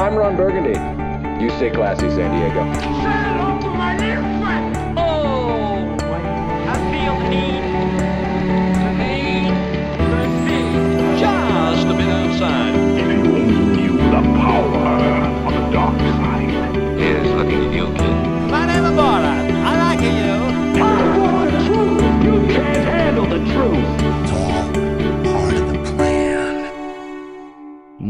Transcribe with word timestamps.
I'm 0.00 0.16
Ron 0.16 0.34
Burgundy. 0.34 0.70
You 1.44 1.50
stay 1.50 1.68
classy, 1.68 2.08
San 2.08 2.30
Diego. 2.34 2.60
Oh, 4.96 5.94
I 6.66 6.74
feel 6.90 7.16
the 7.20 7.28
need, 7.28 7.60
need, 8.96 9.52
just 11.20 11.86
a 11.86 11.92
bit 11.92 12.08
outside. 12.08 12.79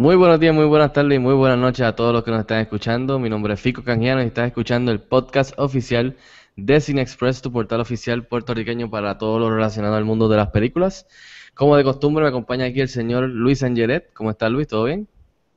Muy 0.00 0.16
buenos 0.16 0.40
días, 0.40 0.54
muy 0.54 0.64
buenas 0.64 0.94
tardes 0.94 1.16
y 1.16 1.18
muy 1.18 1.34
buenas 1.34 1.58
noches 1.58 1.84
a 1.84 1.94
todos 1.94 2.14
los 2.14 2.24
que 2.24 2.30
nos 2.30 2.40
están 2.40 2.60
escuchando. 2.60 3.18
Mi 3.18 3.28
nombre 3.28 3.52
es 3.52 3.60
Fico 3.60 3.84
Canjiano 3.84 4.22
y 4.22 4.28
estás 4.28 4.46
escuchando 4.46 4.92
el 4.92 5.00
podcast 5.02 5.52
oficial 5.58 6.16
de 6.56 6.80
Cine 6.80 7.02
Express, 7.02 7.42
tu 7.42 7.52
portal 7.52 7.82
oficial 7.82 8.24
puertorriqueño 8.26 8.88
para 8.88 9.18
todo 9.18 9.38
lo 9.38 9.50
relacionado 9.54 9.96
al 9.96 10.06
mundo 10.06 10.26
de 10.30 10.38
las 10.38 10.48
películas. 10.52 11.06
Como 11.54 11.76
de 11.76 11.84
costumbre, 11.84 12.22
me 12.22 12.30
acompaña 12.30 12.64
aquí 12.64 12.80
el 12.80 12.88
señor 12.88 13.24
Luis 13.28 13.62
Angeret. 13.62 14.10
¿Cómo 14.14 14.30
está 14.30 14.48
Luis? 14.48 14.68
¿Todo 14.68 14.84
bien? 14.84 15.06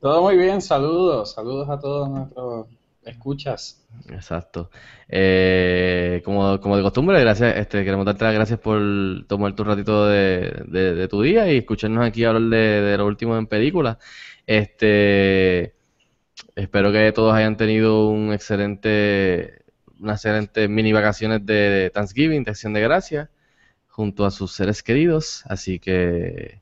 Todo 0.02 0.20
muy 0.20 0.36
bien, 0.36 0.60
saludos, 0.60 1.32
saludos 1.32 1.70
a 1.70 1.78
todos 1.78 2.10
nuestros 2.10 2.66
escuchas. 3.02 3.82
Exacto. 4.10 4.70
Eh, 5.08 6.20
como, 6.24 6.58
como 6.60 6.76
de 6.76 6.82
costumbre, 6.82 7.20
gracias, 7.20 7.56
este, 7.56 7.84
queremos 7.84 8.04
darte 8.04 8.24
las 8.24 8.34
gracias 8.34 8.58
por 8.60 8.78
tomar 9.26 9.54
tu 9.54 9.62
ratito 9.64 10.06
de, 10.06 10.64
de- 10.66 10.94
de 10.94 11.08
tu 11.08 11.22
día 11.22 11.50
y 11.50 11.58
escucharnos 11.58 12.04
aquí 12.04 12.24
hablar 12.24 12.42
de, 12.42 12.56
de 12.82 12.96
lo 12.98 13.06
último 13.06 13.36
en 13.36 13.46
películas. 13.46 13.98
Este, 14.46 15.74
espero 16.54 16.92
que 16.92 17.12
todos 17.12 17.34
hayan 17.34 17.56
tenido 17.56 18.08
un 18.08 18.32
excelente, 18.32 19.62
unas 20.00 20.20
excelentes 20.20 20.68
mini 20.68 20.92
vacaciones 20.92 21.44
de 21.46 21.90
Thanksgiving, 21.94 22.44
de 22.44 22.50
Acción 22.50 22.72
de 22.72 22.80
Gracias, 22.80 23.28
junto 23.88 24.24
a 24.26 24.30
sus 24.30 24.52
seres 24.52 24.82
queridos. 24.82 25.44
Así 25.46 25.78
que, 25.78 26.60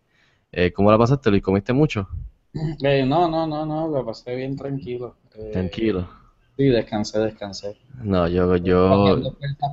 eh, 0.52 0.72
¿cómo 0.72 0.90
la 0.90 0.98
pasaste, 0.98 1.30
Luis? 1.30 1.42
¿Comiste 1.42 1.72
mucho? 1.72 2.08
Eh, 2.82 3.04
no, 3.06 3.28
no, 3.28 3.46
no, 3.46 3.64
no, 3.64 3.88
lo 3.88 4.04
pasé 4.04 4.36
bien 4.36 4.56
tranquilo. 4.56 5.16
Eh, 5.34 5.50
Tranquilo. 5.52 6.08
Sí, 6.56 6.66
descansé, 6.66 7.18
descansé. 7.18 7.78
No, 8.02 8.28
yo, 8.28 8.56
yo, 8.56 9.18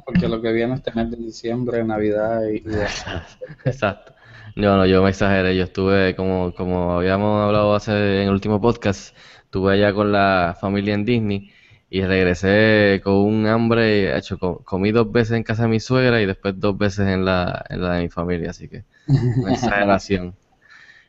Porque 0.05 0.29
lo 0.29 0.41
que 0.41 0.53
viene 0.53 0.75
este 0.75 0.93
mes 0.93 1.11
de 1.11 1.17
diciembre, 1.17 1.83
Navidad 1.83 2.43
y 2.47 2.63
Exacto. 3.65 4.13
No, 4.59 4.75
no, 4.77 4.85
yo 4.85 5.01
me 5.03 5.09
exageré. 5.09 5.55
Yo 5.55 5.63
estuve, 5.63 6.15
como, 6.15 6.53
como 6.53 6.93
habíamos 6.97 7.41
hablado 7.45 7.73
hace 7.75 7.91
en 8.23 8.27
el 8.27 8.29
último 8.33 8.59
podcast, 8.59 9.15
estuve 9.43 9.73
allá 9.73 9.93
con 9.93 10.11
la 10.11 10.57
familia 10.59 10.93
en 10.95 11.05
Disney 11.05 11.51
y 11.89 12.01
regresé 12.03 12.99
con 13.03 13.13
un 13.15 13.47
hambre. 13.47 14.15
Hecho, 14.17 14.37
co- 14.37 14.63
comí 14.65 14.91
dos 14.91 15.11
veces 15.11 15.37
en 15.37 15.43
casa 15.43 15.63
de 15.63 15.69
mi 15.69 15.79
suegra 15.79 16.21
y 16.21 16.25
después 16.25 16.59
dos 16.59 16.77
veces 16.77 17.07
en 17.07 17.23
la, 17.25 17.63
en 17.69 17.81
la 17.81 17.93
de 17.95 18.03
mi 18.03 18.09
familia, 18.09 18.49
así 18.51 18.67
que 18.67 18.83
una 19.39 19.51
exageración. 19.51 20.35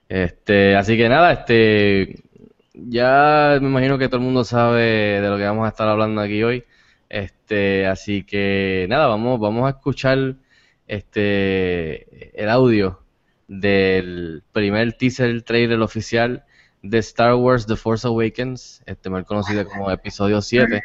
Este, 0.09 0.77
así 0.77 0.97
que 0.97 1.09
nada, 1.09 1.33
este, 1.33 2.23
ya 2.75 3.59
me 3.61 3.69
imagino 3.69 3.99
que 3.99 4.09
todo 4.09 4.19
el 4.19 4.25
mundo 4.25 4.45
sabe 4.45 4.83
de 5.21 5.29
lo 5.29 5.37
que 5.39 5.45
vamos 5.45 5.67
a 5.67 5.69
estar 5.71 5.89
hablando 5.89 6.21
aquí 6.21 6.43
hoy. 6.43 6.65
Este, 7.09 7.87
así 7.87 8.25
que 8.25 8.87
nada, 8.89 9.07
vamos, 9.09 9.41
vamos 9.41 9.67
a 9.67 9.71
escuchar 9.71 10.37
este 10.87 12.41
el 12.43 12.49
audio 12.51 13.01
del 13.51 14.45
primer 14.53 14.93
teaser 14.93 15.43
trailer 15.43 15.81
oficial 15.81 16.45
de 16.83 16.99
Star 16.99 17.35
Wars 17.35 17.67
The 17.67 17.75
Force 17.75 18.07
Awakens, 18.07 18.81
este 18.87 19.11
mal 19.11 19.27
conocido 19.27 19.67
como 19.67 19.91
episodio 19.91 20.41
7. 20.41 20.81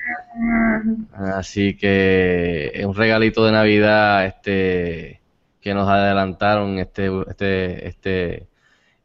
Así 1.14 1.78
que 1.78 2.72
es 2.74 2.86
un 2.86 2.96
regalito 2.96 3.46
de 3.46 3.52
Navidad 3.52 4.26
este 4.26 5.22
que 5.62 5.76
nos 5.76 5.88
adelantaron 5.88 6.80
este 6.80 7.10
este 7.30 7.88
este 7.88 8.48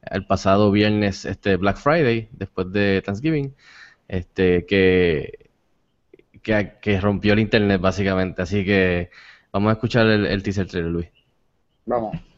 el 0.03 0.27
pasado 0.27 0.71
viernes 0.71 1.27
este 1.27 1.57
Black 1.57 1.77
Friday 1.77 2.31
después 2.33 2.73
de 2.73 3.03
Thanksgiving, 3.05 3.55
este 4.09 4.65
que 4.65 5.51
que, 6.43 6.73
que 6.81 6.99
rompió 6.99 7.35
el 7.35 7.41
internet 7.41 7.79
básicamente, 7.79 8.41
así 8.41 8.65
que 8.65 9.11
vamos 9.53 9.69
a 9.69 9.73
escuchar 9.75 10.07
el, 10.07 10.25
el 10.25 10.43
teaser 10.43 10.67
trailer, 10.67 10.91
Luis. 10.91 11.09
vamos. 11.85 12.30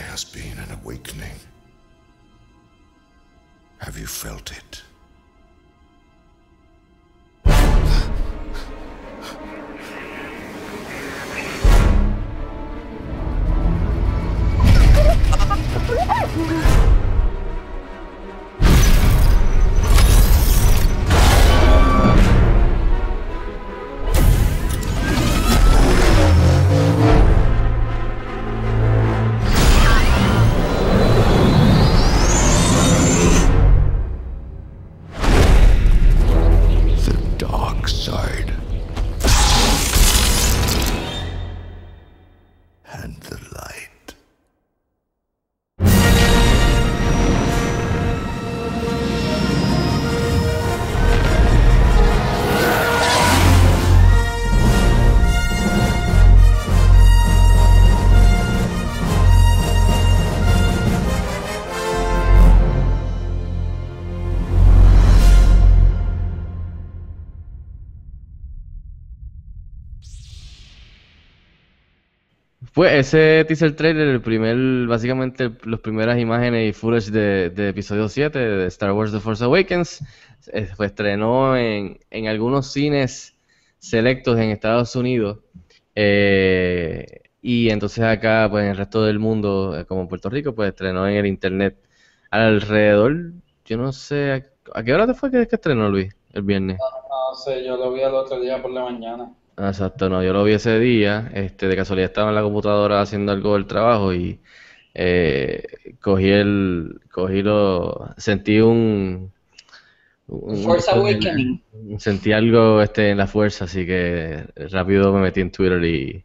There 0.00 0.08
has 0.08 0.24
been 0.24 0.56
an 0.58 0.72
awakening. 0.82 1.38
Have 3.80 3.98
you 3.98 4.06
felt 4.06 4.50
it? 4.50 4.82
Pues 72.80 72.94
ese 72.94 73.44
teaser 73.44 73.76
trailer, 73.76 74.08
el 74.08 74.22
primer, 74.22 74.56
básicamente 74.86 75.50
las 75.64 75.80
primeras 75.80 76.18
imágenes 76.18 76.70
y 76.70 76.72
footage 76.72 77.10
de, 77.10 77.68
episodio 77.68 78.08
7 78.08 78.38
de 78.38 78.66
Star 78.68 78.92
Wars 78.92 79.12
The 79.12 79.20
Force 79.20 79.44
Awakens, 79.44 80.02
eh, 80.50 80.64
fue 80.64 80.86
estrenó 80.86 81.58
en, 81.58 82.00
en 82.08 82.28
algunos 82.28 82.72
cines 82.72 83.36
selectos 83.78 84.38
en 84.38 84.48
Estados 84.48 84.96
Unidos. 84.96 85.40
eh, 85.94 87.20
y 87.42 87.68
entonces 87.68 88.02
acá, 88.02 88.48
pues 88.50 88.64
en 88.64 88.70
el 88.70 88.78
resto 88.78 89.04
del 89.04 89.18
mundo, 89.18 89.78
eh, 89.78 89.84
como 89.84 90.00
en 90.00 90.08
Puerto 90.08 90.30
Rico, 90.30 90.54
pues 90.54 90.70
estrenó 90.70 91.06
en 91.06 91.16
el 91.16 91.26
internet. 91.26 91.76
Alrededor, 92.30 93.32
yo 93.66 93.76
no 93.76 93.92
sé, 93.92 94.32
¿a, 94.32 94.78
a 94.78 94.82
qué 94.82 94.94
hora 94.94 95.06
te 95.06 95.12
fue 95.12 95.30
que, 95.30 95.42
estrenó 95.42 95.90
Luis? 95.90 96.16
El 96.32 96.44
viernes. 96.44 96.78
No 96.78 97.36
sé, 97.36 97.62
yo 97.62 97.76
lo 97.76 97.92
vi 97.92 98.00
el 98.00 98.14
otro 98.14 98.40
día 98.40 98.62
por 98.62 98.70
la 98.70 98.84
mañana. 98.84 99.34
Exacto, 99.56 100.08
no, 100.08 100.22
yo 100.24 100.32
lo 100.32 100.42
vi 100.44 100.52
ese 100.54 100.78
día, 100.78 101.30
este, 101.34 101.68
de 101.68 101.76
casualidad 101.76 102.08
estaba 102.10 102.30
en 102.30 102.34
la 102.34 102.42
computadora 102.42 103.02
haciendo 103.02 103.30
algo 103.32 103.54
del 103.54 103.66
trabajo 103.66 104.14
y 104.14 104.40
eh, 104.94 105.62
cogí 106.00 106.30
el, 106.30 107.00
cogí 107.10 107.42
lo, 107.42 108.14
sentí 108.16 108.58
un, 108.60 109.32
un- 110.28 110.64
Force 110.64 110.88
Awakening. 110.90 111.60
sentí 111.98 112.32
algo 112.32 112.82
este 112.82 113.10
en 113.10 113.18
la 113.18 113.26
fuerza, 113.26 113.64
así 113.66 113.86
que 113.86 114.44
rápido 114.70 115.12
me 115.12 115.20
metí 115.22 115.40
en 115.40 115.50
Twitter 115.52 115.82
y, 115.84 116.24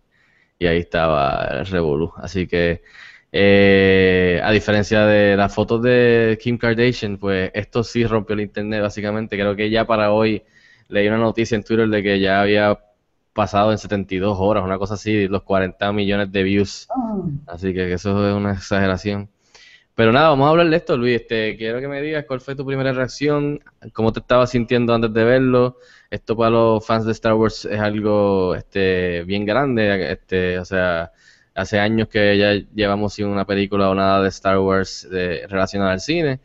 y 0.59 0.67
ahí 0.67 0.79
estaba 0.79 1.47
el 1.59 1.65
revolú. 1.67 2.13
Así 2.17 2.47
que 2.47 2.83
eh, 3.31 4.41
a 4.43 4.51
diferencia 4.51 5.05
de 5.05 5.35
las 5.37 5.53
fotos 5.53 5.81
de 5.83 6.37
Kim 6.41 6.57
Kardashian, 6.57 7.17
pues 7.19 7.51
esto 7.53 7.83
sí 7.83 8.05
rompió 8.05 8.35
el 8.35 8.41
internet 8.41 8.81
básicamente. 8.81 9.37
Creo 9.37 9.55
que 9.55 9.69
ya 9.69 9.85
para 9.87 10.11
hoy 10.13 10.43
leí 10.89 11.07
una 11.07 11.17
noticia 11.17 11.55
en 11.55 11.63
Twitter 11.63 11.87
de 11.89 12.03
que 12.03 12.19
ya 12.19 12.41
había 12.41 12.79
pasado 13.35 13.71
en 13.73 13.77
72 13.77 14.37
horas, 14.39 14.63
una 14.63 14.79
cosa 14.79 14.95
así, 14.95 15.27
los 15.27 15.43
40 15.43 15.91
millones 15.91 16.31
de 16.31 16.43
views. 16.43 16.87
Así 17.45 17.73
que 17.73 17.91
eso 17.93 18.27
es 18.29 18.33
una 18.35 18.53
exageración. 18.53 19.29
Pero 19.93 20.11
nada, 20.11 20.29
vamos 20.29 20.47
a 20.47 20.49
hablar 20.51 20.69
de 20.69 20.77
esto, 20.77 20.97
Luis. 20.97 21.21
Este, 21.21 21.57
quiero 21.57 21.79
que 21.81 21.87
me 21.87 22.01
digas 22.01 22.25
cuál 22.27 22.41
fue 22.41 22.55
tu 22.55 22.65
primera 22.65 22.93
reacción, 22.93 23.61
cómo 23.93 24.11
te 24.13 24.21
estabas 24.21 24.51
sintiendo 24.51 24.93
antes 24.93 25.13
de 25.13 25.23
verlo. 25.25 25.77
Esto 26.09 26.35
para 26.37 26.51
los 26.51 26.85
fans 26.85 27.05
de 27.05 27.11
Star 27.11 27.33
Wars 27.33 27.65
es 27.65 27.79
algo 27.79 28.55
este, 28.55 29.23
bien 29.25 29.45
grande, 29.45 30.11
este, 30.13 30.59
o 30.59 30.65
sea, 30.65 31.11
hace 31.53 31.79
años 31.79 32.07
que 32.09 32.37
ya 32.37 32.53
llevamos 32.73 33.13
sin 33.13 33.27
una 33.27 33.45
película 33.45 33.89
o 33.89 33.95
nada 33.95 34.21
de 34.21 34.29
Star 34.29 34.59
Wars 34.59 35.07
de, 35.11 35.45
relacionada 35.47 35.91
al 35.91 35.99
cine. 36.01 36.39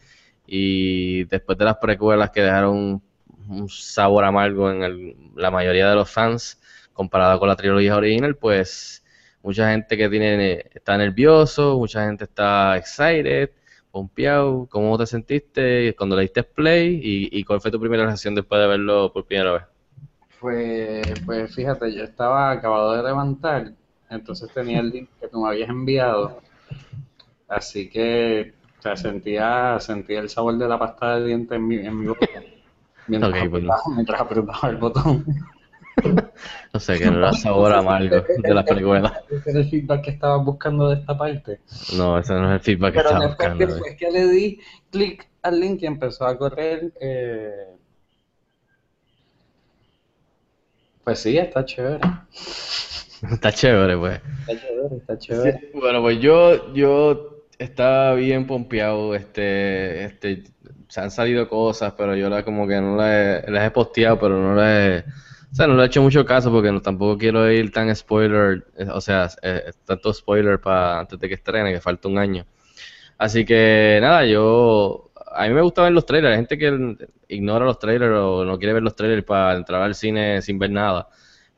Y 0.47 1.25
después 1.25 1.57
de 1.59 1.65
las 1.67 1.77
precuelas 1.77 2.31
que 2.31 2.43
dejaron 2.43 3.03
un, 3.49 3.69
sabor 3.69 4.25
amargo 4.25 4.71
en 4.71 4.83
el- 4.83 5.17
la 5.37 5.51
mayoría 5.51 5.89
de 5.89 5.95
los 5.97 6.11
fans 6.11 6.60
comparado 6.93 7.39
con 7.39 7.49
la 7.49 7.57
trilogía 7.57 7.97
original, 7.97 8.37
pues 8.37 9.05
mucha 9.43 9.71
gente 9.71 9.97
que 9.97 10.09
tiene 10.09 10.65
está 10.75 10.97
nervioso, 10.99 11.79
mucha 11.79 12.05
gente 12.07 12.25
está 12.25 12.77
excited, 12.77 13.51
pompeado. 13.91 14.67
¿Cómo 14.71 14.99
te 14.99 15.07
sentiste 15.07 15.95
cuando 15.97 16.17
le 16.17 16.23
diste 16.23 16.43
play? 16.43 17.01
¿Y, 17.03 17.39
y 17.41 17.45
cuál 17.45 17.61
fue 17.61 17.71
tu 17.71 17.81
primera 17.81 18.05
reacción 18.05 18.35
después 18.35 18.61
de 18.61 18.69
verlo 18.69 19.13
por 19.13 19.27
primera 19.27 19.53
vez? 19.53 19.63
Pues, 20.41 21.07
pues 21.27 21.55
fíjate, 21.55 21.95
yo 21.95 22.03
estaba 22.05 22.51
acabado 22.51 22.93
de 22.97 23.03
levantar, 23.03 23.73
entonces 24.09 24.51
tenía 24.53 24.81
el 24.81 24.91
link 24.91 25.11
que 25.21 25.29
tú 25.29 25.43
me 25.43 25.49
habías 25.51 25.69
enviado, 25.69 26.41
así 27.49 27.89
que 27.91 28.55
o 28.79 28.83
sea, 28.83 28.97
sentía, 28.97 29.79
sentía 29.81 30.21
el 30.21 30.31
sabor 30.31 30.57
de 30.57 30.69
la 30.69 30.79
pasta 30.79 31.17
de 31.19 31.27
dientes 31.27 31.57
en 31.57 31.67
mi, 31.69 31.77
en 31.77 31.99
mi 31.99 32.07
boca 32.07 32.27
mientras, 33.07 33.45
Ok, 33.45 33.51
pues. 33.51 33.65
mientras 33.95 34.21
apretaba 34.21 34.71
el 34.71 34.77
botón. 34.79 35.25
No 36.73 36.79
sé, 36.79 36.99
que 36.99 37.11
no 37.11 37.19
era 37.19 37.32
sabor 37.32 37.73
amargo 37.73 38.25
de 38.38 38.55
las 38.55 38.64
películas. 38.64 39.12
Ese 39.29 39.50
era 39.50 39.58
el 39.58 39.69
feedback 39.69 40.05
que 40.05 40.11
estaba 40.11 40.37
buscando 40.37 40.88
de 40.88 41.00
esta 41.00 41.19
parte. 41.19 41.58
No, 41.97 42.17
ese 42.17 42.32
no 42.35 42.49
es 42.49 42.61
el 42.61 42.61
feedback 42.61 42.93
que 42.93 42.99
Pero 42.99 43.08
estaba 43.08 43.26
buscando. 43.26 43.58
que, 43.58 43.67
después 43.67 43.97
que 43.97 44.11
le 44.11 44.29
di 44.29 44.61
clic 44.91 45.29
al 45.43 45.58
link 45.58 45.82
y 45.82 45.87
empezó 45.87 46.26
a 46.26 46.38
correr, 46.38 46.93
eh, 47.00 47.75
pues 51.02 51.19
sí, 51.19 51.38
está 51.38 51.64
chévere. 51.64 52.00
Está 53.31 53.52
chévere, 53.52 53.99
pues. 53.99 54.20
Está 54.49 54.67
chévere, 54.67 54.97
está 54.97 55.19
chévere. 55.19 55.70
Bueno, 55.75 56.00
pues 56.00 56.20
yo, 56.20 56.73
yo 56.73 57.44
estaba 57.58 58.14
bien 58.14 58.47
pompeado, 58.47 59.14
este, 59.14 60.05
este, 60.05 60.44
se 60.88 61.00
han 61.00 61.11
salido 61.11 61.47
cosas, 61.47 61.93
pero 61.99 62.17
yo 62.17 62.31
la 62.31 62.44
como 62.44 62.67
que 62.67 62.81
no 62.81 62.97
las 62.97 63.44
he, 63.44 63.50
las 63.50 63.67
he 63.67 63.70
posteado, 63.70 64.19
pero 64.19 64.38
no 64.41 64.55
las 64.55 64.70
he, 64.70 65.05
o 65.52 65.55
sea, 65.55 65.67
no 65.67 65.75
le 65.75 65.82
he 65.82 65.87
hecho 65.87 66.02
mucho 66.02 66.25
caso 66.25 66.50
porque 66.52 66.70
no, 66.70 66.81
tampoco 66.81 67.19
quiero 67.19 67.50
ir 67.50 67.73
tan 67.73 67.94
spoiler, 67.94 68.67
eh, 68.76 68.87
o 68.93 69.00
sea, 69.00 69.29
eh, 69.43 69.73
tanto 69.85 70.12
spoiler 70.14 70.61
para 70.61 71.00
antes 71.00 71.19
de 71.19 71.29
que 71.29 71.35
estrene, 71.35 71.73
que 71.73 71.81
falta 71.81 72.08
un 72.08 72.19
año. 72.19 72.47
Así 73.19 73.44
que 73.44 73.99
nada, 74.00 74.25
yo, 74.26 75.11
a 75.32 75.47
mí 75.49 75.55
me 75.55 75.61
gusta 75.61 75.82
ver 75.82 75.93
los 75.93 76.06
trailers, 76.06 76.32
hay 76.32 76.37
gente 76.37 76.58
que 76.58 77.08
ignora 77.29 77.64
los 77.64 77.79
trailers 77.79 78.14
o 78.17 78.44
no 78.44 78.58
quiere 78.58 78.75
ver 78.75 78.82
los 78.82 78.94
trailers 78.94 79.25
para 79.25 79.56
entrar 79.56 79.82
al 79.82 79.94
cine 79.94 80.41
sin 80.43 80.58
ver 80.58 80.70
nada. 80.70 81.08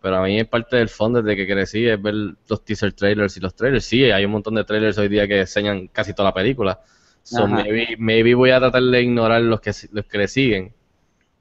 Pero 0.00 0.16
a 0.16 0.22
mí 0.22 0.40
es 0.40 0.48
parte 0.48 0.76
del 0.76 0.88
fondo 0.88 1.22
desde 1.22 1.36
que 1.36 1.52
crecí, 1.52 1.86
es 1.86 2.00
ver 2.02 2.14
los 2.48 2.64
teaser 2.64 2.92
trailers 2.92 3.36
y 3.36 3.40
los 3.40 3.54
trailers. 3.54 3.84
Sí, 3.84 4.10
hay 4.10 4.24
un 4.24 4.32
montón 4.32 4.56
de 4.56 4.64
trailers 4.64 4.98
hoy 4.98 5.08
día 5.08 5.28
que 5.28 5.40
enseñan 5.40 5.86
casi 5.88 6.12
toda 6.12 6.30
la 6.30 6.34
película. 6.34 6.80
So, 7.22 7.46
maybe, 7.46 7.94
maybe 7.98 8.34
voy 8.34 8.50
a 8.50 8.58
tratar 8.58 8.82
de 8.82 9.00
ignorar 9.00 9.42
los 9.42 9.60
que, 9.60 9.70
los 9.92 10.04
que 10.06 10.18
le 10.18 10.26
siguen. 10.26 10.74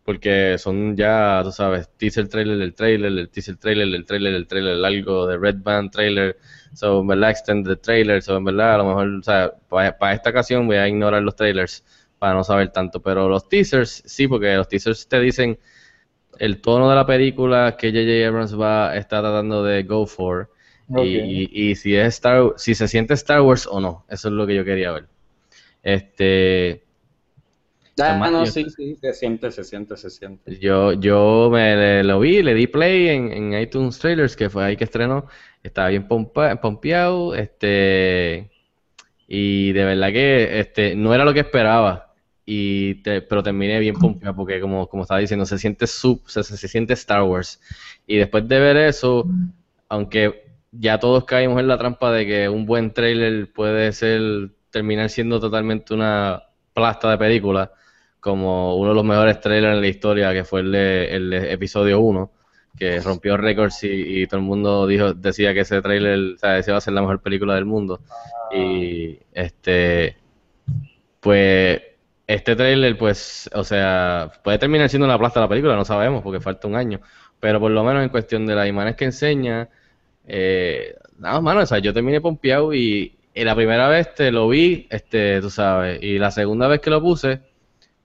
Porque 0.03 0.57
son 0.57 0.95
ya, 0.97 1.41
tú 1.43 1.51
sabes, 1.51 1.89
teaser 1.97 2.27
trailer 2.27 2.57
del 2.57 2.73
trailer, 2.73 3.11
el 3.11 3.29
teaser 3.29 3.57
trailer 3.57 3.87
del 3.89 4.05
trailer, 4.05 4.33
del 4.33 4.47
trailer 4.47 4.77
largo, 4.77 5.27
de 5.27 5.37
Red 5.37 5.57
Band 5.63 5.91
trailer. 5.91 6.37
So, 6.73 7.01
en 7.01 7.07
verdad, 7.07 7.29
extended 7.31 7.77
trailer. 7.79 8.21
So, 8.23 8.37
en 8.37 8.43
verdad, 8.45 8.75
a 8.75 8.77
lo 8.79 8.85
mejor, 8.85 9.07
o 9.19 9.23
sea, 9.23 9.53
para, 9.69 10.13
esta 10.13 10.31
ocasión 10.31 10.65
voy 10.67 10.77
a 10.77 10.87
ignorar 10.87 11.21
los 11.21 11.35
trailers 11.35 11.83
para 12.17 12.33
no 12.33 12.43
saber 12.43 12.69
tanto. 12.71 13.01
Pero 13.01 13.29
los 13.29 13.47
teasers, 13.47 14.03
sí, 14.05 14.27
porque 14.27 14.55
los 14.55 14.67
teasers 14.67 15.07
te 15.07 15.19
dicen 15.19 15.59
el 16.39 16.61
tono 16.61 16.89
de 16.89 16.95
la 16.95 17.05
película 17.05 17.75
que 17.77 17.89
J.J. 17.91 18.27
Abrams 18.27 18.59
va 18.59 18.95
está 18.95 19.19
tratando 19.21 19.63
de 19.63 19.83
go 19.83 20.05
for 20.07 20.49
y, 20.93 21.17
y- 21.45 21.71
y 21.71 21.75
si 21.75 21.95
es 21.95 22.07
Star 22.15 22.53
si 22.57 22.75
se 22.75 22.87
siente 22.87 23.13
Star 23.15 23.41
Wars 23.41 23.67
o 23.69 23.79
no 23.79 24.05
eso 24.09 24.27
es 24.29 24.33
lo 24.33 24.47
que 24.47 24.55
yo 24.55 24.65
quería 24.65 24.91
ver 24.91 25.07
este 25.83 26.83
Ah, 27.99 28.13
no, 28.31 28.45
yo- 28.45 28.51
sí, 28.51 28.65
sí, 28.69 28.95
se 28.95 29.13
siente, 29.13 29.51
se 29.51 29.63
siente, 29.63 29.95
se 29.97 30.09
siente. 30.09 30.57
yo 30.59 30.93
yo 30.93 31.49
me 31.51 32.03
lo 32.03 32.19
vi 32.19 32.41
le 32.41 32.53
di 32.53 32.67
play 32.67 33.09
en, 33.09 33.31
en 33.31 33.61
iTunes 33.61 33.99
Trailers 33.99 34.35
que 34.35 34.49
fue 34.49 34.63
ahí 34.63 34.77
que 34.77 34.85
estrenó. 34.85 35.25
Estaba 35.63 35.89
bien 35.89 36.07
pompa- 36.07 36.59
pompeado 36.59 37.35
este 37.35 38.49
y 39.27 39.71
de 39.73 39.85
verdad 39.85 40.11
que 40.11 40.59
este 40.59 40.95
no 40.95 41.13
era 41.13 41.25
lo 41.25 41.33
que 41.33 41.41
esperaba. 41.41 42.13
Y 42.45 42.95
te- 43.03 43.21
pero 43.21 43.43
terminé 43.43 43.79
bien 43.79 43.95
pompeado 43.95 44.35
porque 44.35 44.59
como, 44.59 44.87
como 44.87 45.03
estaba 45.03 45.19
diciendo 45.19 45.45
se 45.45 45.57
siente 45.59 45.87
sub 45.87 46.21
se, 46.27 46.43
se, 46.43 46.57
se 46.57 46.67
siente 46.67 46.93
Star 46.93 47.23
Wars. 47.23 47.61
Y 48.07 48.17
después 48.17 48.47
de 48.47 48.59
ver 48.59 48.77
eso 48.77 49.27
aunque 49.89 50.45
ya 50.71 50.99
todos 50.99 51.25
caímos 51.25 51.59
en 51.59 51.67
la 51.67 51.77
trampa 51.77 52.11
de 52.11 52.25
que 52.25 52.49
un 52.49 52.65
buen 52.65 52.93
trailer 52.93 53.51
puede 53.51 53.91
ser 53.91 54.51
terminar 54.69 55.09
siendo 55.09 55.39
totalmente 55.39 55.93
una 55.93 56.43
plasta 56.73 57.11
de 57.11 57.17
película 57.17 57.71
como 58.21 58.77
uno 58.77 58.89
de 58.89 58.95
los 58.95 59.03
mejores 59.03 59.41
trailers 59.41 59.75
en 59.75 59.81
la 59.81 59.87
historia 59.87 60.31
que 60.31 60.45
fue 60.45 60.61
el 60.61 60.71
de, 60.71 61.15
el 61.15 61.29
de 61.31 61.51
episodio 61.51 61.99
1 61.99 62.31
que 62.77 62.99
rompió 63.01 63.35
récords 63.35 63.83
y, 63.83 64.21
y 64.21 64.27
todo 64.27 64.39
el 64.39 64.45
mundo 64.45 64.87
dijo 64.87 65.13
decía 65.13 65.53
que 65.53 65.61
ese 65.61 65.81
trailer 65.81 66.35
o 66.35 66.37
sea, 66.37 66.57
ese 66.57 66.71
va 66.71 66.77
a 66.77 66.81
ser 66.81 66.93
la 66.93 67.01
mejor 67.01 67.21
película 67.21 67.55
del 67.55 67.65
mundo. 67.65 67.99
Y 68.53 69.19
este 69.33 70.17
pues 71.19 71.81
este 72.27 72.55
trailer 72.55 72.97
pues 72.97 73.49
o 73.53 73.63
sea 73.63 74.31
puede 74.43 74.59
terminar 74.59 74.89
siendo 74.89 75.05
una 75.05 75.17
plasta 75.17 75.39
de 75.39 75.45
la 75.45 75.49
película 75.49 75.75
no 75.75 75.85
sabemos 75.85 76.23
porque 76.23 76.39
falta 76.39 76.67
un 76.67 76.75
año. 76.75 77.01
Pero 77.39 77.59
por 77.59 77.71
lo 77.71 77.83
menos 77.83 78.03
en 78.03 78.09
cuestión 78.09 78.45
de 78.45 78.55
las 78.55 78.67
imágenes 78.67 78.95
que 78.95 79.05
enseña 79.05 79.69
eh, 80.27 80.95
nada 81.17 81.41
mano 81.41 81.61
o 81.61 81.65
sea 81.65 81.79
yo 81.79 81.93
terminé 81.93 82.21
pompeado 82.21 82.73
y, 82.73 83.17
y 83.33 83.43
la 83.43 83.55
primera 83.55 83.89
vez 83.89 84.13
te 84.13 84.31
lo 84.31 84.47
vi 84.47 84.87
este 84.91 85.41
tú 85.41 85.49
sabes 85.49 86.01
y 86.03 86.19
la 86.19 86.31
segunda 86.31 86.67
vez 86.67 86.79
que 86.81 86.91
lo 86.91 87.01
puse 87.01 87.50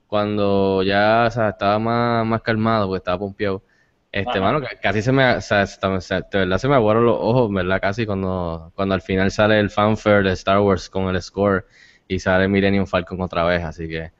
cuando 0.07 0.83
ya 0.83 1.25
o 1.27 1.31
sea, 1.31 1.49
estaba 1.49 1.79
más, 1.79 2.25
más 2.25 2.41
calmado 2.41 2.87
porque 2.87 2.97
estaba 2.99 3.19
pompeado. 3.19 3.63
Este 4.11 4.39
mano 4.39 4.61
ca- 4.61 4.69
casi 4.81 5.01
se 5.01 5.11
me 5.11 5.35
o 5.35 5.41
sea, 5.41 5.65
de 5.65 6.39
verdad 6.39 6.57
se 6.57 6.67
me 6.69 6.75
aguaron 6.75 7.05
los 7.05 7.17
ojos 7.19 7.51
verdad 7.53 7.81
casi 7.81 8.05
cuando 8.05 8.71
cuando 8.75 8.95
al 8.95 9.01
final 9.01 9.29
sale 9.31 9.59
el 9.59 9.69
fanfare 9.69 10.23
de 10.23 10.31
Star 10.33 10.59
Wars 10.59 10.89
con 10.89 11.13
el 11.13 11.21
score 11.21 11.65
y 12.07 12.19
sale 12.19 12.47
Millennium 12.47 12.87
Falcon 12.87 13.21
otra 13.21 13.43
vez 13.45 13.63
así 13.63 13.87
que 13.87 14.11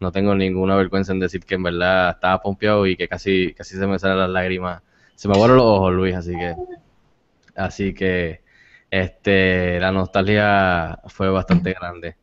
no 0.00 0.12
tengo 0.12 0.34
ninguna 0.34 0.76
vergüenza 0.76 1.12
en 1.12 1.20
decir 1.20 1.44
que 1.44 1.54
en 1.56 1.62
verdad 1.64 2.10
estaba 2.10 2.40
pompeado 2.40 2.86
y 2.86 2.96
que 2.96 3.08
casi 3.08 3.52
casi 3.54 3.76
se 3.76 3.86
me 3.86 3.98
salen 3.98 4.18
las 4.18 4.30
lágrimas. 4.30 4.82
Se 5.14 5.28
me 5.28 5.34
aguaron 5.34 5.56
los 5.56 5.66
ojos 5.66 5.92
Luis 5.92 6.14
así 6.16 6.32
que 6.32 6.54
así 7.54 7.94
que 7.94 8.42
este 8.90 9.80
la 9.80 9.92
nostalgia 9.92 10.98
fue 11.08 11.30
bastante 11.30 11.72
grande 11.72 12.16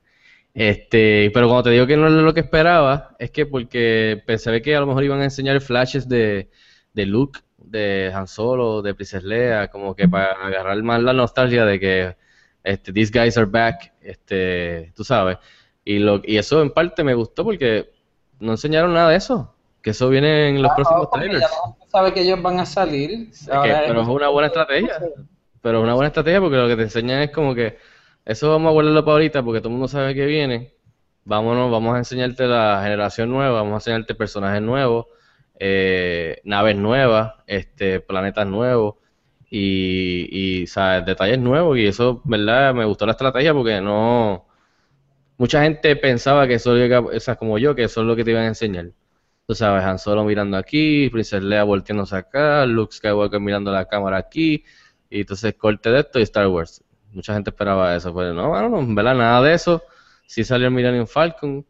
este, 0.59 1.31
pero 1.33 1.47
cuando 1.47 1.63
te 1.63 1.69
digo 1.69 1.87
que 1.87 1.95
no 1.95 2.07
es 2.07 2.13
lo 2.13 2.33
que 2.33 2.41
esperaba, 2.41 3.15
es 3.17 3.31
que 3.31 3.45
porque 3.45 4.21
pensé 4.25 4.61
que 4.61 4.75
a 4.75 4.81
lo 4.81 4.87
mejor 4.87 5.05
iban 5.05 5.21
a 5.21 5.23
enseñar 5.23 5.61
flashes 5.61 6.09
de, 6.09 6.49
de 6.93 7.05
Luke, 7.05 7.39
de 7.57 8.11
Han 8.13 8.27
Solo, 8.27 8.81
de 8.81 8.93
Princess 8.93 9.23
Leia, 9.23 9.69
como 9.69 9.95
que 9.95 10.09
para 10.09 10.31
agarrar 10.33 10.81
más 10.83 11.01
la 11.01 11.13
nostalgia 11.13 11.63
de 11.63 11.79
que 11.79 12.15
este, 12.63 12.91
these 12.91 13.09
guys 13.17 13.37
are 13.37 13.45
back, 13.49 13.93
este, 14.01 14.91
tú 14.97 15.05
sabes. 15.05 15.37
Y, 15.85 15.99
lo, 15.99 16.21
y 16.25 16.37
eso 16.37 16.61
en 16.61 16.71
parte 16.71 17.05
me 17.05 17.13
gustó 17.13 17.45
porque 17.45 17.89
no 18.41 18.51
enseñaron 18.51 18.93
nada 18.93 19.11
de 19.11 19.15
eso, 19.15 19.55
que 19.81 19.91
eso 19.91 20.09
viene 20.09 20.49
en 20.49 20.61
los 20.61 20.71
Ah, 20.71 20.75
próximos 20.75 21.03
no, 21.03 21.09
trailers. 21.09 21.41
ya 21.41 21.87
sabe 21.87 22.13
que 22.13 22.19
ellos 22.19 22.41
van 22.41 22.59
a 22.59 22.65
salir. 22.65 23.29
que- 23.31 23.75
pero 23.87 24.01
es 24.01 24.07
una 24.09 24.27
buena 24.27 24.47
estrategia. 24.47 24.99
Pero 25.61 25.77
es 25.79 25.83
una 25.85 25.93
buena 25.93 26.07
estrategia 26.07 26.41
porque 26.41 26.57
lo 26.57 26.67
que 26.67 26.75
te 26.75 26.81
enseñan 26.83 27.21
es 27.21 27.31
como 27.31 27.55
que 27.55 27.77
eso 28.29 28.51
vamos 28.51 28.69
a 28.69 28.74
guardarlo 28.74 29.03
para 29.03 29.13
ahorita 29.13 29.43
porque 29.43 29.59
todo 29.59 29.69
el 29.69 29.74
mundo 29.74 29.88
sabe 29.88 30.13
que 30.13 30.25
viene. 30.27 30.75
Vámonos, 31.25 31.71
vamos 31.71 31.95
a 31.95 31.98
enseñarte 31.98 32.45
la 32.48 32.79
generación 32.83 33.29
nueva, 33.31 33.53
vamos 33.53 33.74
a 33.74 33.77
enseñarte 33.77 34.13
personajes 34.15 34.62
nuevos, 34.62 35.07
eh, 35.59 36.39
naves 36.43 36.75
nuevas, 36.77 37.33
este, 37.48 38.00
planetas 38.01 38.45
nuevos 38.45 38.95
y, 39.50 40.65
¿sabes? 40.67 41.05
detalles 41.07 41.39
nuevos. 41.39 41.77
Y 41.79 41.88
eso, 41.88 42.21
¿verdad? 42.24 42.74
Me 42.75 42.86
gustó 42.86 43.07
la 43.07 43.13
estrategia 43.13 43.53
porque 43.53 43.81
no. 43.81 44.45
Mucha 45.38 45.63
gente 45.63 45.95
pensaba 45.95 46.48
que 46.48 46.55
eso, 46.55 46.74
o 46.74 47.19
sea, 47.19 47.36
como 47.36 47.57
yo, 47.57 47.75
que 47.75 47.86
eso 47.86 48.01
es 48.01 48.07
lo 48.07 48.15
que 48.15 48.24
te 48.24 48.31
iban 48.31 48.43
a 48.43 48.48
enseñar. 48.48 48.91
Tú 49.48 49.55
sabes, 49.55 49.83
Han 49.83 50.00
Solo 50.00 50.24
mirando 50.24 50.57
aquí, 50.57 51.09
Princess 51.09 51.41
Leia 51.43 51.63
volteándose 51.63 52.15
acá, 52.15 52.65
Luke 52.67 52.93
Skywalker 52.93 53.39
mirando 53.39 53.71
la 53.71 53.86
cámara 53.86 54.17
aquí, 54.17 54.63
y 55.09 55.21
entonces 55.21 55.55
corte 55.55 55.89
de 55.89 56.01
esto 56.01 56.19
y 56.19 56.24
Star 56.24 56.48
Wars. 56.48 56.83
Mucha 57.11 57.33
gente 57.33 57.49
esperaba 57.49 57.95
eso, 57.95 58.13
pero 58.13 58.33
no, 58.33 58.49
bueno, 58.49 58.69
no, 58.69 58.95
verdad, 58.95 59.15
nada 59.15 59.41
de 59.41 59.53
eso. 59.53 59.83
Sí 60.27 60.43
salió 60.43 60.67
el 60.67 60.73
Millennium 60.73 61.07
Falcon, 61.07 61.65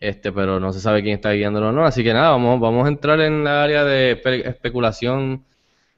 este, 0.00 0.32
pero 0.32 0.60
no 0.60 0.72
se 0.72 0.80
sabe 0.80 1.02
quién 1.02 1.16
está 1.16 1.32
guiándolo 1.32 1.68
o 1.70 1.72
no. 1.72 1.84
Así 1.86 2.04
que 2.04 2.12
nada, 2.14 2.30
vamos, 2.30 2.60
vamos 2.60 2.86
a 2.86 2.88
entrar 2.88 3.20
en 3.20 3.44
la 3.44 3.62
área 3.64 3.84
de 3.84 4.22
espe- 4.22 4.46
especulación, 4.48 5.44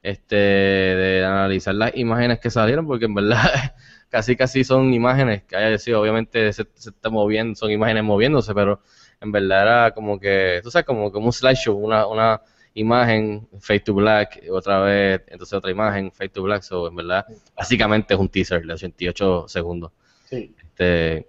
este, 0.03 0.35
de 0.35 1.25
analizar 1.25 1.75
las 1.75 1.95
imágenes 1.97 2.39
que 2.39 2.51
salieron, 2.51 2.87
porque 2.87 3.05
en 3.05 3.15
verdad 3.15 3.39
casi 4.09 4.35
casi 4.35 4.63
son 4.63 4.93
imágenes 4.93 5.43
que 5.43 5.55
haya 5.55 5.77
sido, 5.79 6.01
obviamente 6.01 6.53
se, 6.53 6.67
se 6.75 6.89
está 6.91 7.09
moviendo, 7.09 7.55
son 7.55 7.71
imágenes 7.71 8.03
moviéndose, 8.03 8.53
pero 8.53 8.81
en 9.21 9.31
verdad 9.31 9.61
era 9.63 9.91
como 9.91 10.19
que, 10.19 10.59
tú 10.63 10.71
sabes, 10.71 10.85
como, 10.85 11.11
como 11.11 11.27
un 11.27 11.33
slideshow, 11.33 11.75
una, 11.77 12.07
una 12.07 12.41
imagen, 12.75 13.47
Fade 13.59 13.79
to 13.81 13.93
Black, 13.95 14.41
otra 14.51 14.79
vez, 14.81 15.21
entonces 15.27 15.53
otra 15.53 15.71
imagen, 15.71 16.11
Fade 16.11 16.29
to 16.29 16.43
Black, 16.43 16.61
so 16.63 16.87
en 16.87 16.95
verdad, 16.95 17.25
básicamente 17.55 18.13
es 18.13 18.19
un 18.19 18.29
teaser 18.29 18.65
de 18.65 18.73
88 18.73 19.45
segundos. 19.47 19.91
Sí. 20.29 20.53
Este, 20.59 21.27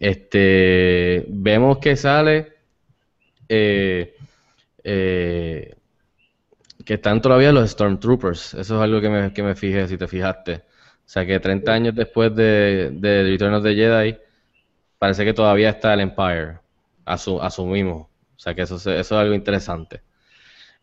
este, 0.00 1.24
vemos 1.28 1.78
que 1.78 1.96
sale 1.96 2.52
eh, 3.48 4.14
eh, 4.84 5.74
que 6.84 6.94
están 6.94 7.20
todavía 7.20 7.52
los 7.52 7.70
Stormtroopers. 7.70 8.54
Eso 8.54 8.76
es 8.76 8.82
algo 8.82 9.00
que 9.00 9.08
me, 9.08 9.32
que 9.32 9.42
me 9.42 9.54
fijé, 9.54 9.88
si 9.88 9.96
te 9.98 10.06
fijaste. 10.06 10.54
O 10.56 11.08
sea 11.08 11.24
que 11.26 11.38
30 11.40 11.72
años 11.72 11.94
después 11.94 12.34
de, 12.34 12.90
de 12.92 13.22
Return 13.22 13.54
of 13.54 13.62
the 13.64 13.74
Jedi, 13.74 14.16
parece 14.98 15.24
que 15.24 15.34
todavía 15.34 15.70
está 15.70 15.94
el 15.94 16.00
Empire. 16.00 16.58
Asu- 17.04 17.40
asumimos. 17.42 18.02
O 18.36 18.38
sea 18.38 18.54
que 18.54 18.62
eso, 18.62 18.76
eso 18.76 18.90
es 19.00 19.12
algo 19.12 19.34
interesante. 19.34 20.02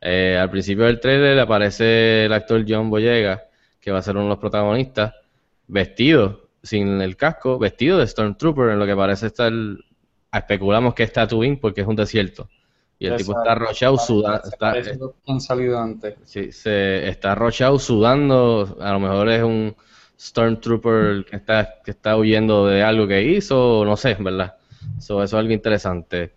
Eh, 0.06 0.38
al 0.38 0.50
principio 0.50 0.84
del 0.86 1.00
trailer 1.00 1.40
aparece 1.40 2.26
el 2.26 2.34
actor 2.34 2.66
John 2.68 2.90
Boyega, 2.90 3.44
que 3.80 3.90
va 3.92 4.00
a 4.00 4.02
ser 4.02 4.16
uno 4.16 4.24
de 4.26 4.30
los 4.32 4.38
protagonistas, 4.40 5.14
vestido, 5.68 6.50
sin 6.62 7.02
el 7.02 7.16
casco, 7.16 7.58
vestido 7.58 8.00
de 8.00 8.08
Stormtrooper, 8.08 8.70
en 8.72 8.80
lo 8.80 8.86
que 8.86 8.96
parece 8.96 9.28
estar. 9.28 9.52
Especulamos 10.32 10.94
que 10.94 11.04
es 11.04 11.14
Tatooine 11.14 11.58
porque 11.58 11.82
es 11.82 11.88
un 11.88 11.96
desierto. 11.96 12.50
Y 13.00 13.06
el 13.08 13.16
tipo 13.18 13.32
está 13.38 13.52
arrochado, 13.54 13.98
suda- 13.98 14.42
Se 14.44 14.50
está, 14.50 14.74
que 14.74 14.98
han 15.28 15.42
salido 15.42 15.80
antes. 15.80 16.16
Sí, 16.26 16.52
se 16.52 17.08
está 17.08 17.34
arrochado 17.34 17.78
sudando, 17.80 18.78
a 18.82 18.92
lo 18.94 19.00
mejor 19.00 19.30
es 19.30 19.44
un 19.44 19.76
Stormtrooper 20.20 21.26
que 21.26 21.36
está, 21.36 21.76
que 21.84 21.92
está 21.92 22.18
huyendo 22.18 22.66
de 22.68 22.82
algo 22.84 23.08
que 23.08 23.22
hizo, 23.24 23.84
no 23.86 23.96
sé, 23.96 24.16
¿verdad? 24.20 24.56
So, 25.00 25.24
eso 25.24 25.38
es 25.38 25.40
algo 25.40 25.54
interesante. 25.54 26.32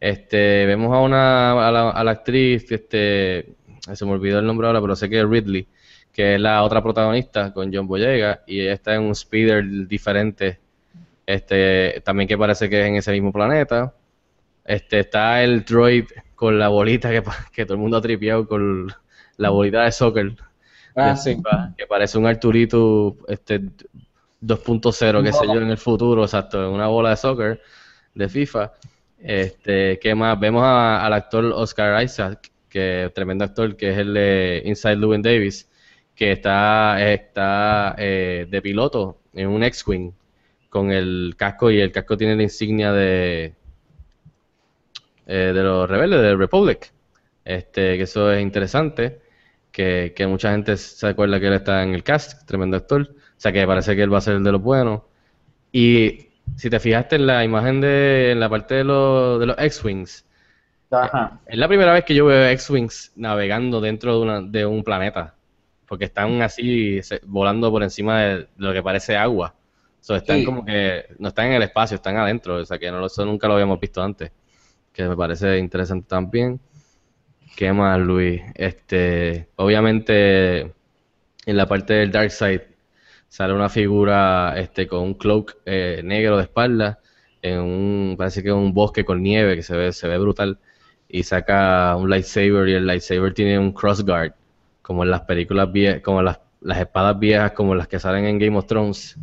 Este, 0.00 0.64
vemos 0.64 0.94
a 0.94 1.00
una, 1.00 1.68
a 1.68 1.70
la, 1.70 1.90
a 1.90 2.04
la 2.04 2.10
actriz, 2.10 2.72
este, 2.72 3.54
se 3.92 4.04
me 4.06 4.12
olvidó 4.12 4.38
el 4.38 4.46
nombre 4.46 4.66
ahora, 4.66 4.80
pero 4.80 4.96
sé 4.96 5.10
que 5.10 5.20
es 5.20 5.28
Ridley, 5.28 5.68
que 6.12 6.36
es 6.36 6.40
la 6.40 6.62
otra 6.62 6.82
protagonista 6.82 7.52
con 7.52 7.72
John 7.72 7.86
Boyega, 7.86 8.42
y 8.46 8.62
ella 8.62 8.72
está 8.72 8.94
en 8.94 9.02
un 9.02 9.14
speeder 9.14 9.86
diferente, 9.86 10.58
este, 11.26 12.00
también 12.04 12.26
que 12.28 12.38
parece 12.38 12.68
que 12.68 12.80
es 12.80 12.88
en 12.88 12.96
ese 12.96 13.12
mismo 13.12 13.32
planeta. 13.32 13.94
Este, 14.64 15.00
está 15.00 15.42
el 15.42 15.64
droid 15.64 16.06
con 16.34 16.58
la 16.58 16.68
bolita 16.68 17.10
que, 17.10 17.22
que 17.52 17.64
todo 17.64 17.74
el 17.74 17.80
mundo 17.80 17.96
ha 17.98 18.00
tripeado 18.00 18.46
con 18.48 18.92
la 19.36 19.50
bolita 19.50 19.84
de 19.84 19.92
soccer. 19.92 20.36
Ah, 20.96 21.10
de 21.10 21.16
sí. 21.16 21.36
FIFA, 21.36 21.74
Que 21.76 21.86
parece 21.86 22.18
un 22.18 22.26
Arturito 22.26 23.16
este, 23.28 23.60
2.0, 24.42 25.22
qué 25.22 25.32
sé 25.32 25.46
yo, 25.46 25.60
en 25.60 25.70
el 25.70 25.78
futuro, 25.78 26.24
exacto, 26.24 26.70
una 26.72 26.88
bola 26.88 27.10
de 27.10 27.16
soccer 27.16 27.60
de 28.14 28.28
FIFA. 28.28 28.72
Este, 29.22 29.98
¿qué 29.98 30.14
más? 30.14 30.38
Vemos 30.40 30.64
al 30.64 31.12
actor 31.12 31.44
Oscar 31.44 32.02
Isaac, 32.02 32.50
que 32.68 33.10
tremendo 33.14 33.44
actor, 33.44 33.76
que 33.76 33.90
es 33.90 33.98
el 33.98 34.14
de 34.14 34.62
Inside 34.64 34.96
Llewyn 34.96 35.22
Davis, 35.22 35.68
que 36.14 36.32
está, 36.32 37.12
está 37.12 37.94
eh, 37.98 38.46
de 38.48 38.62
piloto 38.62 39.18
en 39.34 39.48
un 39.48 39.62
X-Wing 39.62 40.12
con 40.70 40.90
el 40.92 41.34
casco 41.36 41.70
y 41.70 41.80
el 41.80 41.92
casco 41.92 42.16
tiene 42.16 42.36
la 42.36 42.44
insignia 42.44 42.92
de, 42.92 43.54
eh, 45.26 45.52
de 45.54 45.62
los 45.62 45.88
rebeldes, 45.88 46.22
de 46.22 46.36
Republic. 46.36 46.92
Este, 47.44 47.96
que 47.96 48.04
eso 48.04 48.32
es 48.32 48.40
interesante, 48.40 49.20
que, 49.72 50.12
que 50.16 50.26
mucha 50.26 50.52
gente 50.52 50.76
se 50.76 51.06
acuerda 51.06 51.40
que 51.40 51.48
él 51.48 51.54
está 51.54 51.82
en 51.82 51.94
el 51.94 52.02
cast, 52.04 52.46
tremendo 52.46 52.76
actor, 52.76 53.02
o 53.02 53.40
sea 53.40 53.52
que 53.52 53.66
parece 53.66 53.96
que 53.96 54.02
él 54.02 54.12
va 54.12 54.18
a 54.18 54.22
ser 54.22 54.36
el 54.36 54.44
de 54.44 54.52
los 54.52 54.62
buenos. 54.62 55.02
Y 55.72 56.29
si 56.56 56.70
te 56.70 56.80
fijaste 56.80 57.16
en 57.16 57.26
la 57.26 57.44
imagen 57.44 57.80
de, 57.80 58.32
en 58.32 58.40
la 58.40 58.48
parte 58.48 58.76
de 58.76 58.84
los, 58.84 59.40
de 59.40 59.46
los 59.46 59.58
X-Wings, 59.58 60.24
es 61.46 61.58
la 61.58 61.68
primera 61.68 61.92
vez 61.92 62.04
que 62.04 62.14
yo 62.14 62.26
veo 62.26 62.46
X-Wings 62.50 63.12
navegando 63.16 63.80
dentro 63.80 64.16
de, 64.16 64.22
una, 64.22 64.40
de 64.42 64.66
un 64.66 64.84
planeta, 64.84 65.34
porque 65.86 66.04
están 66.06 66.42
así 66.42 67.02
se- 67.02 67.20
volando 67.24 67.70
por 67.70 67.82
encima 67.82 68.20
de 68.22 68.48
lo 68.56 68.72
que 68.72 68.82
parece 68.82 69.16
agua. 69.16 69.54
So, 70.00 70.16
están 70.16 70.38
Sí. 70.38 70.44
como 70.44 70.64
que 70.64 71.06
no 71.18 71.28
están 71.28 71.46
en 71.48 71.52
el 71.54 71.62
espacio, 71.62 71.96
están 71.96 72.16
adentro, 72.16 72.56
o 72.56 72.64
sea 72.64 72.78
que 72.78 72.90
no, 72.90 73.00
lo- 73.00 73.06
eso 73.06 73.24
nunca 73.24 73.48
lo 73.48 73.54
habíamos 73.54 73.80
visto 73.80 74.02
antes, 74.02 74.30
que 74.92 75.04
me 75.08 75.16
parece 75.16 75.58
interesante 75.58 76.08
también. 76.08 76.60
¿Qué 77.56 77.72
más, 77.72 77.98
Luis? 78.00 78.42
Este, 78.54 79.48
obviamente 79.56 80.60
en 81.46 81.56
la 81.56 81.66
parte 81.66 81.94
del 81.94 82.12
Dark 82.12 82.30
Side 82.30 82.69
sale 83.30 83.54
una 83.54 83.70
figura 83.70 84.54
este 84.58 84.88
con 84.88 85.00
un 85.02 85.14
cloak 85.14 85.58
eh, 85.66 86.02
negro 86.04 86.38
de 86.38 86.44
espalda 86.44 87.00
en 87.42 87.60
un 87.60 88.16
parece 88.18 88.42
que 88.44 88.50
es 88.50 88.56
un 88.56 88.74
bosque 88.74 89.06
con 89.06 89.22
nieve 89.22 89.56
que 89.56 89.64
se 89.64 89.76
ve 89.76 89.92
se 89.94 90.08
ve 90.08 90.18
brutal 90.18 90.58
y 91.08 91.22
saca 91.24 91.96
un 91.96 92.10
lightsaber 92.10 92.68
y 92.70 92.74
el 92.74 92.86
lightsaber 92.86 93.34
tiene 93.34 93.58
un 93.58 93.72
crossguard 93.72 94.34
como 94.82 95.04
en 95.04 95.12
las 95.12 95.22
películas 95.22 95.72
viejas 95.72 96.02
como 96.02 96.22
las, 96.22 96.40
las 96.62 96.78
espadas 96.80 97.18
viejas 97.20 97.52
como 97.52 97.74
las 97.76 97.88
que 97.88 98.00
salen 98.00 98.26
en 98.26 98.38
Game 98.40 98.58
of 98.58 98.66
Thrones. 98.66 99.18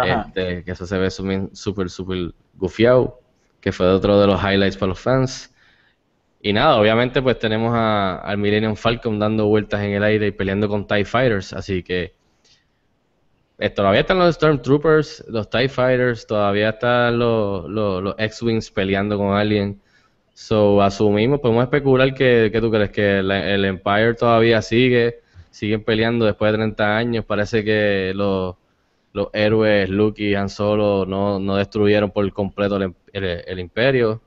Este, 0.00 0.64
que 0.64 0.72
eso 0.72 0.86
se 0.86 0.98
ve 0.98 1.10
súper 1.10 1.90
súper 1.90 2.32
gufiado 2.54 3.20
que 3.60 3.72
fue 3.72 3.86
otro 3.88 4.20
de 4.20 4.26
los 4.26 4.40
highlights 4.42 4.76
para 4.76 4.90
los 4.90 5.00
fans. 5.00 5.52
Y 6.42 6.52
nada, 6.54 6.78
obviamente 6.80 7.22
pues 7.22 7.38
tenemos 7.40 7.72
a- 7.74 8.18
al 8.18 8.38
Millennium 8.38 8.76
Falcon 8.76 9.18
dando 9.20 9.48
vueltas 9.48 9.82
en 9.82 9.92
el 9.92 10.04
aire 10.04 10.28
y 10.28 10.32
peleando 10.32 10.68
con 10.68 10.86
TIE 10.88 11.06
Fighters, 11.06 11.54
así 11.54 11.84
que 11.84 12.15
todavía 13.74 14.00
están 14.00 14.18
los 14.18 14.34
Stormtroopers, 14.34 15.24
los 15.28 15.48
TIE 15.48 15.68
Fighters, 15.68 16.26
todavía 16.26 16.70
están 16.70 17.18
los, 17.18 17.68
los, 17.68 18.02
los 18.02 18.14
X-Wings 18.18 18.70
peleando 18.70 19.16
con 19.16 19.34
alguien. 19.36 19.80
So, 20.34 20.82
asumimos, 20.82 21.40
podemos 21.40 21.64
especular 21.64 22.12
que, 22.12 22.50
que 22.52 22.60
tú 22.60 22.70
crees 22.70 22.90
que 22.90 23.22
la- 23.22 23.48
el 23.50 23.64
Empire 23.64 24.12
todavía 24.14 24.60
sigue, 24.60 25.20
siguen 25.50 25.82
peleando 25.82 26.26
después 26.26 26.52
de 26.52 26.58
30 26.58 26.96
años. 26.98 27.24
Parece 27.24 27.64
que 27.64 28.12
los, 28.14 28.54
los 29.14 29.28
héroes 29.32 29.88
Luke 29.88 30.22
y 30.22 30.34
Han 30.34 30.50
Solo 30.50 31.06
no, 31.06 31.38
no 31.40 31.56
destruyeron 31.56 32.10
por 32.10 32.30
completo 32.34 32.76
el, 32.76 32.94
el- 33.14 33.24
el 33.46 33.58
Imperio. 33.58 34.20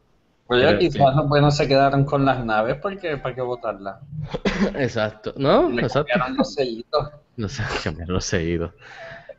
Pues 0.47 0.63
ya 0.63 0.79
quizás 0.79 1.15
los 1.15 1.27
buenos 1.29 1.55
se 1.55 1.67
quedaron 1.67 2.05
con 2.05 2.25
las 2.25 2.43
naves 2.43 2.77
porque 2.81 3.17
para 3.17 3.35
qué 3.35 3.41
votarlas. 3.41 3.97
Exacto, 4.75 5.35
¿no? 5.37 5.69
Le 5.69 5.83
Exacto. 5.83 6.07
cambiaron 6.09 6.37
los 6.37 6.53
sellitos. 6.55 7.09
No 7.37 7.47
sé, 7.47 7.61
cambiarlo 7.83 8.19
seguido. 8.19 8.73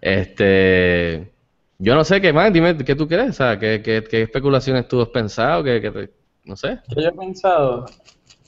Este, 0.01 1.33
yo 1.79 1.95
no 1.95 2.05
sé 2.05 2.21
qué 2.21 2.33
más, 2.33 2.53
dime 2.53 2.77
qué 2.79 2.95
tú 2.95 3.07
crees, 3.09 3.31
o 3.31 3.33
sea, 3.35 3.59
qué, 3.59 3.83
qué, 3.85 4.05
qué 4.09 4.23
especulaciones 4.23 4.89
tú 4.89 5.01
has 5.03 5.09
pensado, 5.09 5.63
que 5.65 5.81
te- 5.81 6.11
no 6.45 6.57
sé. 6.57 6.81
¿Qué 6.89 7.03
yo 7.03 7.09
he 7.09 7.13
pensado? 7.13 7.87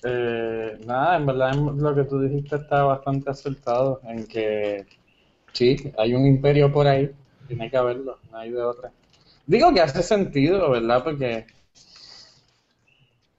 Eh, 0.03 0.79
nada, 0.85 1.17
en 1.17 1.27
verdad 1.27 1.55
lo 1.57 1.95
que 1.95 2.05
tú 2.05 2.21
dijiste 2.21 2.57
está 2.57 2.83
bastante 2.85 3.31
acertado 3.31 4.01
en 4.05 4.27
que 4.27 4.87
sí, 5.53 5.93
hay 5.99 6.15
un 6.15 6.27
imperio 6.27 6.73
por 6.73 6.87
ahí, 6.87 7.11
tiene 7.49 7.71
que 7.71 7.77
haberlo, 7.77 8.19
no 8.31 8.39
hay 8.39 8.51
de 8.51 8.63
otra. 8.63 8.93
Digo 9.47 9.73
que 9.75 9.81
hace 9.83 10.03
sentido, 10.03 10.71
¿verdad? 10.71 11.05
Porque 11.05 11.47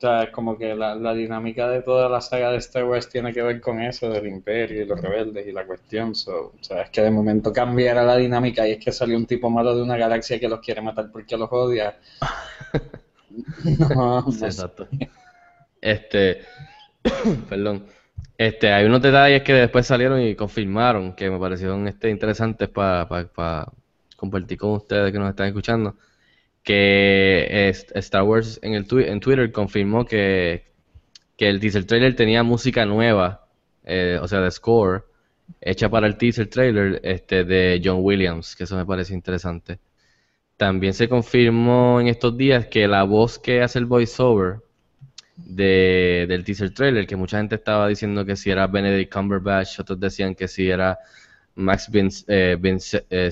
sea, 0.08 0.24
es 0.24 0.30
como 0.32 0.58
que 0.58 0.76
la, 0.76 0.96
la 0.96 1.14
dinámica 1.14 1.70
de 1.70 1.82
toda 1.82 2.10
la 2.10 2.22
saga 2.22 2.52
de 2.52 2.58
Star 2.58 2.84
Wars 2.84 3.10
tiene 3.10 3.34
que 3.34 3.42
ver 3.42 3.62
con 3.62 3.82
eso, 3.82 4.10
del 4.10 4.28
imperio 4.28 4.82
y 4.82 4.86
los 4.86 5.02
rebeldes 5.02 5.48
y 5.48 5.52
la 5.52 5.66
cuestión. 5.66 6.14
So, 6.14 6.54
o 6.60 6.64
sea, 6.64 6.84
es 6.84 6.90
que 6.90 7.02
de 7.02 7.12
momento 7.12 7.54
cambiara 7.54 8.04
la 8.04 8.18
dinámica 8.18 8.68
y 8.68 8.74
es 8.74 8.84
que 8.84 8.92
salió 8.92 9.18
un 9.18 9.26
tipo 9.26 9.50
malo 9.50 9.76
de 9.76 9.82
una 9.82 9.98
galaxia 9.98 10.40
que 10.40 10.50
los 10.50 10.60
quiere 10.60 10.82
matar 10.82 11.10
porque 11.12 11.38
los 11.38 11.50
odia. 11.52 11.98
No, 13.96 14.22
no 14.22 14.32
sé. 14.32 14.46
Exacto. 14.46 14.88
Este, 15.82 16.42
perdón. 17.50 17.88
Este, 18.38 18.72
hay 18.72 18.86
unos 18.86 19.02
detalles 19.02 19.42
que 19.42 19.54
después 19.54 19.88
salieron 19.88 20.22
y 20.22 20.36
confirmaron 20.36 21.14
que 21.14 21.32
me 21.32 21.40
parecieron 21.40 21.88
este, 21.88 22.12
interesantes 22.12 22.70
para 22.70 23.08
compartir 24.16 24.58
con 24.58 24.72
ustedes 24.72 25.12
que 25.12 25.18
nos 25.18 25.30
están 25.30 25.48
escuchando. 25.48 25.96
Que 26.64 27.70
Star 27.96 28.24
Wars 28.24 28.60
en, 28.64 28.74
el 28.74 28.88
en 29.06 29.20
Twitter 29.20 29.52
confirmó 29.52 30.06
que, 30.06 30.66
que 31.38 31.50
el 31.50 31.60
teaser 31.60 31.86
trailer 31.86 32.16
tenía 32.16 32.44
música 32.44 32.86
nueva, 32.86 33.48
eh, 33.84 34.18
o 34.22 34.28
sea, 34.28 34.40
de 34.40 34.52
score, 34.52 35.06
hecha 35.62 35.90
para 35.90 36.08
el 36.08 36.18
teaser 36.18 36.48
trailer 36.48 37.02
este, 37.04 37.44
de 37.44 37.82
John 37.84 38.00
Williams, 38.02 38.56
que 38.56 38.64
eso 38.64 38.76
me 38.78 38.86
parece 38.86 39.14
interesante. 39.14 39.80
También 40.58 40.94
se 40.94 41.10
confirmó 41.10 42.00
en 42.00 42.08
estos 42.08 42.38
días 42.38 42.68
que 42.68 42.88
la 42.88 43.04
voz 43.04 43.40
que 43.40 43.62
hace 43.62 43.80
el 43.80 43.86
voiceover 43.86 44.60
de, 45.36 46.26
del 46.28 46.44
teaser 46.44 46.74
trailer, 46.74 47.08
que 47.08 47.16
mucha 47.16 47.38
gente 47.38 47.56
estaba 47.56 47.88
diciendo 47.88 48.26
que 48.26 48.36
si 48.36 48.52
era 48.52 48.68
Benedict 48.68 49.12
Cumberbatch, 49.12 49.80
otros 49.80 50.00
decían 50.00 50.36
que 50.36 50.48
si 50.48 50.70
era 50.70 51.00
Max 51.56 51.90
Vince, 51.92 52.26
eh, 52.28 52.58
eh, 53.10 53.30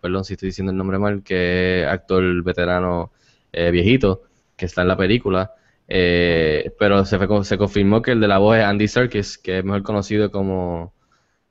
perdón 0.00 0.24
si 0.24 0.34
estoy 0.34 0.48
diciendo 0.48 0.70
el 0.72 0.78
nombre 0.78 0.98
mal, 0.98 1.22
que 1.22 1.82
es 1.82 1.86
actor 1.88 2.42
veterano 2.42 3.12
eh, 3.52 3.70
viejito, 3.70 4.22
que 4.56 4.66
está 4.66 4.82
en 4.82 4.88
la 4.88 4.96
película. 4.96 5.52
Eh, 5.88 6.72
pero 6.78 7.04
se, 7.04 7.18
fue- 7.18 7.44
se 7.44 7.58
confirmó 7.58 8.00
que 8.02 8.12
el 8.12 8.20
de 8.20 8.28
la 8.28 8.38
voz 8.38 8.56
es 8.58 8.64
Andy 8.64 8.88
Serkis, 8.88 9.38
que 9.38 9.58
es 9.58 9.64
mejor 9.64 9.82
conocido 9.82 10.30
como 10.30 10.94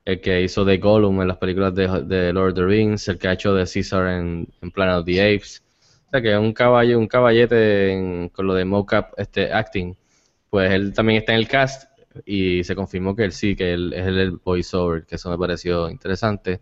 el 0.06 0.20
que 0.22 0.42
hizo 0.42 0.66
de 0.66 0.78
Gollum 0.80 1.22
en 1.22 1.28
las 1.30 1.38
películas 1.38 1.74
de, 1.76 1.88
de 2.06 2.34
Lord 2.34 2.50
of 2.52 2.56
the 2.56 2.66
Rings, 2.66 3.08
el 3.08 3.18
que 3.18 3.28
ha 3.30 3.34
hecho 3.34 3.54
de 3.54 3.66
Caesar 3.66 4.08
en, 4.10 4.48
en 4.62 4.72
Planet 4.72 4.98
of 4.98 5.06
the 5.06 5.22
Apes. 5.22 5.64
O 6.08 6.12
sea 6.12 6.22
que 6.22 6.32
es 6.34 6.38
un 6.40 6.54
caballo, 6.54 7.00
un 7.00 7.08
caballete 7.08 7.92
en- 7.94 8.30
con 8.30 8.48
lo 8.48 8.54
de 8.54 8.66
mocap 8.66 9.14
este 9.18 9.52
acting. 9.54 9.96
Pues 10.50 10.72
él 10.72 10.94
también 10.94 11.20
está 11.20 11.34
en 11.34 11.40
el 11.40 11.48
cast. 11.48 11.90
Y 12.26 12.64
se 12.64 12.76
confirmó 12.76 13.16
que 13.16 13.26
él 13.26 13.32
sí, 13.32 13.56
que 13.56 13.74
él 13.74 13.94
es 13.94 14.08
el 14.08 14.32
voiceover, 14.32 15.06
que 15.06 15.16
eso 15.16 15.30
me 15.30 15.38
pareció 15.38 15.90
interesante. 15.90 16.60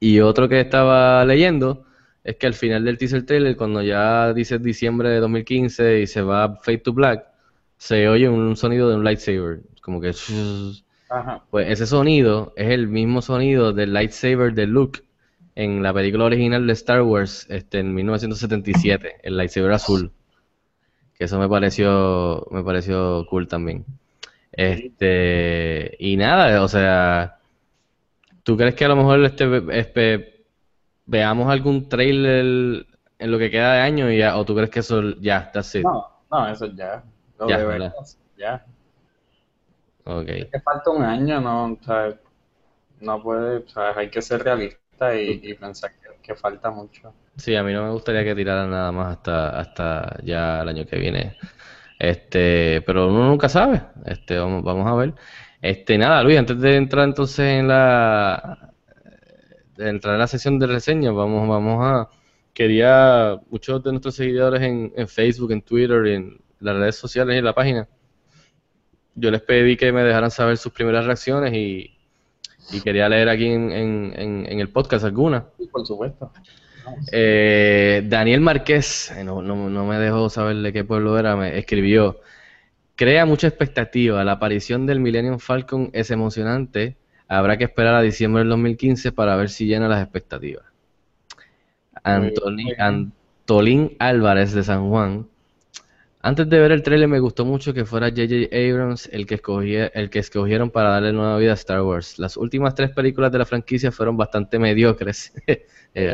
Y 0.00 0.20
otro 0.20 0.48
que 0.48 0.60
estaba 0.60 1.24
leyendo 1.24 1.84
es 2.22 2.36
que 2.36 2.46
al 2.46 2.54
final 2.54 2.84
del 2.84 2.98
teaser 2.98 3.24
trailer, 3.26 3.56
cuando 3.56 3.82
ya 3.82 4.32
dice 4.32 4.58
diciembre 4.58 5.10
de 5.10 5.20
2015 5.20 6.00
y 6.00 6.06
se 6.06 6.22
va 6.22 6.56
Fade 6.62 6.78
to 6.78 6.92
Black, 6.92 7.26
se 7.76 8.08
oye 8.08 8.28
un 8.28 8.56
sonido 8.56 8.88
de 8.88 8.96
un 8.96 9.04
lightsaber, 9.04 9.62
como 9.82 10.00
que... 10.00 10.12
Ajá. 11.10 11.44
Pues 11.50 11.68
ese 11.68 11.86
sonido 11.86 12.52
es 12.56 12.70
el 12.70 12.88
mismo 12.88 13.22
sonido 13.22 13.72
del 13.72 13.92
lightsaber 13.92 14.54
de 14.54 14.66
Luke 14.66 15.00
en 15.54 15.82
la 15.82 15.92
película 15.92 16.24
original 16.24 16.66
de 16.66 16.72
Star 16.72 17.02
Wars 17.02 17.46
este, 17.50 17.78
en 17.78 17.94
1977, 17.94 19.16
el 19.22 19.36
lightsaber 19.36 19.72
azul. 19.72 20.12
Que 21.16 21.24
eso 21.24 21.38
me 21.38 21.48
pareció, 21.48 22.46
me 22.50 22.64
pareció 22.64 23.24
cool 23.30 23.46
también. 23.46 23.84
Este, 24.56 25.96
y 25.98 26.16
nada, 26.16 26.62
o 26.62 26.68
sea, 26.68 27.38
¿tú 28.42 28.56
crees 28.56 28.74
que 28.74 28.84
a 28.84 28.88
lo 28.88 28.96
mejor 28.96 29.24
este, 29.24 29.62
este, 29.72 30.46
veamos 31.06 31.50
algún 31.50 31.88
trailer 31.88 32.86
en 33.18 33.30
lo 33.30 33.38
que 33.38 33.50
queda 33.50 33.74
de 33.74 33.80
año 33.80 34.10
y 34.10 34.18
ya, 34.18 34.36
o 34.36 34.44
tú 34.44 34.54
crees 34.54 34.70
que 34.70 34.80
eso 34.80 35.02
ya, 35.20 35.50
that's 35.52 35.74
it? 35.74 35.82
No, 35.82 36.06
no, 36.30 36.48
eso 36.48 36.66
ya. 36.66 37.02
Lo 37.38 37.48
Ya, 37.48 37.92
ya. 38.38 38.64
Ok. 40.04 40.28
Es 40.28 40.46
que 40.46 40.60
falta 40.60 40.90
un 40.90 41.02
año, 41.02 41.40
¿no? 41.40 41.72
O 41.72 41.78
sea, 41.84 42.14
no 43.00 43.22
puede, 43.22 43.58
o 43.58 43.68
sea, 43.68 43.96
hay 43.96 44.08
que 44.08 44.22
ser 44.22 44.44
realista 44.44 45.16
y, 45.16 45.40
y 45.42 45.54
pensar 45.54 45.90
que, 45.92 46.22
que 46.22 46.34
falta 46.34 46.70
mucho. 46.70 47.12
Sí, 47.36 47.56
a 47.56 47.64
mí 47.64 47.72
no 47.72 47.82
me 47.84 47.90
gustaría 47.90 48.22
que 48.22 48.34
tiraran 48.34 48.70
nada 48.70 48.92
más 48.92 49.16
hasta, 49.16 49.58
hasta 49.58 50.16
ya 50.22 50.62
el 50.62 50.68
año 50.68 50.86
que 50.86 50.96
viene. 50.98 51.36
Este, 52.10 52.82
pero 52.82 53.08
uno 53.08 53.28
nunca 53.28 53.48
sabe. 53.48 53.82
Este, 54.04 54.38
vamos, 54.38 54.62
vamos 54.62 54.86
a 54.86 54.94
ver. 54.94 55.14
Este, 55.62 55.96
nada, 55.96 56.22
Luis, 56.22 56.38
antes 56.38 56.60
de 56.60 56.76
entrar 56.76 57.06
entonces 57.06 57.46
en 57.60 57.68
la, 57.68 58.72
entrar 59.78 60.14
en 60.14 60.20
la 60.20 60.26
sesión 60.26 60.58
de 60.58 60.66
reseñas, 60.66 61.14
vamos, 61.14 61.48
vamos 61.48 61.78
a, 61.82 62.10
quería, 62.52 63.40
muchos 63.48 63.82
de 63.82 63.90
nuestros 63.92 64.16
seguidores 64.16 64.60
en, 64.60 64.92
en 64.94 65.08
Facebook, 65.08 65.52
en 65.52 65.62
Twitter, 65.62 66.06
en 66.06 66.38
las 66.60 66.76
redes 66.76 66.96
sociales 66.96 67.36
y 67.36 67.38
en 67.38 67.44
la 67.46 67.54
página, 67.54 67.88
yo 69.14 69.30
les 69.30 69.40
pedí 69.40 69.76
que 69.76 69.90
me 69.90 70.02
dejaran 70.02 70.30
saber 70.30 70.58
sus 70.58 70.72
primeras 70.72 71.06
reacciones 71.06 71.54
y, 71.54 71.90
quería 72.82 73.08
leer 73.08 73.28
aquí 73.28 73.46
en, 73.46 73.70
en, 73.72 74.60
el 74.60 74.68
podcast 74.70 75.04
algunas. 75.04 75.44
Y 75.58 75.66
por 75.68 75.86
supuesto. 75.86 76.30
Eh, 77.12 78.02
Daniel 78.06 78.40
Márquez, 78.40 79.12
no, 79.24 79.42
no- 79.42 79.70
no 79.70 79.86
me 79.86 79.98
dejó 79.98 80.28
saber 80.30 80.56
de 80.56 80.72
qué 80.72 80.84
pueblo 80.84 81.18
era, 81.18 81.36
me 81.36 81.58
escribió, 81.58 82.20
crea 82.96 83.26
mucha 83.26 83.48
expectativa, 83.48 84.24
la 84.24 84.32
aparición 84.32 84.86
del 84.86 85.00
Millennium 85.00 85.38
Falcon 85.40 85.90
es 85.94 86.10
emocionante, 86.10 86.96
habrá 87.28 87.58
que 87.58 87.64
esperar 87.64 87.94
a 87.96 88.02
diciembre 88.02 88.40
del 88.40 88.50
2015 88.50 89.12
para 89.12 89.36
ver 89.36 89.50
si 89.50 89.66
llena 89.66 89.88
las 89.88 90.02
expectativas. 90.02 90.64
Antolín 92.78 93.96
Álvarez 93.98 94.52
de 94.52 94.62
San 94.62 94.88
Juan, 94.88 95.26
antes 96.26 96.48
de 96.48 96.58
ver 96.58 96.72
el 96.72 96.82
trailer 96.82 97.06
me 97.06 97.18
gustó 97.20 97.44
mucho 97.44 97.74
que 97.74 97.84
fuera 97.84 98.08
J.J. 98.08 98.48
Abrams 98.50 99.10
el 99.12 99.26
que, 99.26 99.34
escogía, 99.34 99.88
el 99.88 100.08
que 100.08 100.20
escogieron 100.20 100.70
para 100.70 100.88
darle 100.88 101.12
nueva 101.12 101.36
vida 101.36 101.50
a 101.50 101.54
Star 101.54 101.82
Wars. 101.82 102.18
Las 102.18 102.38
últimas 102.38 102.74
tres 102.74 102.92
películas 102.92 103.30
de 103.30 103.38
la 103.40 103.44
franquicia 103.44 103.92
fueron 103.92 104.16
bastante 104.16 104.58
mediocres. 104.58 105.32
Eh, 105.96 106.12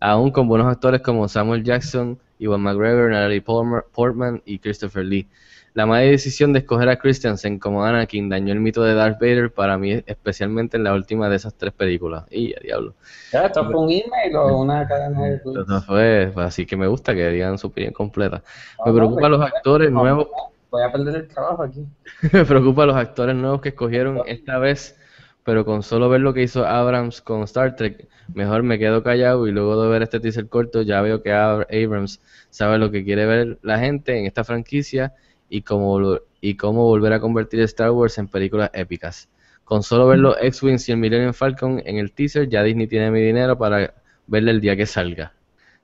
aún 0.00 0.32
con 0.32 0.48
buenos 0.48 0.66
actores 0.66 1.02
como 1.02 1.28
Samuel 1.28 1.62
Jackson, 1.62 2.18
Iwan 2.40 2.62
McGregor, 2.62 3.12
Natalie 3.12 3.40
Portman 3.40 4.42
y 4.44 4.58
Christopher 4.58 5.04
Lee. 5.04 5.28
La 5.74 5.86
mala 5.86 6.02
decisión 6.02 6.52
de 6.52 6.60
escoger 6.60 6.88
a 6.88 6.96
Christensen 6.98 7.58
como 7.58 7.84
Anakin 7.84 8.28
dañó 8.28 8.52
el 8.52 8.60
mito 8.60 8.82
de 8.82 8.94
Darth 8.94 9.20
Vader 9.20 9.52
para 9.52 9.78
mí, 9.78 9.92
especialmente 10.06 10.76
en 10.76 10.84
la 10.84 10.94
última 10.94 11.28
de 11.28 11.36
esas 11.36 11.54
tres 11.56 11.72
películas. 11.72 12.24
Y 12.30 12.54
a 12.54 12.60
diablo. 12.60 12.94
Ya, 13.32 13.46
esto 13.46 13.64
fue 13.70 13.80
un 13.80 13.90
email 13.90 14.36
o 14.36 14.58
una 14.58 14.86
cadena 14.86 15.22
de. 15.22 15.34
Entonces 15.34 15.84
fue, 15.86 16.30
fue 16.34 16.44
así 16.44 16.66
que 16.66 16.76
me 16.76 16.86
gusta 16.88 17.14
que 17.14 17.28
digan 17.30 17.58
su 17.58 17.68
opinión 17.68 17.92
completa. 17.92 18.42
No, 18.78 18.84
Me 18.86 18.90
no, 18.90 18.96
preocupa 18.96 19.20
pues, 19.20 19.30
los 19.30 19.40
actores 19.42 19.90
no, 19.90 20.02
nuevos 20.02 20.26
Voy 20.70 20.82
a 20.82 20.92
perder 20.92 21.16
el 21.16 21.28
trabajo 21.28 21.62
aquí. 21.62 21.84
Me 22.32 22.44
preocupa 22.44 22.86
los 22.86 22.96
actores 22.96 23.34
nuevos 23.36 23.60
que 23.60 23.70
escogieron 23.70 24.22
esta 24.26 24.58
vez, 24.58 24.96
pero 25.44 25.64
con 25.64 25.82
solo 25.82 26.08
ver 26.08 26.20
lo 26.20 26.32
que 26.34 26.42
hizo 26.42 26.66
Abrams 26.66 27.20
con 27.22 27.42
Star 27.42 27.76
Trek, 27.76 28.08
mejor 28.34 28.62
me 28.62 28.78
quedo 28.78 29.02
callado 29.02 29.46
y 29.48 29.52
luego 29.52 29.82
de 29.82 29.88
ver 29.88 30.02
este 30.02 30.20
teaser 30.20 30.48
corto 30.48 30.82
ya 30.82 31.00
veo 31.02 31.22
que 31.22 31.32
Ab- 31.32 31.66
Abrams 31.70 32.20
sabe 32.50 32.78
lo 32.78 32.90
que 32.90 33.04
quiere 33.04 33.26
ver 33.26 33.58
la 33.62 33.78
gente 33.78 34.18
en 34.18 34.26
esta 34.26 34.44
franquicia 34.44 35.12
y 35.50 35.62
cómo, 35.62 36.18
y 36.40 36.56
cómo 36.56 36.84
volver 36.84 37.12
a 37.12 37.20
convertir 37.20 37.60
Star 37.60 37.90
Wars 37.90 38.16
en 38.16 38.28
películas 38.28 38.70
épicas. 38.72 39.28
Con 39.64 39.82
solo 39.82 40.06
ver 40.06 40.20
los 40.20 40.36
X-Wings 40.40 40.88
y 40.88 40.92
el 40.92 40.98
Millennium 40.98 41.34
Falcon 41.34 41.82
en 41.84 41.98
el 41.98 42.12
teaser, 42.12 42.48
ya 42.48 42.62
Disney 42.62 42.86
tiene 42.86 43.10
mi 43.10 43.20
dinero 43.20 43.58
para 43.58 43.92
verle 44.26 44.52
el 44.52 44.60
día 44.60 44.76
que 44.76 44.86
salga. 44.86 45.34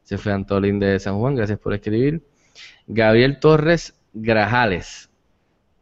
Se 0.03 0.17
fue 0.17 0.33
Antolín 0.33 0.79
de 0.79 0.99
San 0.99 1.19
Juan, 1.19 1.35
gracias 1.35 1.59
por 1.59 1.75
escribir. 1.75 2.23
Gabriel 2.87 3.39
Torres 3.39 3.95
Grajales 4.15 5.11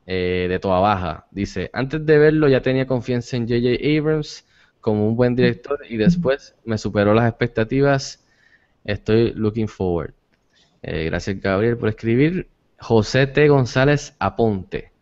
eh, 0.07 0.47
de 0.49 0.59
Toa 0.59 0.81
Baja. 0.81 1.27
Dice, 1.31 1.71
antes 1.73 2.05
de 2.05 2.19
verlo 2.19 2.49
ya 2.49 2.61
tenía 2.61 2.87
confianza 2.87 3.37
en 3.37 3.47
J.J. 3.47 3.99
Abrams 3.99 4.47
como 4.81 5.07
un 5.09 5.17
buen 5.17 5.35
director 5.35 5.79
y 5.89 5.97
después 5.97 6.55
me 6.65 6.79
superó 6.79 7.15
las 7.15 7.29
expectativas. 7.29 8.25
Estoy 8.85 9.33
looking 9.33 9.69
forward. 9.69 10.13
Eh, 10.83 11.05
gracias 11.07 11.41
Gabriel 11.41 11.79
por 11.79 11.89
escribir. 11.89 12.49
José 12.85 13.27
T. 13.27 13.49
González 13.49 14.15
Aponte. 14.19 14.93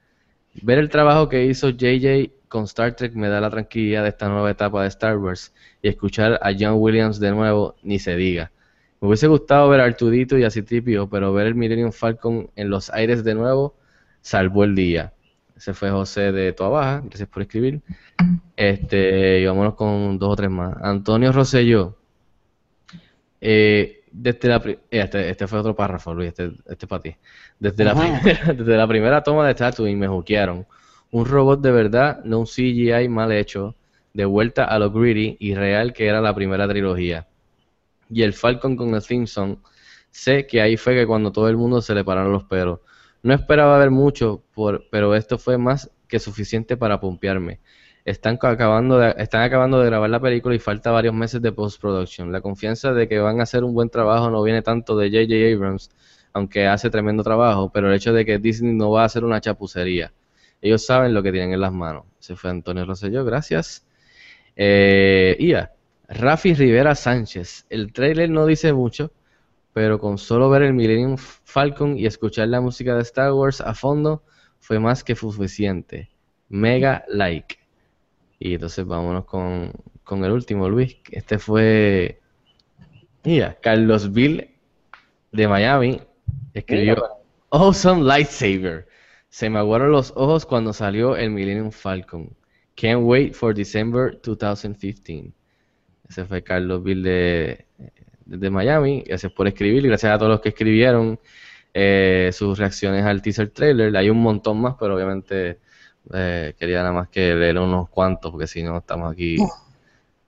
Ver 0.62 0.78
el 0.78 0.88
trabajo 0.88 1.28
que 1.28 1.46
hizo 1.46 1.70
JJ 1.70 2.30
con 2.46 2.62
Star 2.62 2.94
Trek 2.94 3.12
me 3.14 3.28
da 3.28 3.40
la 3.40 3.50
tranquilidad 3.50 4.04
de 4.04 4.10
esta 4.10 4.28
nueva 4.28 4.52
etapa 4.52 4.82
de 4.82 4.88
Star 4.88 5.18
Wars 5.18 5.52
y 5.82 5.88
escuchar 5.88 6.38
a 6.42 6.52
John 6.56 6.74
Williams 6.76 7.18
de 7.18 7.32
nuevo 7.32 7.74
ni 7.82 7.98
se 7.98 8.14
diga. 8.14 8.52
Me 9.00 9.08
hubiese 9.08 9.26
gustado 9.26 9.68
ver 9.68 9.80
a 9.80 9.84
Artudito 9.84 10.38
y 10.38 10.44
a 10.44 10.50
Citripio, 10.50 11.08
pero 11.08 11.32
ver 11.32 11.48
el 11.48 11.56
Millennium 11.56 11.90
Falcon 11.90 12.50
en 12.54 12.70
los 12.70 12.88
aires 12.90 13.24
de 13.24 13.34
nuevo 13.34 13.74
salvó 14.20 14.62
el 14.62 14.76
día. 14.76 15.12
Ese 15.56 15.74
fue 15.74 15.90
José 15.90 16.30
de 16.30 16.52
Toa 16.52 16.68
Baja, 16.68 17.02
gracias 17.04 17.28
por 17.28 17.42
escribir. 17.42 17.80
Este, 18.56 19.40
y 19.40 19.46
vámonos 19.46 19.74
con 19.74 20.20
dos 20.20 20.30
o 20.30 20.36
tres 20.36 20.50
más. 20.50 20.76
Antonio 20.80 21.32
Rosselló. 21.32 21.96
Eh, 23.40 24.01
desde 24.12 24.48
la 24.48 24.56
eh, 24.64 24.78
este, 24.90 25.30
este 25.30 25.46
fue 25.46 25.58
otro 25.58 25.74
párrafo, 25.74 26.14
Luis, 26.14 26.28
este, 26.28 26.52
este 26.66 26.84
es 26.84 26.88
para 26.88 27.02
ti. 27.02 27.16
Desde 27.58 27.84
la, 27.84 27.94
primera, 27.94 28.52
desde 28.52 28.76
la 28.76 28.86
primera 28.86 29.22
toma 29.22 29.46
de 29.46 29.54
Tatooine 29.54 29.98
me 29.98 30.08
juquearon. 30.08 30.66
Un 31.10 31.26
robot 31.26 31.60
de 31.60 31.70
verdad, 31.70 32.22
no 32.24 32.40
un 32.40 32.46
CGI 32.46 33.08
mal 33.08 33.32
hecho, 33.32 33.74
de 34.14 34.24
vuelta 34.24 34.64
a 34.64 34.78
lo 34.78 34.90
greedy 34.90 35.36
y 35.40 35.54
real 35.54 35.92
que 35.92 36.06
era 36.06 36.20
la 36.20 36.34
primera 36.34 36.68
trilogía. 36.68 37.26
Y 38.10 38.22
el 38.22 38.34
Falcon 38.34 38.76
con 38.76 38.94
el 38.94 39.26
song, 39.26 39.56
sé 40.10 40.46
que 40.46 40.60
ahí 40.60 40.76
fue 40.76 40.94
que 40.94 41.06
cuando 41.06 41.32
todo 41.32 41.48
el 41.48 41.56
mundo 41.56 41.80
se 41.80 41.94
le 41.94 42.04
pararon 42.04 42.32
los 42.32 42.44
pelos. 42.44 42.80
No 43.22 43.32
esperaba 43.34 43.78
ver 43.78 43.90
mucho, 43.90 44.42
por, 44.54 44.86
pero 44.90 45.14
esto 45.14 45.38
fue 45.38 45.56
más 45.56 45.90
que 46.08 46.18
suficiente 46.18 46.76
para 46.76 47.00
pompearme. 47.00 47.60
Están 48.04 48.36
ca- 48.36 48.50
acabando 48.50 48.98
de, 48.98 49.14
están 49.18 49.42
acabando 49.42 49.78
de 49.80 49.86
grabar 49.86 50.10
la 50.10 50.20
película 50.20 50.54
y 50.54 50.58
falta 50.58 50.90
varios 50.90 51.14
meses 51.14 51.40
de 51.42 51.52
postproduction. 51.52 52.32
La 52.32 52.40
confianza 52.40 52.92
de 52.92 53.08
que 53.08 53.18
van 53.20 53.40
a 53.40 53.44
hacer 53.44 53.64
un 53.64 53.74
buen 53.74 53.90
trabajo 53.90 54.30
no 54.30 54.42
viene 54.42 54.62
tanto 54.62 54.96
de 54.96 55.08
J.J. 55.10 55.54
Abrams, 55.56 55.90
aunque 56.32 56.66
hace 56.66 56.90
tremendo 56.90 57.22
trabajo, 57.22 57.70
pero 57.72 57.88
el 57.88 57.94
hecho 57.94 58.12
de 58.12 58.24
que 58.24 58.38
Disney 58.38 58.74
no 58.74 58.90
va 58.90 59.02
a 59.02 59.06
hacer 59.06 59.24
una 59.24 59.40
chapucería. 59.40 60.12
Ellos 60.60 60.84
saben 60.86 61.14
lo 61.14 61.22
que 61.22 61.32
tienen 61.32 61.52
en 61.52 61.60
las 61.60 61.72
manos. 61.72 62.04
Se 62.18 62.36
fue 62.36 62.50
Antonio 62.50 62.84
Rosselló, 62.86 63.24
gracias. 63.24 63.84
Eh, 64.56 65.36
Ia, 65.40 65.72
Rafi 66.08 66.54
Rivera 66.54 66.94
Sánchez. 66.94 67.66
El 67.70 67.92
trailer 67.92 68.30
no 68.30 68.46
dice 68.46 68.72
mucho, 68.72 69.12
pero 69.72 69.98
con 69.98 70.18
solo 70.18 70.50
ver 70.50 70.62
el 70.62 70.74
Millennium 70.74 71.16
Falcon 71.18 71.98
y 71.98 72.06
escuchar 72.06 72.48
la 72.48 72.60
música 72.60 72.94
de 72.96 73.02
Star 73.02 73.32
Wars 73.32 73.60
a 73.60 73.74
fondo 73.74 74.22
fue 74.60 74.78
más 74.80 75.04
que 75.04 75.14
suficiente. 75.16 76.10
Mega 76.48 77.04
like. 77.08 77.56
Y 78.44 78.54
entonces 78.54 78.84
vámonos 78.84 79.24
con, 79.24 79.70
con 80.02 80.24
el 80.24 80.32
último, 80.32 80.68
Luis. 80.68 80.96
Este 81.12 81.38
fue. 81.38 82.20
Mira, 83.22 83.56
Carlos 83.62 84.12
Bill 84.12 84.50
de 85.30 85.46
Miami 85.46 86.00
escribió 86.52 86.96
Mira, 86.96 87.06
Awesome 87.50 88.02
Lightsaber. 88.02 88.88
Se 89.28 89.48
me 89.48 89.60
aguaron 89.60 89.92
los 89.92 90.12
ojos 90.16 90.44
cuando 90.44 90.72
salió 90.72 91.16
el 91.16 91.30
Millennium 91.30 91.70
Falcon. 91.70 92.34
Can't 92.74 93.02
wait 93.04 93.32
for 93.32 93.54
December 93.54 94.18
2015. 94.20 95.32
Ese 96.08 96.24
fue 96.24 96.42
Carlos 96.42 96.82
Bill 96.82 97.04
de, 97.04 97.64
de 98.26 98.50
Miami. 98.50 99.04
Gracias 99.06 99.30
por 99.30 99.46
escribir 99.46 99.84
y 99.84 99.88
gracias 99.88 100.12
a 100.12 100.18
todos 100.18 100.32
los 100.32 100.40
que 100.40 100.48
escribieron 100.48 101.20
eh, 101.72 102.30
sus 102.32 102.58
reacciones 102.58 103.04
al 103.04 103.22
teaser 103.22 103.50
trailer. 103.50 103.96
Hay 103.96 104.10
un 104.10 104.20
montón 104.20 104.60
más, 104.60 104.74
pero 104.80 104.96
obviamente 104.96 105.60
eh, 106.12 106.54
quería 106.58 106.78
nada 106.78 106.92
más 106.92 107.08
que 107.08 107.34
leer 107.34 107.58
unos 107.58 107.88
cuantos 107.88 108.30
porque 108.30 108.46
si 108.46 108.62
no 108.62 108.78
estamos 108.78 109.12
aquí 109.12 109.36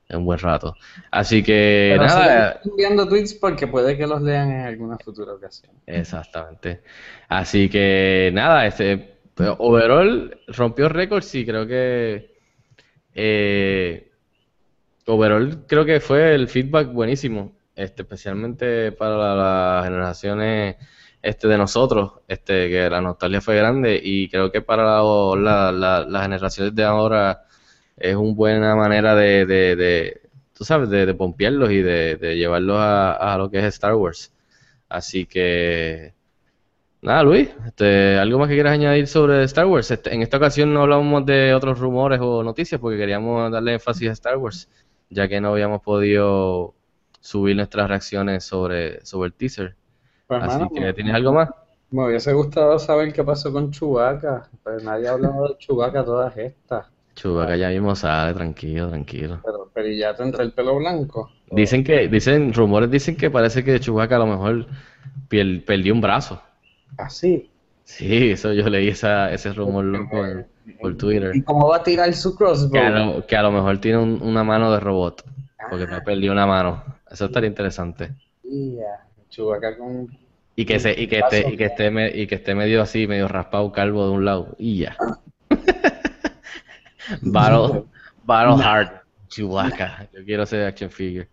en 0.08 0.18
un 0.18 0.24
buen 0.26 0.38
rato. 0.38 0.76
Así 1.10 1.42
que 1.42 1.90
Pero 1.92 2.06
nada. 2.06 2.60
enviando 2.64 3.08
tweets 3.08 3.34
porque 3.34 3.66
puede 3.66 3.96
que 3.96 4.06
los 4.06 4.20
lean 4.22 4.50
en 4.50 4.60
alguna 4.66 4.98
futura 4.98 5.32
ocasión. 5.32 5.72
Exactamente. 5.86 6.82
Así 7.28 7.68
que 7.68 8.30
nada, 8.32 8.66
este, 8.66 9.18
Pero 9.34 9.56
overall 9.58 10.38
rompió 10.48 10.88
récord, 10.88 11.22
sí, 11.22 11.44
creo 11.44 11.66
que 11.66 12.34
eh, 13.14 14.10
overall 15.06 15.64
creo 15.66 15.84
que 15.84 16.00
fue 16.00 16.34
el 16.34 16.48
feedback 16.48 16.92
buenísimo, 16.92 17.52
este, 17.74 18.02
especialmente 18.02 18.92
para 18.92 19.16
la- 19.16 19.34
las 19.34 19.84
generaciones 19.84 20.76
este, 21.24 21.48
de 21.48 21.58
nosotros, 21.58 22.12
este, 22.28 22.68
que 22.70 22.90
la 22.90 23.00
nostalgia 23.00 23.40
fue 23.40 23.56
grande 23.56 24.00
y 24.02 24.28
creo 24.28 24.50
que 24.52 24.60
para 24.62 24.84
la- 24.84 25.34
la- 25.36 25.72
la- 25.72 26.04
las 26.08 26.22
generaciones 26.22 26.74
de 26.74 26.84
ahora 26.84 27.44
es 27.96 28.14
una 28.16 28.34
buena 28.34 28.76
manera 28.76 29.14
de, 29.14 29.46
de, 29.46 30.20
tú 30.52 30.64
sabes, 30.64 30.90
de, 30.90 31.06
de 31.06 31.14
pompearlos 31.14 31.70
y 31.70 31.82
de, 31.82 32.16
llevarlos 32.36 32.76
a, 32.78 33.12
a 33.34 33.38
lo 33.38 33.50
que 33.50 33.58
es 33.60 33.64
Star 33.66 33.94
Wars. 33.94 34.32
Así 34.88 35.26
que, 35.26 36.14
nada, 37.02 37.22
Luis, 37.22 37.50
este, 37.66 38.18
¿algo 38.18 38.38
más 38.38 38.48
que 38.48 38.54
quieras 38.54 38.74
añadir 38.74 39.06
sobre 39.06 39.44
Star 39.44 39.66
Wars? 39.66 39.90
Este, 39.90 40.14
en 40.14 40.22
esta 40.22 40.36
ocasión 40.38 40.72
no 40.74 40.82
hablamos 40.82 41.26
de 41.26 41.54
otros 41.54 41.78
rumores 41.78 42.20
o 42.22 42.42
noticias 42.42 42.80
porque 42.80 42.98
queríamos 42.98 43.50
darle 43.52 43.74
énfasis 43.74 44.08
a 44.10 44.12
Star 44.12 44.36
Wars, 44.38 44.68
ya 45.10 45.28
que 45.28 45.40
no 45.40 45.50
habíamos 45.52 45.82
podido 45.82 46.74
subir 47.20 47.56
nuestras 47.56 47.88
reacciones 47.88 48.44
sobre, 48.44 49.04
sobre 49.04 49.28
el 49.28 49.34
teaser. 49.34 49.76
Pues, 50.26 50.42
Así 50.42 50.58
mano, 50.58 50.70
que, 50.74 50.92
¿tienes 50.92 51.14
algo 51.14 51.32
más? 51.32 51.50
Me 51.90 52.06
hubiese 52.06 52.32
gustado 52.32 52.78
saber 52.78 53.12
qué 53.12 53.22
pasó 53.22 53.52
con 53.52 53.70
Chewbacca, 53.70 54.48
pero 54.64 54.80
nadie 54.80 55.08
ha 55.08 55.12
hablado 55.12 55.48
de 55.48 55.58
Chewbacca 55.58 56.04
todas 56.04 56.36
estas. 56.36 56.86
Chubaca 57.14 57.56
ya 57.56 57.68
mismo 57.68 57.94
sale, 57.94 58.34
tranquilo, 58.34 58.88
tranquilo. 58.88 59.40
Pero, 59.44 59.70
pero 59.72 59.88
¿y 59.88 59.98
ya 59.98 60.14
tendrá 60.14 60.42
el 60.42 60.52
pelo 60.52 60.76
blanco? 60.76 61.30
Dicen 61.50 61.84
que, 61.84 62.08
dicen, 62.08 62.52
rumores 62.52 62.90
dicen 62.90 63.16
que 63.16 63.30
parece 63.30 63.62
que 63.62 63.78
Chewbacca 63.78 64.16
a 64.16 64.18
lo 64.20 64.26
mejor 64.26 64.66
pier- 65.28 65.64
perdió 65.64 65.92
un 65.94 66.00
brazo. 66.00 66.40
Así. 66.96 67.50
Sí, 67.84 68.30
eso 68.30 68.52
yo 68.52 68.68
leí 68.68 68.88
esa, 68.88 69.30
ese 69.32 69.52
rumor 69.52 69.84
loco 69.84 70.24
en- 70.24 70.46
por 70.80 70.96
Twitter. 70.96 71.36
¿Y 71.36 71.42
cómo 71.42 71.68
va 71.68 71.76
a 71.76 71.82
tirar 71.82 72.12
su 72.14 72.34
crossbow? 72.34 72.72
Que 72.72 72.78
a 72.80 72.90
lo, 72.90 73.26
que 73.26 73.36
a 73.36 73.42
lo 73.42 73.52
mejor 73.52 73.78
tiene 73.78 73.98
un- 73.98 74.20
una 74.22 74.42
mano 74.42 74.72
de 74.72 74.80
robot, 74.80 75.22
porque 75.70 75.86
me 75.86 76.00
perdió 76.00 76.32
una 76.32 76.46
mano. 76.46 76.82
Eso 77.10 77.26
estaría 77.26 77.48
interesante. 77.48 78.14
Ya, 78.42 79.06
Chewbacca 79.34 79.76
con... 79.76 80.08
Y 80.56 80.64
que 80.64 80.78
se, 80.78 80.92
y 81.00 81.08
que 81.08 81.18
esté, 81.18 81.48
y 81.52 81.56
que 81.56 81.64
esté, 81.64 81.90
me- 81.90 82.10
y 82.16 82.26
que 82.28 82.36
esté 82.36 82.54
medio 82.54 82.80
así, 82.82 83.06
medio 83.08 83.26
raspado, 83.26 83.72
calvo 83.72 84.06
de 84.06 84.12
un 84.12 84.24
lado. 84.24 84.54
Y 84.58 84.78
ya. 84.78 84.96
Battle, 87.22 87.84
Battle 88.24 88.62
Hard, 88.64 88.88
Chewbacca. 89.28 90.08
Yo 90.12 90.24
quiero 90.24 90.46
ser 90.46 90.66
action 90.66 90.90
figure. 90.90 91.28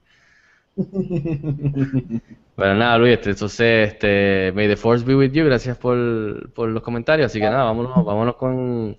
Bueno, 2.55 2.75
nada, 2.75 2.97
Luis, 2.97 3.13
este, 3.13 3.31
entonces, 3.31 3.93
este, 3.93 4.51
May 4.53 4.67
the 4.67 4.75
Force 4.75 5.03
be 5.05 5.15
with 5.15 5.31
you, 5.31 5.45
gracias 5.45 5.77
por, 5.77 6.51
por 6.53 6.69
los 6.69 6.83
comentarios, 6.83 7.27
así 7.27 7.39
que 7.39 7.45
nada, 7.45 7.63
vámonos, 7.63 7.93
vámonos 8.05 8.35
con, 8.35 8.97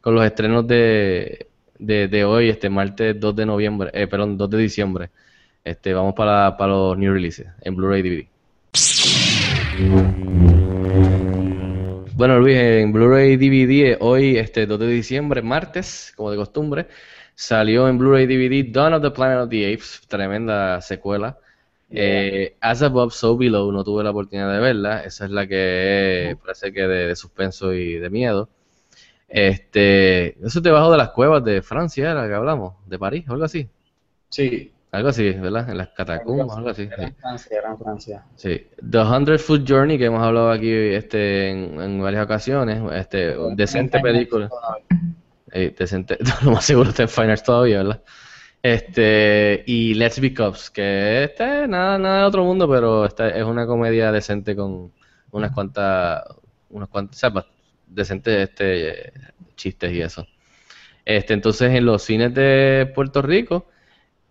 con 0.00 0.14
los 0.14 0.24
estrenos 0.24 0.66
de, 0.66 1.48
de, 1.78 2.08
de 2.08 2.24
hoy, 2.24 2.48
este 2.48 2.70
martes 2.70 3.18
2 3.18 3.36
de 3.36 3.46
noviembre, 3.46 3.90
eh, 3.92 4.06
perdón, 4.06 4.36
2 4.38 4.50
de 4.50 4.58
diciembre. 4.58 5.10
Este, 5.64 5.92
vamos 5.94 6.14
para, 6.14 6.56
para 6.56 6.72
los 6.72 6.98
new 6.98 7.12
releases 7.12 7.46
en 7.60 7.76
Blu-ray 7.76 8.02
DVD. 8.02 8.28
Bueno, 12.14 12.38
Luis, 12.38 12.56
en 12.56 12.92
Blu-ray 12.92 13.36
DVD, 13.36 13.98
hoy, 14.00 14.38
este 14.38 14.66
2 14.66 14.80
de 14.80 14.86
diciembre, 14.86 15.42
martes, 15.42 16.12
como 16.16 16.30
de 16.30 16.38
costumbre, 16.38 16.88
salió 17.34 17.88
en 17.88 17.98
Blu-ray 17.98 18.26
DVD 18.26 18.72
Dawn 18.72 18.94
of 18.94 19.02
the 19.02 19.10
Planet 19.10 19.40
of 19.40 19.50
the 19.50 19.72
Apes, 19.72 20.02
tremenda 20.08 20.80
secuela. 20.80 21.38
Eh, 21.90 22.56
As 22.60 22.80
Above, 22.82 23.12
So 23.12 23.36
Below, 23.36 23.70
no 23.72 23.84
tuve 23.84 24.04
la 24.04 24.10
oportunidad 24.10 24.50
de 24.52 24.60
verla, 24.60 25.04
esa 25.04 25.26
es 25.26 25.30
la 25.30 25.46
que 25.46 26.30
eh, 26.30 26.36
parece 26.36 26.72
que 26.72 26.82
de, 26.82 27.08
de 27.08 27.16
suspenso 27.16 27.74
y 27.74 27.94
de 27.94 28.08
miedo. 28.08 28.48
Este, 29.28 30.38
eso 30.44 30.58
es 30.58 30.62
debajo 30.62 30.90
de 30.90 30.98
las 30.98 31.10
cuevas 31.10 31.44
de 31.44 31.60
Francia, 31.60 32.10
era 32.10 32.26
que 32.26 32.34
hablamos, 32.34 32.74
de 32.86 32.98
París, 32.98 33.24
o 33.28 33.32
algo 33.32 33.44
así. 33.44 33.68
Sí, 34.30 34.72
Algo 34.92 35.08
así, 35.08 35.30
¿verdad? 35.30 35.70
En 35.70 35.78
las 35.78 35.88
catacumbas, 35.88 36.54
algo 36.54 36.68
así. 36.68 36.82
era 36.82 36.96
sí. 36.96 37.02
en 37.04 37.14
Francia, 37.14 37.76
Francia. 37.82 38.24
Sí, 38.36 38.66
The 38.90 38.98
Hundred 38.98 39.38
Foot 39.38 39.66
Journey, 39.66 39.96
que 39.96 40.04
hemos 40.04 40.22
hablado 40.22 40.50
aquí 40.50 40.70
este, 40.70 41.48
en, 41.48 41.80
en 41.80 42.02
varias 42.02 42.26
ocasiones, 42.26 42.82
este, 42.92 43.34
decente 43.56 44.00
película, 44.00 44.50
eh, 45.50 45.74
decente, 45.78 46.18
lo 46.44 46.50
más 46.50 46.66
seguro 46.66 46.90
está 46.90 47.04
en 47.04 47.08
Finals 47.08 47.42
todavía, 47.42 47.78
¿verdad? 47.78 48.02
Este, 48.62 49.64
y 49.66 49.94
Let's 49.94 50.20
Be 50.20 50.34
Cops, 50.34 50.68
que 50.70 51.24
este, 51.24 51.66
nada, 51.66 51.96
nada 51.96 52.18
de 52.20 52.24
otro 52.26 52.44
mundo, 52.44 52.68
pero 52.68 53.06
esta 53.06 53.30
es 53.30 53.44
una 53.44 53.66
comedia 53.66 54.12
decente 54.12 54.54
con 54.54 54.92
unas 55.30 55.52
cuantas, 55.52 56.22
unas 56.68 56.90
cuantas, 56.90 57.16
o 57.16 57.30
sea, 57.30 57.46
decentes 57.86 58.50
este, 58.50 59.10
chistes 59.56 59.90
y 59.90 60.02
eso. 60.02 60.26
Este, 61.02 61.32
entonces, 61.32 61.72
en 61.72 61.86
los 61.86 62.02
cines 62.02 62.34
de 62.34 62.92
Puerto 62.94 63.22
Rico, 63.22 63.68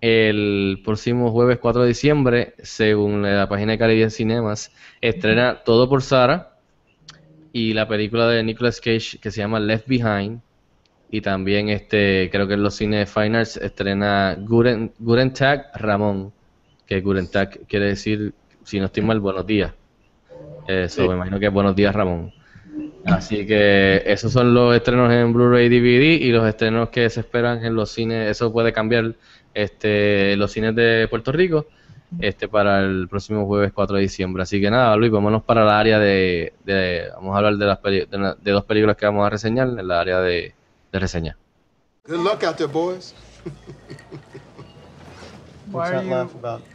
el 0.01 0.81
próximo 0.83 1.31
jueves 1.31 1.59
4 1.59 1.83
de 1.83 1.87
diciembre, 1.87 2.55
según 2.57 3.21
la 3.21 3.47
página 3.47 3.73
de 3.73 3.77
Caribbean 3.77 4.09
Cinemas, 4.09 4.73
estrena 4.99 5.61
Todo 5.63 5.87
por 5.87 6.01
Sara 6.01 6.57
y 7.53 7.73
la 7.73 7.87
película 7.87 8.27
de 8.27 8.43
Nicolas 8.43 8.81
Cage 8.81 9.19
que 9.21 9.29
se 9.31 9.41
llama 9.41 9.59
Left 9.59 9.87
Behind. 9.87 10.41
Y 11.11 11.21
también 11.21 11.69
este, 11.69 12.29
creo 12.31 12.47
que 12.47 12.55
en 12.55 12.63
los 12.63 12.75
cines 12.75 12.99
de 12.99 13.05
Fine 13.05 13.37
Arts 13.39 13.57
estrena 13.57 14.37
Guten, 14.39 14.93
Guten 14.97 15.33
Tag 15.33 15.69
Ramón, 15.75 16.31
que 16.87 17.01
Guten 17.01 17.29
Tag 17.29 17.67
quiere 17.67 17.87
decir, 17.87 18.33
si 18.63 18.79
no 18.79 18.85
estoy 18.85 19.03
mal, 19.03 19.19
buenos 19.19 19.45
días. 19.45 19.73
Eso, 20.67 21.07
me 21.09 21.15
imagino 21.15 21.39
que 21.39 21.47
es 21.47 21.53
buenos 21.53 21.75
días 21.75 21.93
Ramón. 21.93 22.33
Así 23.05 23.45
que 23.45 24.01
esos 24.05 24.31
son 24.31 24.53
los 24.53 24.75
estrenos 24.75 25.11
en 25.11 25.33
Blu-ray 25.33 25.69
DVD 25.69 26.21
y 26.21 26.31
los 26.31 26.47
estrenos 26.47 26.89
que 26.89 27.09
se 27.09 27.19
esperan 27.19 27.65
en 27.65 27.75
los 27.75 27.91
cines, 27.91 28.29
eso 28.29 28.53
puede 28.53 28.71
cambiar 28.71 29.15
este, 29.53 30.35
los 30.37 30.51
cines 30.51 30.75
de 30.75 31.07
Puerto 31.09 31.31
Rico 31.31 31.67
este 32.19 32.49
para 32.49 32.81
el 32.81 33.07
próximo 33.07 33.45
jueves 33.45 33.71
4 33.73 33.95
de 33.95 34.01
diciembre. 34.01 34.43
Así 34.43 34.59
que 34.59 34.69
nada, 34.69 34.95
Luis, 34.97 35.09
vámonos 35.11 35.43
para 35.43 35.63
el 35.63 35.69
área 35.69 35.97
de, 35.97 36.51
de- 36.65 37.07
vamos 37.15 37.33
a 37.33 37.37
hablar 37.37 37.55
de, 37.55 37.65
las 37.65 37.77
peli- 37.79 38.05
de, 38.05 38.35
de 38.41 38.51
dos 38.51 38.65
películas 38.65 38.97
que 38.97 39.05
vamos 39.05 39.25
a 39.25 39.29
reseñar 39.29 39.67
en 39.69 39.87
la 39.87 40.01
área 40.01 40.19
de, 40.19 40.53
de 40.91 40.99
reseña. 40.99 41.37
Good 42.05 42.19
luck 42.19 42.43
out 42.43 42.57
there, 42.57 42.67
boys. 42.67 43.13
Why 45.71 45.87
are 45.93 46.03
you? 46.03 46.13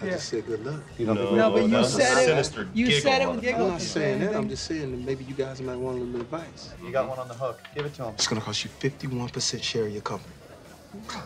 I 0.01 0.11
just 0.11 0.29
said 0.31 0.47
good 0.47 0.65
luck. 0.65 0.81
No, 0.99 1.51
but 1.53 1.69
you 1.69 1.85
said 1.85 2.39
it. 2.39 2.57
You 2.73 2.91
said 2.93 3.21
it 3.23 3.29
with 3.29 3.37
I'm 3.37 3.41
giggles. 3.43 3.73
not 3.73 3.81
saying 3.83 4.21
that. 4.21 4.35
I'm 4.35 4.49
just 4.49 4.65
saying 4.65 4.91
that 4.93 5.05
maybe 5.05 5.25
you 5.25 5.35
guys 5.35 5.61
might 5.61 5.77
want 5.77 5.99
a 5.99 6.01
little 6.01 6.23
advice. 6.23 6.71
You 6.83 6.93
got 6.93 7.07
one 7.09 7.19
on 7.19 7.29
the 7.29 7.35
hook. 7.35 7.61
Give 7.75 7.85
it 7.85 7.93
to 7.97 8.05
him. 8.05 8.15
It's 8.15 8.27
gonna 8.27 8.41
cost 8.41 8.65
you 8.65 8.71
51% 8.71 9.63
share 9.63 9.85
of 9.87 9.93
your 9.93 10.01
company. 10.03 10.33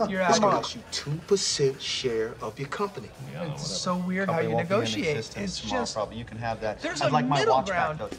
You're 0.09 0.23
It's 0.23 0.39
gonna 0.39 0.57
cost 0.57 0.75
you 0.75 0.83
2% 0.93 1.81
share 1.81 2.35
of 2.41 2.59
your 2.59 2.69
company. 2.69 3.09
It's 3.35 3.67
so 3.71 3.97
weird 3.97 4.29
how 4.29 4.41
you 4.41 4.51
won't 4.51 4.69
be 4.69 4.75
in 4.75 4.81
negotiate. 4.81 5.17
It's 5.17 5.61
tomorrow, 5.61 5.83
just 5.83 5.95
probably. 5.95 6.17
You 6.19 6.25
can 6.25 6.39
have 6.39 6.61
that. 6.61 6.81
There's 6.81 7.03
I'd 7.03 7.11
a 7.11 7.13
like 7.13 7.27
my 7.27 7.39
middle 7.41 7.55
watch 7.57 7.67
ground. 7.67 7.99
though. 7.99 8.11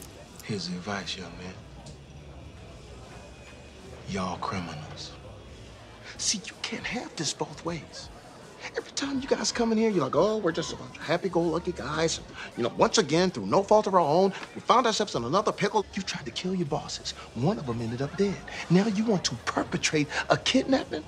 Here's 0.44 0.68
the 0.68 0.76
advice, 0.76 1.16
young 1.16 1.32
man. 1.38 1.54
Y'all 4.08 4.36
criminals. 4.38 5.12
See, 6.18 6.38
you 6.44 6.52
can't 6.62 6.84
have 6.84 7.14
this 7.16 7.32
both 7.32 7.64
ways. 7.64 8.08
Every 8.76 8.92
time 8.92 9.20
you 9.20 9.26
guys 9.26 9.50
come 9.50 9.72
in 9.72 9.78
here, 9.78 9.90
you're 9.90 10.04
like, 10.04 10.14
oh, 10.14 10.36
we're 10.38 10.52
just 10.52 10.72
a 10.72 10.76
bunch 10.76 10.96
of 10.96 11.02
happy-go-lucky 11.02 11.72
guys. 11.72 12.20
You 12.56 12.62
know, 12.62 12.72
once 12.76 12.98
again, 12.98 13.30
through 13.30 13.46
no 13.46 13.62
fault 13.62 13.88
of 13.88 13.94
our 13.94 14.00
own, 14.00 14.32
we 14.54 14.60
found 14.60 14.86
ourselves 14.86 15.16
in 15.16 15.24
another 15.24 15.50
pickle. 15.50 15.84
You 15.94 16.02
tried 16.02 16.24
to 16.26 16.30
kill 16.30 16.54
your 16.54 16.66
bosses. 16.66 17.12
One 17.34 17.58
of 17.58 17.66
them 17.66 17.80
ended 17.80 18.02
up 18.02 18.16
dead. 18.16 18.36
Now 18.70 18.86
you 18.86 19.04
want 19.04 19.24
to 19.24 19.34
perpetrate 19.46 20.06
a 20.30 20.36
kidnapping? 20.36 21.02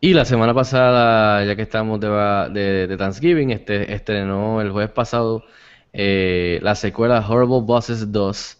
Y 0.00 0.14
la 0.14 0.24
semana 0.24 0.54
pasada, 0.54 1.44
ya 1.44 1.54
que 1.54 1.62
estamos 1.62 2.00
de 2.00 2.96
Thanksgiving, 2.98 3.50
este, 3.50 3.92
estrenó 3.92 4.62
el 4.62 4.70
jueves 4.70 4.90
pasado 4.90 5.44
eh, 5.92 6.60
la 6.62 6.74
secuela 6.74 7.24
Horrible 7.26 7.60
Bosses 7.62 8.10
2. 8.10 8.58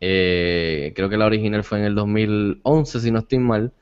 Eh, 0.00 0.92
creo 0.94 1.08
que 1.08 1.16
la 1.16 1.26
original 1.26 1.64
fue 1.64 1.78
en 1.78 1.84
el 1.84 1.94
2011, 1.94 3.00
si 3.00 3.10
no 3.10 3.20
estoy 3.20 3.38
mal. 3.38 3.72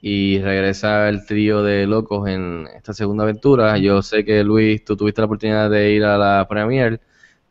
Y 0.00 0.40
regresa 0.40 1.08
el 1.08 1.26
trío 1.26 1.62
de 1.62 1.86
locos 1.86 2.28
en 2.28 2.68
esta 2.76 2.92
segunda 2.92 3.24
aventura. 3.24 3.78
Yo 3.78 4.02
sé 4.02 4.24
que 4.24 4.42
Luis, 4.44 4.84
tú 4.84 4.96
tuviste 4.96 5.20
la 5.20 5.26
oportunidad 5.26 5.70
de 5.70 5.92
ir 5.92 6.04
a 6.04 6.18
la 6.18 6.46
premiere. 6.48 7.00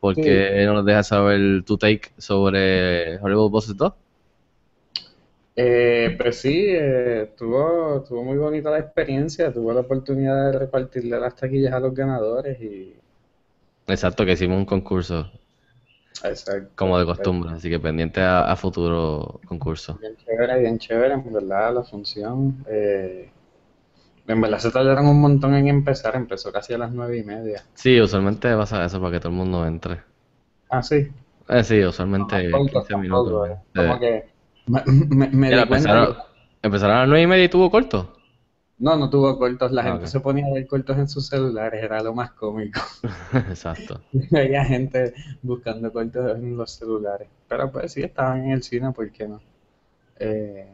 Porque 0.01 0.63
no 0.67 0.73
nos 0.75 0.85
dejas 0.85 1.07
saber 1.09 1.63
tu 1.65 1.77
take 1.79 2.11
sobre 2.19 3.17
Horrible 3.19 3.49
Bosses 3.51 3.77
2? 3.77 3.93
Eh, 5.55 6.15
pues 6.19 6.39
sí, 6.41 6.65
eh, 6.69 7.23
estuvo, 7.23 7.97
estuvo 8.01 8.23
muy 8.23 8.37
bonita 8.37 8.69
la 8.71 8.79
experiencia. 8.79 9.53
Tuve 9.53 9.73
la 9.73 9.81
oportunidad 9.81 10.51
de 10.51 10.59
repartirle 10.59 11.19
las 11.19 11.35
taquillas 11.35 11.73
a 11.73 11.79
los 11.79 11.93
ganadores 11.93 12.59
y... 12.61 12.95
Exacto, 13.87 14.25
que 14.25 14.31
hicimos 14.31 14.57
un 14.57 14.65
concurso, 14.65 15.29
Exacto. 16.23 16.71
como 16.75 16.99
de 16.99 17.05
costumbre, 17.05 17.51
así 17.51 17.69
que 17.69 17.79
pendiente 17.79 18.21
a, 18.21 18.51
a 18.51 18.55
futuro 18.55 19.39
concurso. 19.45 19.99
Bien 19.99 20.15
chévere, 20.17 20.59
bien 20.59 20.77
chévere, 20.79 21.13
en 21.13 21.31
verdad, 21.31 21.73
la 21.75 21.83
función. 21.83 22.65
Eh, 22.67 23.29
En 24.31 24.41
verdad 24.41 24.57
se 24.59 24.71
tardaron 24.71 25.07
un 25.07 25.21
montón 25.21 25.53
en 25.55 25.67
empezar, 25.67 26.15
empezó 26.15 26.51
casi 26.51 26.73
a 26.73 26.77
las 26.79 26.91
nueve 26.91 27.17
y 27.19 27.23
media. 27.23 27.63
Sí, 27.73 27.99
usualmente 27.99 28.55
pasa 28.55 28.85
eso 28.85 28.99
para 29.01 29.11
que 29.11 29.19
todo 29.19 29.29
el 29.29 29.35
mundo 29.37 29.65
entre. 29.65 30.03
Ah, 30.69 30.81
sí. 30.81 31.07
Eh, 31.47 31.63
sí, 31.63 31.83
usualmente 31.83 32.37
Tampoco, 32.51 32.71
15 32.71 32.95
minutos. 32.95 33.33
tampoco, 33.33 33.45
eh. 33.45 33.57
Eh, 33.75 33.79
Como 33.87 33.99
que 33.99 34.25
me, 34.67 34.83
me- 35.29 35.29
mira, 35.49 35.63
empezaron, 35.63 36.15
a 36.63 36.69
las 36.99 37.07
9 37.07 37.21
y 37.23 37.27
media 37.27 37.43
y 37.45 37.49
tuvo 37.49 37.69
corto. 37.69 38.13
No, 38.79 38.97
no 38.97 39.09
tuvo 39.09 39.37
cortos, 39.37 39.71
la 39.71 39.83
Ah, 39.83 39.93
gente 39.93 40.07
se 40.07 40.19
ponía 40.19 40.45
a 40.45 40.53
ver 40.53 40.67
cortos 40.67 40.97
en 40.97 41.07
sus 41.07 41.27
celulares, 41.27 41.81
era 41.81 42.01
lo 42.03 42.13
más 42.13 42.31
cómico. 42.31 42.81
Exacto. 43.49 44.01
Había 44.31 44.65
gente 44.65 45.13
buscando 45.41 45.91
cortos 45.91 46.35
en 46.37 46.57
los 46.57 46.71
celulares. 46.71 47.29
Pero 47.47 47.71
pues 47.71 47.91
sí, 47.93 48.01
estaban 48.01 48.43
en 48.45 48.51
el 48.51 48.63
cine, 48.63 48.91
¿por 48.91 49.11
qué 49.11 49.27
no? 49.27 49.41
Eh, 50.19 50.67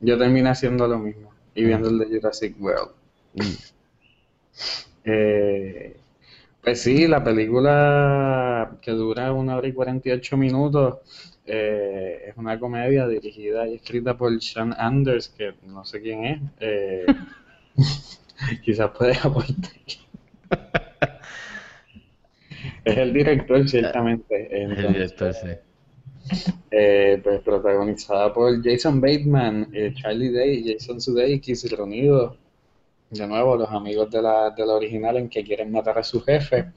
yo 0.00 0.18
terminé 0.18 0.50
haciendo 0.50 0.88
lo 0.88 0.98
mismo 0.98 1.31
y 1.54 1.64
viendo 1.64 1.88
el 1.88 1.98
de 1.98 2.06
Jurassic 2.06 2.60
World. 2.60 2.92
Eh, 5.04 5.96
pues 6.62 6.80
sí, 6.82 7.06
la 7.08 7.24
película 7.24 8.78
que 8.80 8.92
dura 8.92 9.32
una 9.32 9.56
hora 9.56 9.68
y 9.68 9.72
48 9.72 10.36
minutos 10.36 10.98
eh, 11.46 12.26
es 12.28 12.36
una 12.36 12.58
comedia 12.58 13.08
dirigida 13.08 13.66
y 13.66 13.74
escrita 13.74 14.16
por 14.16 14.40
Sean 14.40 14.74
Anders, 14.78 15.28
que 15.30 15.54
no 15.66 15.84
sé 15.84 16.00
quién 16.00 16.24
es. 16.24 16.40
eh, 16.60 17.06
quizás 18.64 18.90
puede 18.90 19.14
aportar. 19.22 19.72
Es 22.84 22.96
el 22.96 23.12
director, 23.12 23.68
ciertamente. 23.68 24.62
El 24.62 24.76
director, 24.76 25.34
sí. 25.34 25.48
Eh, 26.70 27.20
pues 27.22 27.40
protagonizada 27.42 28.32
por 28.32 28.62
Jason 28.62 29.00
Bateman, 29.00 29.68
eh, 29.72 29.92
Charlie 29.94 30.32
Day, 30.32 30.64
Jason 30.72 31.00
Sudeikis 31.00 31.70
reunidos 31.70 32.36
de 33.10 33.26
nuevo 33.26 33.56
los 33.56 33.70
amigos 33.70 34.10
de 34.10 34.22
la, 34.22 34.50
de 34.50 34.66
la 34.66 34.74
original 34.74 35.16
en 35.18 35.28
que 35.28 35.44
quieren 35.44 35.70
matar 35.70 35.98
a 35.98 36.02
su 36.02 36.20
jefe. 36.22 36.72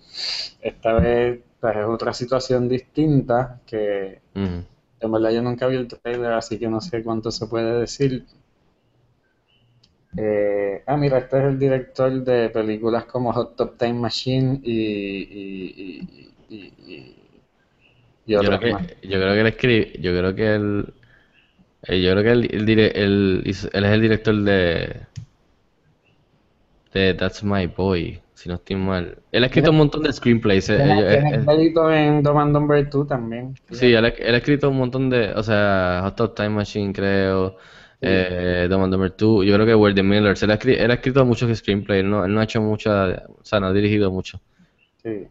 Esta 0.62 0.94
vez 0.94 1.40
pues, 1.60 1.76
es 1.78 1.86
otra 1.86 2.14
situación 2.14 2.68
distinta 2.70 3.62
que 3.66 4.20
Ujú. 4.36 4.66
en 5.00 5.12
verdad 5.12 5.32
yo 5.32 5.42
nunca 5.42 5.68
vi 5.68 5.78
el 5.78 5.88
trailer, 5.88 6.34
así 6.34 6.60
que 6.60 6.68
no 6.68 6.82
sé 6.82 7.04
cuánto 7.04 7.32
se 7.32 7.48
puede 7.48 7.80
decir. 7.80 8.26
Eh, 10.18 10.84
ah, 10.88 10.98
mira, 10.98 11.18
este 11.20 11.38
es 11.40 11.44
el 11.46 11.60
director 11.60 12.24
de 12.24 12.50
películas 12.50 13.06
como 13.06 13.34
Hot 13.34 13.56
Top 13.56 13.78
Time 13.78 13.94
Machine 13.96 14.62
y, 14.64 14.72
y, 14.74 16.26
y, 16.50 16.58
y, 16.88 17.16
y- 18.26 18.34
y 18.34 18.40
Yo 18.42 18.48
creo 18.48 18.60
que, 18.60 18.98
yo 19.08 19.20
creo 19.20 19.34
que 19.34 19.42
él 19.42 19.48
escribe, 19.48 19.94
yo 20.00 20.12
creo 20.12 20.36
que 20.36 20.56
él, 20.56 20.94
eh, 21.84 22.02
yo 22.02 22.12
creo 22.12 22.24
que 22.24 22.32
él, 22.32 22.50
él, 22.52 22.66
dire- 22.66 22.92
él 22.96 23.44
él 23.46 23.50
es 23.86 23.92
el 23.92 24.02
director 24.02 24.36
de, 24.36 25.08
de 26.94 27.14
That's 27.14 27.44
My 27.44 27.68
Boy, 27.68 28.22
si 28.34 28.50
no 28.50 28.56
estoy 28.56 28.76
mal. 28.78 29.18
Él 29.32 29.44
ha 29.44 29.48
escrito 29.48 29.72
un 29.72 29.78
montón 29.78 30.04
de 30.04 30.14
screenplays. 30.14 30.70
eh, 30.70 30.76
Tiene, 30.76 30.94
ellos- 30.94 31.10
tiene 31.10 31.30
eh, 31.30 31.40
eh, 31.42 31.46
crédito 31.46 31.92
en 31.92 32.22
Dumb 32.24 32.38
and 32.40 32.54
Dumber 32.54 32.90
2 32.90 33.08
también. 33.08 33.56
sí, 33.72 33.94
él, 33.94 34.06
ha- 34.06 34.10
él 34.10 34.34
ha 34.36 34.38
escrito 34.38 34.70
un 34.70 34.78
montón 34.78 35.10
de, 35.10 35.32
o 35.34 35.44
sea, 35.44 36.02
Hot 36.04 36.16
Top 36.16 36.36
Time 36.36 36.50
Machine 36.50 36.94
creo, 36.94 37.58
eh, 38.02 38.68
Dumb 38.70 38.84
and 38.84 38.92
Dumber 38.94 39.16
2, 39.16 39.46
yo 39.46 39.54
creo 39.56 39.66
que 39.66 39.76
Where 39.76 39.96
the 39.96 40.04
Millers, 40.04 40.42
él 40.44 40.52
ha, 40.52 40.56
él 40.64 40.92
ha 40.92 40.94
escrito 40.96 41.26
muchos 41.26 41.56
screenplays, 41.58 42.02
él 42.04 42.10
no, 42.10 42.26
él 42.26 42.34
no 42.34 42.40
ha 42.40 42.44
hecho 42.44 42.62
mucha, 42.62 43.24
o 43.40 43.44
sea, 43.44 43.60
no 43.60 43.68
ha 43.68 43.74
dirigido 43.74 44.12
mucho. 44.12 44.40
Sí, 45.04 45.28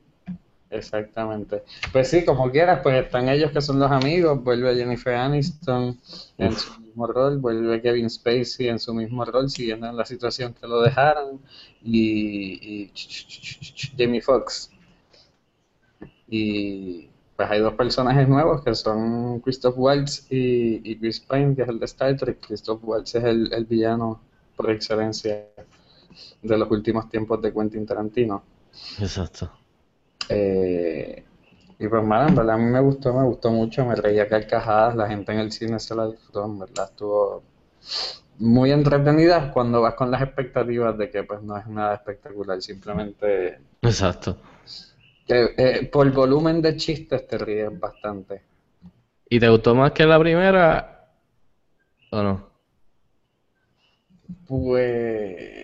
exactamente. 0.74 1.62
Pues 1.92 2.08
sí, 2.08 2.24
como 2.24 2.50
quieras, 2.50 2.80
pues 2.82 3.04
están 3.04 3.28
ellos 3.28 3.52
que 3.52 3.60
son 3.60 3.78
los 3.78 3.90
amigos, 3.90 4.42
vuelve 4.42 4.74
Jennifer 4.74 5.14
Aniston 5.14 5.98
en 6.38 6.52
Uf. 6.52 6.58
su 6.58 6.80
mismo 6.80 7.06
rol, 7.06 7.38
vuelve 7.38 7.80
Kevin 7.80 8.10
Spacey 8.10 8.68
en 8.68 8.78
su 8.78 8.92
mismo 8.94 9.24
rol, 9.24 9.48
siguiendo 9.50 9.86
en 9.88 9.96
la 9.96 10.04
situación 10.04 10.54
que 10.54 10.66
lo 10.66 10.80
dejaron, 10.82 11.40
y, 11.82 12.84
y 12.84 12.92
Jamie 13.96 14.20
Foxx. 14.20 14.70
Y 16.28 17.08
pues 17.36 17.50
hay 17.50 17.60
dos 17.60 17.74
personajes 17.74 18.28
nuevos 18.28 18.62
que 18.62 18.74
son 18.74 19.40
Christoph 19.40 19.76
Waltz 19.76 20.26
y, 20.30 20.90
y 20.90 20.96
Chris 20.96 21.20
Pine, 21.20 21.54
que 21.54 21.62
es 21.62 21.68
el 21.68 21.78
de 21.78 21.84
Star 21.86 22.16
Trek. 22.16 22.38
Christoph 22.46 22.80
Waltz 22.84 23.14
es 23.16 23.24
el, 23.24 23.52
el 23.52 23.64
villano 23.64 24.20
por 24.56 24.70
excelencia 24.70 25.46
de 26.42 26.58
los 26.58 26.70
últimos 26.70 27.08
tiempos 27.08 27.42
de 27.42 27.52
Quentin 27.52 27.86
Tarantino. 27.86 28.44
Exacto. 29.00 29.50
Eh, 30.28 31.24
y 31.78 31.88
pues 31.88 32.04
nada, 32.04 32.28
en 32.28 32.34
verdad 32.34 32.54
a 32.54 32.58
mí 32.58 32.64
me 32.64 32.80
gustó, 32.80 33.12
me 33.12 33.24
gustó 33.24 33.50
mucho, 33.50 33.84
me 33.84 33.94
reía 33.94 34.28
carcajadas, 34.28 34.94
la 34.96 35.08
gente 35.08 35.32
en 35.32 35.38
el 35.40 35.52
cine 35.52 35.78
se 35.78 35.94
la 35.94 36.06
disfrutó, 36.06 36.44
en 36.46 36.58
verdad 36.58 36.88
estuvo 36.90 37.42
muy 38.38 38.72
entretenida 38.72 39.52
cuando 39.52 39.80
vas 39.82 39.94
con 39.94 40.10
las 40.10 40.22
expectativas 40.22 40.96
de 40.98 41.10
que 41.10 41.24
pues 41.24 41.42
no 41.42 41.56
es 41.56 41.66
nada 41.66 41.94
espectacular, 41.94 42.60
simplemente 42.62 43.58
Exacto. 43.82 44.36
eh, 45.28 45.88
por 45.92 46.10
volumen 46.12 46.62
de 46.62 46.76
chistes 46.76 47.26
te 47.26 47.38
ríes 47.38 47.78
bastante. 47.78 48.42
¿Y 49.28 49.40
te 49.40 49.48
gustó 49.48 49.74
más 49.74 49.92
que 49.92 50.04
la 50.06 50.18
primera 50.18 51.08
o 52.10 52.22
no? 52.22 52.54
Pues, 54.46 55.63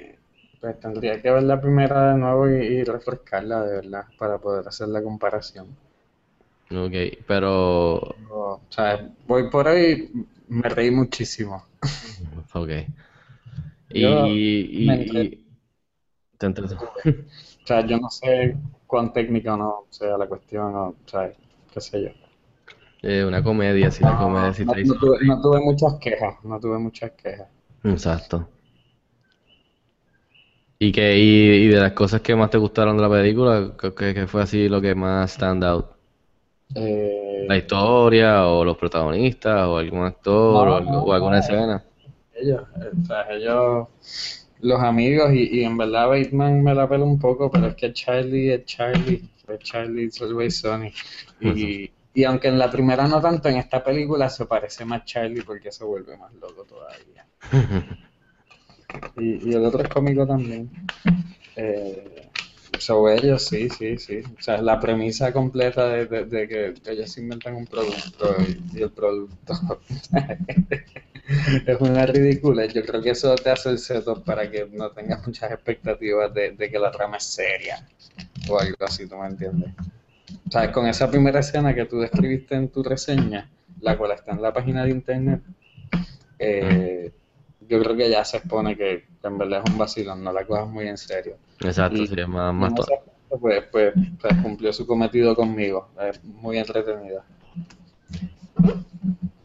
pues 0.61 0.79
tendría 0.79 1.21
que 1.21 1.31
ver 1.31 1.43
la 1.43 1.61
primera 1.61 2.13
de 2.13 2.19
nuevo 2.19 2.49
y, 2.49 2.53
y 2.55 2.85
refrescarla 2.85 3.65
de 3.65 3.75
verdad 3.77 4.05
para 4.19 4.39
poder 4.39 4.69
hacer 4.69 4.89
la 4.89 5.03
comparación. 5.03 5.77
Ok, 6.71 6.95
pero... 7.27 8.01
O 8.31 8.61
sea, 8.71 9.09
voy 9.27 9.51
por 9.51 9.69
ahí, 9.69 10.11
me 10.49 10.69
reí 10.69 10.91
muchísimo. 10.91 11.65
Ok. 12.55 12.71
Y, 13.93 14.07
y, 14.73 14.91
entre- 14.91 15.31
te. 16.39 16.49
O 17.65 17.67
sea, 17.67 17.87
yo 17.87 17.97
no 17.99 18.11
sé 18.11 18.57
cuán 18.87 19.13
técnica 19.13 19.55
o 19.55 19.57
no 19.57 19.85
sea 19.91 20.19
la 20.19 20.27
cuestión, 20.27 20.75
o, 20.75 20.89
o 20.89 20.97
sea, 21.07 21.33
qué 21.73 21.81
sé 21.81 22.03
yo. 22.03 22.11
Eh, 23.03 23.25
una 23.25 23.43
comedia, 23.43 23.91
sí, 23.91 24.05
la 24.05 24.17
comedia 24.17 24.53
sí 24.55 24.65
No, 24.65 24.75
te 24.75 24.81
hizo 24.83 24.95
no 24.95 24.99
tuve, 24.99 25.19
reír. 25.19 25.27
no 25.27 25.41
tuve 25.43 25.61
muchas 25.61 25.95
quejas, 26.01 26.43
no 26.45 26.59
tuve 26.59 26.79
muchas 26.79 27.11
quejas. 27.13 27.49
Exacto. 27.85 28.49
¿Y, 30.81 30.91
que, 30.91 31.17
y, 31.17 31.67
y 31.67 31.69
de 31.69 31.79
las 31.81 31.93
cosas 31.93 32.23
que 32.23 32.35
más 32.35 32.51
te 32.51 32.59
gustaron 32.59 32.97
de 32.97 33.03
la 33.05 33.09
película, 33.11 33.73
¿qué, 33.79 33.95
qué- 34.15 34.27
fue 34.27 34.43
así 34.43 34.69
lo 34.69 34.81
que 34.81 34.95
más 34.97 35.31
stand 35.33 35.63
out? 35.63 35.87
Eh, 36.75 37.47
¿La 37.49 37.57
historia 37.59 38.47
o 38.47 38.65
los 38.65 38.79
protagonistas 38.79 39.67
o 39.67 39.77
algún 39.79 40.05
actor 40.07 40.69
o, 40.69 40.77
algo- 40.77 41.03
o 41.03 41.13
alguna 41.13 41.41
escena? 41.41 41.85
ellos, 42.35 42.63
eh, 42.81 42.91
o 43.03 43.07
sea, 43.07 43.27
ellos, 43.31 43.89
los 44.61 44.81
amigos, 44.81 45.33
y, 45.33 45.61
y 45.61 45.65
en 45.65 45.77
verdad 45.77 46.09
Bateman 46.09 46.63
me 46.63 46.75
la 46.75 46.89
pela 46.89 47.05
un 47.05 47.19
poco, 47.19 47.51
pero 47.51 47.69
es 47.69 47.75
que 47.77 47.93
Charlie 47.93 48.53
es 48.53 48.65
Charlie, 48.67 49.29
es 49.49 49.59
Charlie, 49.61 50.11
always 50.21 50.59
Sonny. 50.61 50.93
Y, 51.41 51.91
y 52.15 52.25
aunque 52.25 52.49
en 52.49 52.59
la 52.59 52.71
primera 52.71 53.07
no 53.09 53.21
tanto, 53.21 53.49
en 53.49 53.57
esta 53.57 53.83
película 53.83 54.29
se 54.29 54.47
parece 54.47 54.85
más 54.85 55.05
Charlie 55.05 55.43
porque 55.43 55.73
se 55.73 55.85
vuelve 55.85 56.17
más 56.17 56.33
loco 56.35 56.65
todavía. 56.65 57.27
Y, 59.17 59.51
y 59.51 59.55
el 59.55 59.65
otro 59.65 59.83
es 59.83 59.89
cómico 59.89 60.27
también. 60.27 60.71
Eh, 61.57 62.31
sobre 62.79 63.17
ellos, 63.17 63.45
sí, 63.47 63.71
sí, 63.71 63.99
sí. 63.99 64.21
O 64.39 64.43
sea, 64.43 64.63
la 64.63 64.81
premisa 64.81 65.33
completa 65.33 65.89
de, 65.89 66.07
de- 66.27 66.49
que 66.49 66.75
ellos 66.93 67.17
inventan 67.19 67.57
un 67.57 67.67
producto 67.67 68.37
y, 68.43 68.79
y 68.79 68.83
el 68.83 68.93
producto 68.93 69.55
es 71.67 71.81
una 71.81 72.07
ridícula. 72.07 72.67
Yo 72.67 72.85
creo 72.85 73.03
que 73.03 73.11
eso 73.11 73.35
te 73.37 73.51
hace 73.51 73.71
el 73.71 73.79
setup 73.79 74.25
para 74.25 74.51
que 74.51 74.67
no 74.71 74.91
tengas 74.91 75.27
muchas 75.27 75.51
expectativas 75.53 76.33
de, 76.35 76.53
de 76.53 76.71
que 76.71 76.79
la 76.79 76.91
trama 76.91 77.17
es 77.19 77.25
seria 77.25 77.87
o 78.49 78.59
algo 78.61 78.77
así, 78.81 79.07
¿tú 79.09 79.17
me 79.17 79.29
entiendes? 79.29 79.73
O 80.49 80.51
sea, 80.53 80.73
con 80.73 80.87
esa 80.89 81.11
primera 81.11 81.41
escena 81.41 81.75
que 81.75 81.87
tú 81.87 82.01
describiste 82.01 82.55
en 82.57 82.71
tu 82.71 82.83
reseña, 82.83 83.51
la 83.81 83.99
cual 83.99 84.13
está 84.13 84.33
en 84.33 84.43
la 84.43 84.53
página 84.53 84.85
de 84.85 84.91
internet, 84.91 85.43
eh, 86.39 87.13
yo 87.71 87.81
creo 87.83 87.97
que 87.97 88.11
ya 88.11 88.25
se 88.25 88.39
expone 88.39 88.77
que, 88.77 89.05
que 89.23 89.29
en 89.29 89.39
verdad 89.39 89.63
es 89.65 89.73
un 89.73 89.79
vacilón, 89.79 90.23
no 90.25 90.33
la 90.33 90.45
cojas 90.45 90.69
muy 90.69 90.89
en 90.89 90.99
serio. 90.99 91.37
Exacto, 91.61 92.03
Y- 92.03 92.21
es 92.21 92.29
más, 92.29 92.53
más 92.55 92.73
pues, 93.41 93.63
pues, 93.71 93.95
pues 94.21 94.35
cumplió 94.43 94.73
su 94.73 94.87
cometido 94.87 95.37
conmigo, 95.37 95.89
es 96.01 96.23
muy 96.25 96.59
entretenida. 96.59 97.25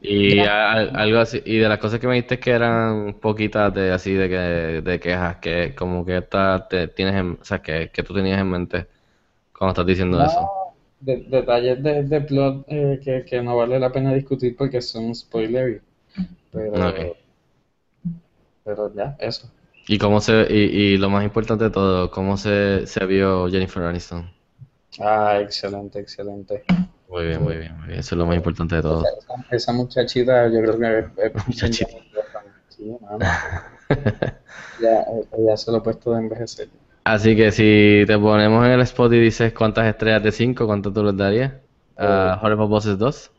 Y 0.01 0.39
a- 0.45 0.73
algo 0.73 1.19
así, 1.19 1.41
y 1.45 1.57
de 1.57 1.67
las 1.67 1.79
cosas 1.79 1.99
que 1.99 2.07
me 2.07 2.13
dijiste 2.15 2.39
que 2.39 2.51
eran 2.51 3.15
poquitas 3.19 3.73
de 3.73 3.91
así 3.91 4.13
de 4.13 4.29
que 4.29 4.35
de 4.81 4.99
quejas, 4.99 5.37
que 5.37 5.73
como 5.75 6.05
que 6.05 6.17
esta 6.17 6.67
te 6.67 6.87
tienes 6.89 7.15
en, 7.15 7.37
o 7.41 7.43
sea, 7.45 7.61
que, 7.61 7.89
que 7.91 8.03
tú 8.03 8.13
tenías 8.13 8.39
en 8.39 8.49
mente 8.49 8.87
cuando 9.57 9.71
estás 9.73 9.85
diciendo 9.87 10.23
eso. 10.23 10.49
De- 10.99 11.23
detalles 11.29 11.83
de, 11.83 12.03
de 12.03 12.21
plot 12.21 12.65
eh, 12.67 12.99
que, 13.03 13.25
que 13.25 13.41
no 13.41 13.57
vale 13.57 13.79
la 13.79 13.91
pena 13.91 14.13
discutir 14.13 14.55
porque 14.57 14.81
son 14.81 15.13
spoilery. 15.15 15.81
Pero. 16.51 17.15
Pero 18.65 18.93
ya, 18.93 19.15
eso. 19.19 19.49
Y 19.87 19.99
cómo 19.99 20.19
se, 20.19 20.47
y, 20.49 20.55
y 20.93 20.97
lo 20.97 21.09
más 21.09 21.23
importante 21.23 21.65
de 21.65 21.69
todo, 21.69 22.11
cómo 22.11 22.37
se, 22.37 22.87
se 22.87 23.05
vio 23.05 23.47
Jennifer 23.49 23.83
Aniston. 23.83 24.29
Ah, 24.99 25.39
excelente, 25.41 25.99
excelente. 25.99 26.63
Muy 27.07 27.25
bien, 27.27 27.43
muy 27.43 27.57
bien, 27.57 27.77
muy 27.77 27.87
bien. 27.87 27.99
Eso 27.99 28.15
es 28.15 28.19
lo 28.19 28.25
más 28.25 28.35
importante 28.35 28.75
de 28.75 28.81
todo. 28.81 29.03
Esa, 29.03 29.55
esa 29.55 29.73
muchachita, 29.73 30.47
yo 30.49 30.61
creo 30.61 30.79
que 30.79 30.99
es, 31.27 31.47
Muchachita. 31.47 31.91
Sí. 32.69 32.97
Ya, 34.77 35.05
ya 35.37 35.57
se 35.57 35.71
lo 35.71 35.77
he 35.77 35.81
puesto 35.81 36.11
de 36.13 36.19
envejecer. 36.19 36.69
Así 37.03 37.35
que 37.35 37.51
si 37.51 38.03
te 38.07 38.17
ponemos 38.17 38.65
en 38.65 38.71
el 38.71 38.81
spot 38.81 39.13
y 39.13 39.19
dices 39.19 39.53
cuántas 39.53 39.85
estrellas 39.87 40.23
de 40.23 40.31
5, 40.31 40.65
¿cuánto 40.65 40.91
tú 40.91 41.03
les 41.03 41.15
darías? 41.15 41.53
A 41.97 42.39
Horrible 42.41 42.65
Bosses 42.65 42.97
2. 42.97 43.31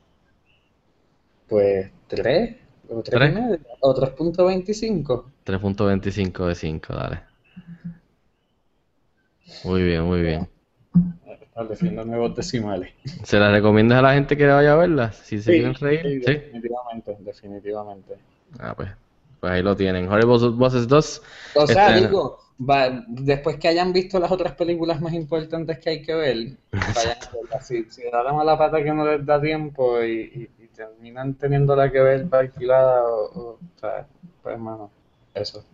Pues 1.48 1.90
3 2.06 2.56
o 2.90 3.02
3 3.02 3.18
¿Tres? 3.18 3.32
y 3.32 3.34
medio, 3.40 3.58
o 3.80 3.94
3.25. 3.94 5.24
3.25 5.44 6.46
de 6.46 6.54
5, 6.54 6.94
dale. 6.94 7.20
Muy 9.64 9.82
bien, 9.82 10.02
muy 10.04 10.20
bien. 10.22 10.48
Estableciendo 11.40 12.04
nuevos 12.04 12.34
decimales. 12.36 12.92
¿Se 13.24 13.38
la 13.38 13.50
recomiendas 13.50 13.98
a 13.98 14.02
la 14.02 14.14
gente 14.14 14.36
que 14.36 14.46
vaya 14.46 14.72
a 14.72 14.76
verla? 14.76 15.12
Si 15.12 15.38
se 15.38 15.44
Sí, 15.44 15.50
quieren 15.52 15.74
reír. 15.74 16.02
sí, 16.02 16.20
Sí. 16.24 16.32
definitivamente, 16.32 17.16
definitivamente. 17.20 18.14
Ah, 18.58 18.74
pues. 18.76 18.90
Pues 19.40 19.52
ahí 19.52 19.62
lo 19.62 19.76
tienen. 19.76 20.08
Horrible 20.08 20.48
Bosses 20.50 20.88
2. 20.88 21.22
O 21.54 21.66
sea, 21.66 21.88
estrena- 21.88 22.08
digo, 22.08 22.38
va- 22.58 23.04
después 23.08 23.56
que 23.56 23.68
hayan 23.68 23.92
visto 23.92 24.18
las 24.18 24.30
otras 24.32 24.54
películas 24.54 25.00
más 25.00 25.12
importantes 25.12 25.78
que 25.78 25.90
hay 25.90 26.02
que 26.02 26.14
ver, 26.14 26.36
vayan 26.72 27.16
a 27.22 27.36
verlas. 27.42 27.66
Si, 27.66 27.84
si 27.84 28.02
da 28.10 28.22
la 28.22 28.32
mala 28.32 28.56
pata 28.58 28.82
que 28.82 28.92
no 28.92 29.06
les 29.06 29.24
da 29.24 29.40
tiempo 29.40 30.02
y 30.02 30.48
terminan 30.76 31.34
teniéndola 31.34 31.90
que 31.90 32.00
ver 32.00 32.28
para 32.28 32.42
alquilada, 32.44 33.02
o, 33.04 33.24
o, 33.24 33.48
o 33.54 33.58
sea, 33.80 34.06
pues 34.42 34.54
hermano, 34.54 34.90
eso. 35.34 35.64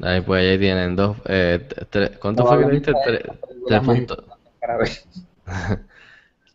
Ahí 0.00 0.20
pues 0.20 0.42
ahí 0.42 0.58
tienen 0.58 0.96
dos. 0.96 1.16
Eh, 1.26 1.60
t- 1.68 1.86
tre- 1.90 2.18
¿Cuánto 2.18 2.42
No, 2.42 2.48
fue 2.48 2.58
que 2.58 2.66
películas 2.66 3.02
tres 3.04 3.82
más 3.82 3.96
puntos. 3.96 4.18
importantes 4.18 4.52
para 4.60 4.76
ver. 4.76 4.88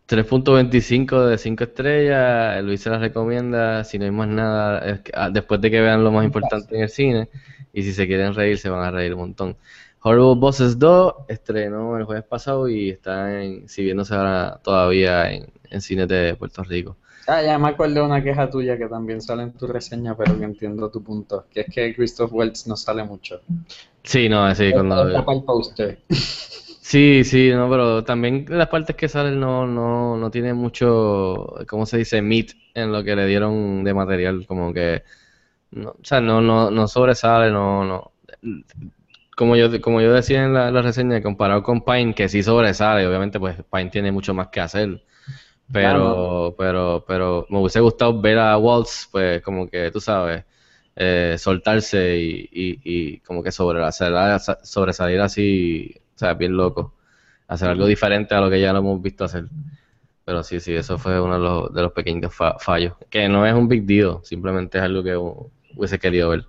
3.25 0.07 1.27
de 1.27 1.37
5 1.37 1.63
estrellas, 1.65 2.63
Luis 2.63 2.81
se 2.81 2.89
las 2.89 2.99
recomienda, 2.99 3.83
si 3.83 3.99
no 3.99 4.05
hay 4.05 4.11
más 4.11 4.27
nada, 4.27 4.79
es 4.79 5.01
que- 5.01 5.11
ah, 5.15 5.29
después 5.29 5.61
de 5.61 5.69
que 5.69 5.81
vean 5.81 6.03
lo 6.03 6.11
más 6.11 6.25
importante 6.25 6.75
en 6.75 6.81
el 6.81 6.89
cine, 6.89 7.29
y 7.73 7.83
si 7.83 7.93
se 7.93 8.07
quieren 8.07 8.33
reír, 8.33 8.57
se 8.57 8.69
van 8.69 8.83
a 8.83 8.91
reír 8.91 9.13
un 9.13 9.19
montón. 9.21 9.55
Horrible 10.01 10.35
Bosses 10.39 10.79
2 10.79 11.13
estrenó 11.27 11.97
el 11.97 12.05
jueves 12.05 12.23
pasado 12.23 12.67
y 12.69 12.89
está 12.89 13.43
en, 13.43 13.63
exhibiéndose 13.65 14.15
ahora 14.15 14.59
todavía 14.63 15.31
en, 15.31 15.51
en 15.69 15.81
cines 15.81 16.07
de 16.07 16.35
Puerto 16.35 16.63
Rico. 16.63 16.97
Ah, 17.29 17.43
ya 17.43 17.59
me 17.59 17.69
acuerdo 17.69 17.95
de 17.95 18.01
una 18.01 18.23
queja 18.23 18.49
tuya 18.49 18.77
que 18.77 18.87
también 18.87 19.21
sale 19.21 19.43
en 19.43 19.53
tu 19.53 19.67
reseña, 19.67 20.15
pero 20.17 20.37
que 20.37 20.45
entiendo 20.45 20.89
tu 20.89 21.03
punto, 21.03 21.45
que 21.53 21.61
es 21.61 21.67
que 21.67 21.93
Christoph 21.93 22.33
Waltz 22.33 22.65
no 22.65 22.75
sale 22.75 23.03
mucho. 23.03 23.41
Sí, 24.03 24.27
no, 24.27 24.53
sí, 24.55 24.71
cuando... 24.71 25.07
El 25.07 25.43
póster. 25.43 25.99
Sí, 26.09 27.23
sí, 27.23 27.51
no, 27.53 27.69
pero 27.69 28.03
también 28.03 28.47
las 28.49 28.67
partes 28.67 28.95
que 28.95 29.07
salen 29.07 29.39
no, 29.39 29.67
no, 29.67 30.17
no 30.17 30.31
tiene 30.31 30.55
mucho, 30.55 31.53
¿cómo 31.67 31.85
se 31.85 31.99
dice? 31.99 32.19
Meat 32.23 32.53
en 32.73 32.91
lo 32.91 33.03
que 33.03 33.15
le 33.15 33.27
dieron 33.27 33.83
de 33.83 33.93
material, 33.93 34.47
como 34.47 34.73
que, 34.73 35.03
no, 35.69 35.91
o 35.91 36.03
sea, 36.03 36.19
no, 36.19 36.41
no, 36.41 36.71
no 36.71 36.87
sobresale, 36.87 37.51
no, 37.51 37.85
no. 37.85 38.11
Como 39.35 39.55
yo, 39.55 39.79
como 39.81 40.01
yo 40.01 40.11
decía 40.11 40.43
en 40.43 40.55
la, 40.55 40.71
la 40.71 40.81
reseña, 40.81 41.21
comparado 41.21 41.61
con 41.61 41.85
Pine, 41.85 42.15
que 42.15 42.27
sí 42.27 42.41
sobresale, 42.41 43.05
obviamente 43.05 43.39
pues 43.39 43.57
Pine 43.71 43.91
tiene 43.91 44.11
mucho 44.11 44.33
más 44.33 44.47
que 44.47 44.59
hacer, 44.59 45.03
pero, 45.71 46.55
pero, 46.57 47.03
pero 47.07 47.45
me 47.49 47.59
hubiese 47.59 47.79
gustado 47.79 48.19
ver 48.19 48.39
a 48.39 48.57
Waltz, 48.57 49.07
pues 49.11 49.41
como 49.41 49.67
que, 49.69 49.91
tú 49.91 49.99
sabes, 50.01 50.45
eh, 50.95 51.35
soltarse 51.39 52.17
y, 52.19 52.49
y, 52.51 52.81
y 52.83 53.19
como 53.21 53.43
que 53.43 53.51
sobresalir, 53.51 54.39
sobresalir 54.63 55.21
así, 55.21 55.95
o 56.15 56.17
sea, 56.19 56.33
bien 56.33 56.55
loco. 56.57 56.93
Hacer 57.47 57.69
algo 57.69 57.87
diferente 57.87 58.35
a 58.35 58.41
lo 58.41 58.49
que 58.49 58.61
ya 58.61 58.73
lo 58.73 58.79
hemos 58.79 59.01
visto 59.01 59.25
hacer. 59.25 59.45
Pero 60.25 60.43
sí, 60.43 60.59
sí, 60.59 60.73
eso 60.75 60.97
fue 60.99 61.19
uno 61.21 61.35
de 61.35 61.39
los, 61.41 61.73
de 61.73 61.81
los 61.83 61.91
pequeños 61.93 62.33
fa- 62.33 62.57
fallos. 62.59 62.93
Que 63.09 63.27
no 63.29 63.45
es 63.45 63.53
un 63.53 63.67
big 63.67 63.85
deal, 63.85 64.19
simplemente 64.23 64.77
es 64.79 64.83
algo 64.83 65.03
que 65.03 65.15
hu- 65.17 65.49
hubiese 65.75 65.99
querido 65.99 66.29
ver. 66.29 66.45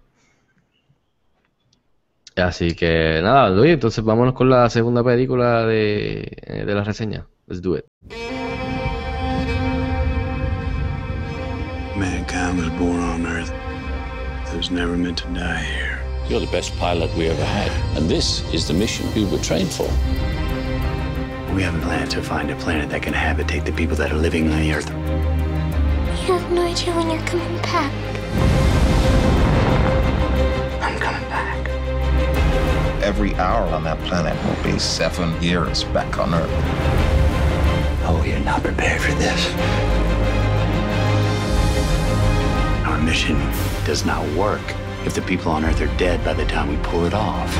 Así 2.36 2.74
que 2.74 3.20
nada, 3.22 3.50
Luis, 3.50 3.72
entonces 3.74 4.02
vámonos 4.04 4.34
con 4.34 4.48
la 4.48 4.68
segunda 4.70 5.02
película 5.04 5.66
de, 5.66 6.20
eh, 6.42 6.64
de 6.64 6.74
la 6.74 6.84
reseña. 6.84 7.26
Let's 7.46 7.60
do 7.62 7.76
it. 7.76 7.84
Mankind 12.40 12.58
was 12.58 12.78
born 12.80 13.00
on 13.00 13.26
Earth. 13.26 13.52
It 14.50 14.56
was 14.56 14.70
never 14.70 14.96
meant 14.96 15.18
to 15.18 15.28
die 15.28 15.62
here. 15.62 16.00
You're 16.26 16.40
the 16.40 16.46
best 16.46 16.74
pilot 16.78 17.14
we 17.14 17.28
ever 17.28 17.44
had, 17.44 17.70
and 17.98 18.08
this 18.08 18.42
is 18.54 18.66
the 18.66 18.72
mission 18.72 19.12
we 19.14 19.26
were 19.26 19.36
trained 19.38 19.68
for. 19.70 19.84
We 21.54 21.62
have 21.62 21.74
a 21.74 21.80
plan 21.80 22.08
to 22.08 22.22
find 22.22 22.50
a 22.50 22.56
planet 22.56 22.88
that 22.88 23.02
can 23.02 23.12
habitate 23.12 23.66
the 23.66 23.72
people 23.72 23.94
that 23.96 24.10
are 24.10 24.16
living 24.16 24.50
on 24.50 24.58
the 24.58 24.72
Earth. 24.72 24.88
You 24.88 26.32
have 26.32 26.50
no 26.50 26.62
idea 26.62 26.94
when 26.94 27.10
you're 27.10 27.26
coming 27.26 27.56
back. 27.60 27.92
I'm 30.80 30.98
coming 30.98 31.28
back. 31.28 31.68
Every 33.02 33.34
hour 33.34 33.66
on 33.74 33.84
that 33.84 33.98
planet 34.08 34.34
will 34.46 34.72
be 34.72 34.78
seven 34.78 35.42
years 35.42 35.84
back 35.84 36.18
on 36.18 36.32
Earth. 36.32 36.50
Oh, 38.08 38.24
you're 38.26 38.40
not 38.40 38.62
prepared 38.62 39.02
for 39.02 39.12
this. 39.12 40.09
Mission 43.10 43.38
does 43.84 44.06
not 44.06 44.22
work 44.36 44.62
if 45.04 45.14
the 45.16 45.22
people 45.22 45.50
on 45.50 45.64
Earth 45.64 45.80
are 45.80 45.96
dead 45.96 46.24
by 46.24 46.32
the 46.32 46.44
time 46.44 46.68
we 46.68 46.76
pull 46.90 47.04
it 47.06 47.12
off. 47.12 47.50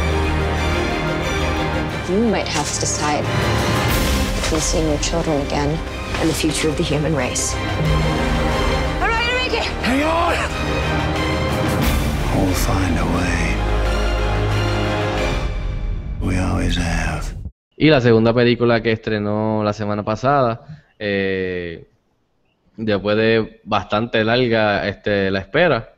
You 2.09 2.23
might 2.31 2.47
have 2.47 2.69
to 2.75 2.79
decide 2.79 3.25
between 4.37 4.61
seeing 4.61 4.89
your 4.89 5.01
children 5.01 5.45
again 5.49 5.71
and 6.21 6.31
the 6.31 6.39
future 6.43 6.69
of 6.69 6.77
the 6.77 6.85
human 6.85 7.17
race. 7.17 7.53
All 9.03 9.11
right, 9.11 9.29
Enrique! 9.29 9.65
Hang 9.89 10.03
on! 10.23 10.37
We'll 12.37 12.61
find 12.71 12.95
a 13.05 13.09
way. 13.17 13.41
We 16.29 16.39
always 16.39 16.77
have. 16.77 17.25
Y 17.77 17.91
la 17.91 18.01
segunda 18.01 18.33
película 18.33 18.81
que 18.83 18.93
estrenó 18.93 19.65
la 19.65 19.73
semana 19.73 20.05
pasada, 20.05 20.61
eh, 20.97 21.89
después 22.85 23.17
de 23.17 23.61
bastante 23.65 24.25
larga 24.25 24.89
este, 24.89 25.31
la 25.31 25.41
espera, 25.41 25.95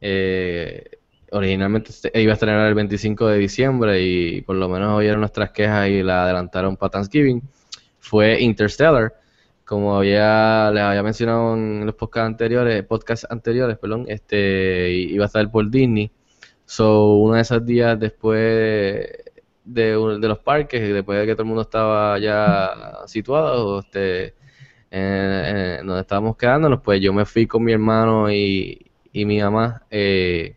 eh, 0.00 0.84
originalmente 1.32 1.90
iba 2.14 2.32
a 2.32 2.34
estrenar 2.34 2.68
el 2.68 2.74
25 2.74 3.28
de 3.28 3.38
diciembre 3.38 4.02
y 4.02 4.42
por 4.42 4.56
lo 4.56 4.68
menos 4.68 4.94
oyeron 4.94 5.20
nuestras 5.20 5.50
quejas 5.50 5.88
y 5.88 6.02
la 6.02 6.24
adelantaron 6.24 6.76
para 6.76 6.90
Thanksgiving, 6.90 7.42
fue 7.98 8.40
Interstellar. 8.40 9.14
Como 9.64 9.96
había, 9.96 10.70
les 10.72 10.82
había 10.82 11.02
mencionado 11.02 11.54
en 11.54 11.86
los 11.86 11.94
podcasts 11.94 12.26
anteriores, 12.26 12.84
podcasts 12.84 13.26
anteriores, 13.30 13.78
perdón, 13.78 14.04
este, 14.08 14.90
iba 14.90 15.24
a 15.24 15.26
estar 15.26 15.48
por 15.50 15.70
Disney. 15.70 16.10
So, 16.64 17.14
uno 17.14 17.34
de 17.34 17.42
esos 17.42 17.64
días 17.64 17.98
después 17.98 18.40
de, 19.64 19.96
de 20.20 20.28
los 20.28 20.38
parques, 20.40 20.80
y 20.82 20.92
después 20.92 21.20
de 21.20 21.26
que 21.26 21.34
todo 21.34 21.42
el 21.42 21.48
mundo 21.48 21.62
estaba 21.62 22.18
ya 22.18 22.98
situado, 23.06 23.80
este, 23.80 24.34
en 24.90 25.86
donde 25.86 26.00
estábamos 26.02 26.36
quedándonos, 26.36 26.80
pues 26.82 27.00
yo 27.00 27.12
me 27.12 27.24
fui 27.24 27.46
con 27.46 27.64
mi 27.64 27.72
hermano 27.72 28.30
y, 28.30 28.90
y 29.12 29.24
mi 29.24 29.40
mamá 29.40 29.82
eh, 29.90 30.56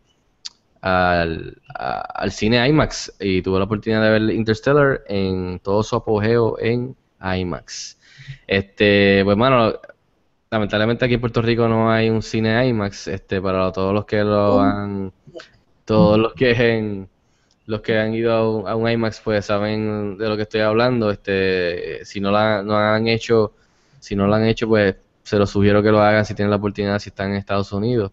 al, 0.81 1.61
a- 1.75 2.01
al 2.01 2.31
cine 2.31 2.67
IMAX 2.67 3.13
y 3.19 3.41
tuve 3.41 3.59
la 3.59 3.65
oportunidad 3.65 4.03
de 4.03 4.09
ver 4.09 4.21
Interstellar 4.35 5.01
en 5.07 5.59
todo 5.59 5.83
su 5.83 5.95
apogeo 5.95 6.57
en 6.59 6.95
IMAX. 7.21 7.97
Este, 8.47 9.21
pues 9.23 9.37
bueno, 9.37 9.73
lamentablemente 10.51 11.05
aquí 11.05 11.15
en 11.15 11.21
Puerto 11.21 11.41
Rico 11.41 11.67
no 11.67 11.91
hay 11.91 12.09
un 12.09 12.21
cine 12.21 12.67
IMAX, 12.67 13.07
este, 13.07 13.41
para 13.41 13.71
todos 13.71 13.93
los 13.93 14.05
que 14.05 14.23
lo 14.23 14.59
han, 14.61 15.13
todos 15.85 16.19
los 16.19 16.33
que 16.33 16.51
en, 16.77 17.09
los 17.65 17.81
que 17.81 17.97
han 17.99 18.13
ido 18.13 18.33
a 18.33 18.49
un, 18.57 18.67
a 18.67 18.75
un 18.75 18.89
IMAX 18.89 19.21
pues 19.21 19.45
saben 19.45 20.17
de 20.17 20.29
lo 20.29 20.35
que 20.37 20.43
estoy 20.43 20.61
hablando, 20.61 21.11
este, 21.11 22.05
si 22.05 22.21
no 22.21 22.31
la, 22.31 22.63
no 22.63 22.77
han 22.77 23.07
hecho, 23.07 23.53
si 24.03 24.17
no 24.17 24.27
lo 24.27 24.35
han 24.35 24.43
hecho 24.43 24.67
pues 24.67 24.97
se 25.23 25.37
los 25.37 25.49
sugiero 25.49 25.81
que 25.81 25.91
lo 25.91 26.01
hagan 26.01 26.25
si 26.25 26.35
tienen 26.35 26.49
la 26.49 26.57
oportunidad, 26.57 26.99
si 26.99 27.07
están 27.07 27.31
en 27.31 27.37
Estados 27.37 27.71
Unidos, 27.71 28.11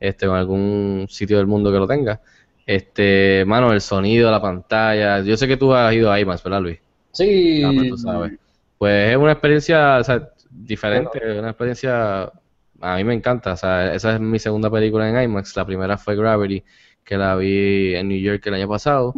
este, 0.00 0.26
o 0.26 0.30
en 0.30 0.38
algún 0.38 1.06
sitio 1.10 1.36
del 1.36 1.46
mundo 1.46 1.70
que 1.70 1.76
lo 1.76 1.86
tenga. 1.86 2.22
Este, 2.64 3.44
mano, 3.46 3.70
el 3.72 3.82
sonido, 3.82 4.30
la 4.30 4.40
pantalla, 4.40 5.20
yo 5.20 5.36
sé 5.36 5.46
que 5.46 5.58
tú 5.58 5.74
has 5.74 5.92
ido 5.92 6.10
a 6.10 6.18
IMAX, 6.18 6.42
¿verdad 6.42 6.62
Luis? 6.62 6.78
Sí. 7.12 7.62
Ah, 7.62 7.70
pues 7.74 7.90
tú 7.90 7.98
sabes. 7.98 8.32
Pues 8.78 9.10
es 9.10 9.16
una 9.18 9.32
experiencia, 9.32 9.98
o 9.98 10.04
sea, 10.04 10.30
diferente, 10.48 11.38
una 11.38 11.50
experiencia, 11.50 12.32
a 12.80 12.96
mí 12.96 13.04
me 13.04 13.12
encanta, 13.12 13.52
o 13.52 13.56
sea, 13.56 13.92
esa 13.92 14.14
es 14.14 14.20
mi 14.20 14.38
segunda 14.38 14.70
película 14.70 15.06
en 15.06 15.22
IMAX, 15.22 15.54
la 15.54 15.66
primera 15.66 15.98
fue 15.98 16.16
Gravity, 16.16 16.64
que 17.04 17.18
la 17.18 17.36
vi 17.36 17.94
en 17.94 18.08
New 18.08 18.18
York 18.18 18.46
el 18.46 18.54
año 18.54 18.68
pasado, 18.68 19.12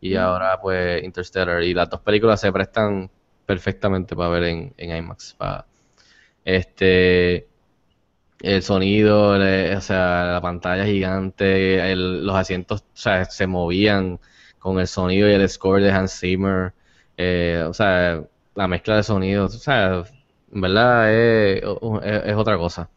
y 0.00 0.14
ahora 0.14 0.60
pues 0.60 1.02
Interstellar, 1.02 1.64
y 1.64 1.74
las 1.74 1.90
dos 1.90 2.00
películas 2.00 2.40
se 2.40 2.52
prestan 2.52 3.10
perfectamente 3.48 4.16
para 4.16 4.30
ver 4.30 4.44
en, 4.44 4.74
en 4.78 4.96
IMAX, 4.96 5.34
para, 5.38 5.66
este, 6.44 7.48
el 8.42 8.62
sonido, 8.62 9.32
o 9.32 9.80
sea, 9.80 10.24
la 10.34 10.40
pantalla 10.42 10.84
gigante, 10.86 11.92
el- 11.92 12.24
los 12.26 12.36
asientos, 12.36 12.82
o 12.82 12.96
sea, 12.96 13.24
se 13.26 13.46
movían 13.46 14.20
con 14.58 14.78
el 14.80 14.86
sonido 14.88 15.28
y 15.28 15.32
el 15.34 15.48
score 15.48 15.82
de 15.82 15.90
Hans 15.92 16.18
Zimmer, 16.20 16.72
eh, 17.16 17.64
o 17.68 17.74
sea, 17.74 18.22
la 18.54 18.68
mezcla 18.68 18.96
de 18.96 19.02
sonidos, 19.02 19.54
o 19.54 19.58
sea, 19.58 20.04
en 20.52 20.60
verdad 20.60 21.12
es, 21.14 21.62
es- 22.04 22.36
otra 22.36 22.56
cosa. 22.58 22.90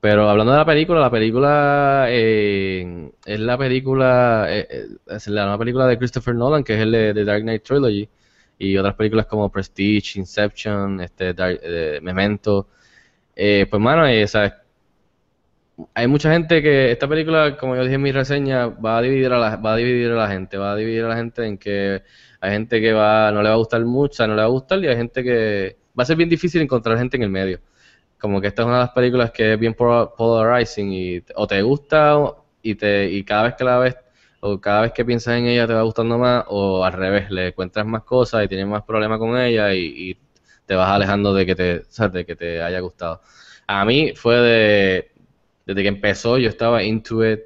Pero 0.00 0.28
hablando 0.30 0.52
de 0.52 0.58
la 0.58 0.64
película, 0.64 1.00
la 1.00 1.10
película 1.10 2.06
eh, 2.08 3.10
es 3.26 3.40
la 3.40 3.58
película, 3.58 4.46
eh, 4.48 4.86
es 5.08 5.28
la 5.28 5.42
nueva 5.42 5.58
película 5.58 5.86
de 5.86 5.98
Christopher 5.98 6.34
Nolan, 6.34 6.64
que 6.64 6.74
es 6.74 6.80
el 6.80 6.92
de, 6.92 7.12
de 7.14 7.24
Dark 7.24 7.42
Knight 7.42 7.62
Trilogy, 7.64 8.08
y 8.60 8.76
otras 8.76 8.94
películas 8.94 9.26
como 9.26 9.50
Prestige, 9.50 10.20
Inception, 10.20 11.00
este, 11.00 11.34
Dark- 11.34 11.60
eh, 11.62 12.00
Memento. 12.02 12.68
Eh, 13.36 13.66
pues, 13.70 13.82
mano, 13.82 14.06
eh, 14.08 14.26
hay 15.94 16.06
mucha 16.06 16.32
gente 16.32 16.62
que 16.62 16.90
esta 16.92 17.08
película, 17.08 17.56
como 17.56 17.74
yo 17.76 17.82
dije 17.82 17.94
en 17.94 18.02
mi 18.02 18.12
reseña, 18.12 18.66
va 18.68 18.98
a 18.98 19.02
dividir 19.02 19.32
a 19.32 19.38
la, 19.38 19.56
va 19.56 19.74
a 19.74 19.76
dividir 19.76 20.10
a 20.10 20.14
la 20.14 20.28
gente, 20.28 20.58
va 20.58 20.72
a 20.72 20.76
dividir 20.76 21.04
a 21.04 21.08
la 21.08 21.16
gente 21.16 21.46
en 21.46 21.56
que 21.58 22.02
hay 22.40 22.50
gente 22.52 22.80
que 22.80 22.92
va, 22.92 23.30
no 23.32 23.42
le 23.42 23.48
va 23.48 23.54
a 23.54 23.58
gustar 23.58 23.84
mucho, 23.84 24.12
o 24.12 24.14
sea, 24.16 24.26
no 24.26 24.34
le 24.34 24.42
va 24.42 24.46
a 24.46 24.50
gustar, 24.50 24.78
y 24.84 24.88
hay 24.88 24.96
gente 24.96 25.22
que 25.22 25.76
va 25.98 26.02
a 26.02 26.06
ser 26.06 26.16
bien 26.16 26.28
difícil 26.28 26.60
encontrar 26.62 26.98
gente 26.98 27.16
en 27.16 27.22
el 27.24 27.30
medio. 27.30 27.60
Como 28.18 28.40
que 28.40 28.48
esta 28.48 28.62
es 28.62 28.66
una 28.66 28.76
de 28.76 28.82
las 28.84 28.90
películas 28.92 29.30
que 29.32 29.54
es 29.54 29.58
bien 29.60 29.74
polar- 29.74 30.10
polarizing 30.16 30.92
y 30.92 31.22
o 31.36 31.46
te 31.46 31.62
gusta 31.62 32.16
y 32.62 32.74
te 32.74 33.10
y 33.10 33.24
cada 33.24 33.44
vez 33.44 33.54
que 33.56 33.64
la 33.64 33.78
ves 33.78 33.96
o 34.40 34.60
cada 34.60 34.82
vez 34.82 34.92
que 34.92 35.04
piensas 35.04 35.38
en 35.38 35.46
ella 35.46 35.66
te 35.66 35.74
va 35.74 35.82
gustando 35.82 36.18
más 36.18 36.44
o 36.48 36.84
al 36.84 36.92
revés, 36.92 37.30
le 37.30 37.48
encuentras 37.48 37.86
más 37.86 38.02
cosas 38.04 38.44
y 38.44 38.48
tienes 38.48 38.66
más 38.66 38.82
problemas 38.84 39.18
con 39.18 39.36
ella 39.38 39.74
y, 39.74 40.16
te 40.66 40.74
vas 40.76 40.88
alejando 40.90 41.34
de 41.34 41.46
que 41.46 41.54
te, 41.56 41.78
o 41.78 41.84
sea, 41.88 42.08
de 42.08 42.24
que 42.24 42.36
te 42.36 42.62
haya 42.62 42.78
gustado. 42.80 43.20
A 43.66 43.84
mí 43.84 44.12
fue 44.14 44.36
de, 44.36 45.10
desde 45.66 45.82
que 45.82 45.88
empezó 45.88 46.38
yo 46.38 46.48
estaba 46.48 46.82
into 46.82 47.24
it. 47.28 47.40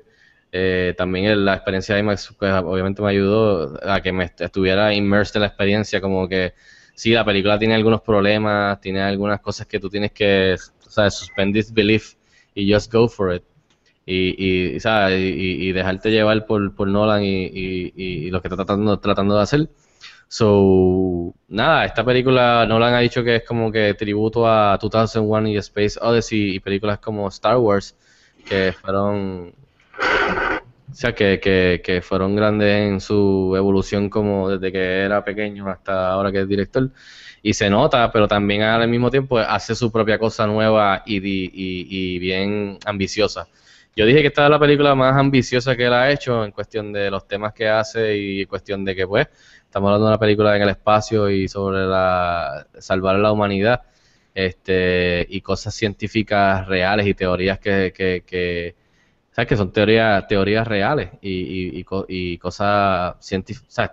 Eh, 0.53 0.95
también 0.97 1.45
la 1.45 1.55
experiencia 1.55 1.95
de 1.97 2.01
IMAX 2.03 2.35
pues, 2.39 2.53
obviamente 2.53 3.03
me 3.03 3.11
ayudó 3.11 3.77
a 3.83 4.01
que 4.01 4.13
me 4.13 4.25
est- 4.27 4.41
estuviera 4.41 4.95
immersed 4.95 5.37
en 5.37 5.41
la 5.43 5.49
experiencia, 5.49 6.01
como 6.01 6.29
que 6.29 6.55
sí, 6.95 7.11
la 7.13 7.25
película 7.25 7.59
tiene 7.59 7.75
algunos 7.75 8.03
problemas, 8.03 8.81
tiene 8.81 9.01
algunas 9.03 9.41
cosas 9.41 9.67
que 9.67 9.81
tú 9.81 9.91
tienes 9.91 10.13
que, 10.13 10.55
¿sabes? 10.89 11.15
Suspend 11.15 11.55
disbelief 11.55 12.15
y 12.55 12.73
just 12.73 12.93
go 12.93 13.09
for 13.09 13.35
it. 13.35 13.43
Y, 14.07 14.75
y, 14.75 14.81
¿sabes? 14.81 15.19
y, 15.21 15.69
y 15.69 15.73
dejarte 15.73 16.11
llevar 16.11 16.47
por, 16.47 16.75
por 16.75 16.89
Nolan 16.89 17.23
y, 17.25 18.31
lo 18.31 18.41
que 18.43 18.49
está 18.49 18.57
tratando, 18.57 18.99
tratando 18.99 19.37
de 19.37 19.43
hacer. 19.43 19.69
So, 20.29 21.35
nada, 21.49 21.85
esta 21.85 22.05
película 22.05 22.67
Nolan 22.67 22.95
ha 22.95 22.99
dicho 23.01 23.23
que 23.23 23.37
es 23.37 23.45
como 23.45 23.71
que 23.71 23.95
tributo 23.95 24.47
a 24.49 24.79
2001 24.81 25.49
y 25.49 25.57
Space 25.59 25.99
Odyssey 26.01 26.57
y 26.57 26.61
películas 26.61 26.99
como 26.99 27.29
Star 27.29 27.59
Wars 27.59 27.97
que 28.45 28.73
fueron 28.73 29.55
o 30.95 30.97
sea, 30.97 31.13
que, 31.13 31.41
que, 31.41 31.83
que 31.85 32.03
fueron 32.03 32.37
grandes 32.37 32.69
en 32.69 33.01
su 33.01 33.55
evolución 33.57 34.09
como 34.09 34.49
desde 34.49 34.71
que 34.71 35.01
era 35.01 35.25
pequeño 35.25 35.69
hasta 35.69 36.11
ahora 36.13 36.31
que 36.31 36.43
es 36.43 36.49
director. 36.49 36.91
Y 37.43 37.53
se 37.55 37.69
nota, 37.69 38.11
pero 38.13 38.29
también 38.29 38.63
al 38.63 38.87
mismo 38.89 39.11
tiempo 39.11 39.39
hace 39.39 39.75
su 39.75 39.91
propia 39.91 40.19
cosa 40.19 40.47
nueva 40.47 41.03
y, 41.05 41.17
y, 41.17 41.51
y 41.53 42.19
bien 42.21 42.79
ambiciosa. 42.87 43.49
Yo 43.97 44.07
dije 44.07 44.23
que 44.23 44.29
esta 44.29 44.45
es 44.45 44.51
la 44.51 44.59
película 44.59 44.95
más 44.95 45.17
ambiciosa 45.17 45.77
que 45.77 45.85
él 45.87 45.93
ha 45.93 46.11
hecho 46.11 46.45
en 46.45 46.51
cuestión 46.53 46.93
de 46.93 47.11
los 47.11 47.29
temas 47.29 47.53
que 47.55 47.69
hace 47.69 48.17
y 48.17 48.47
cuestión 48.47 48.85
de 48.85 48.95
que, 48.97 49.07
pues, 49.07 49.29
estamos 49.65 49.89
hablando 49.89 50.07
de 50.07 50.13
una 50.13 50.19
película 50.19 50.57
en 50.57 50.63
el 50.63 50.69
espacio 50.71 51.31
y 51.31 51.47
sobre 51.49 51.87
la 51.87 52.67
salvar 52.79 53.17
a 53.17 53.19
la 53.19 53.33
humanidad 53.33 53.83
este 54.35 55.25
y 55.31 55.41
cosas 55.41 55.75
científicas 55.75 56.67
reales 56.67 57.07
y 57.07 57.15
teorías 57.15 57.59
que, 57.61 57.93
que, 57.95 58.25
que 58.27 58.75
¿sabes? 59.33 59.49
que 59.49 59.57
son 59.57 59.73
teorías 59.73 60.27
teorías 60.29 60.67
reales 60.69 61.11
y, 61.23 61.31
y, 61.79 61.81
y, 61.81 61.85
y 62.35 62.39
cosas 62.39 63.17
científicas. 63.25 63.91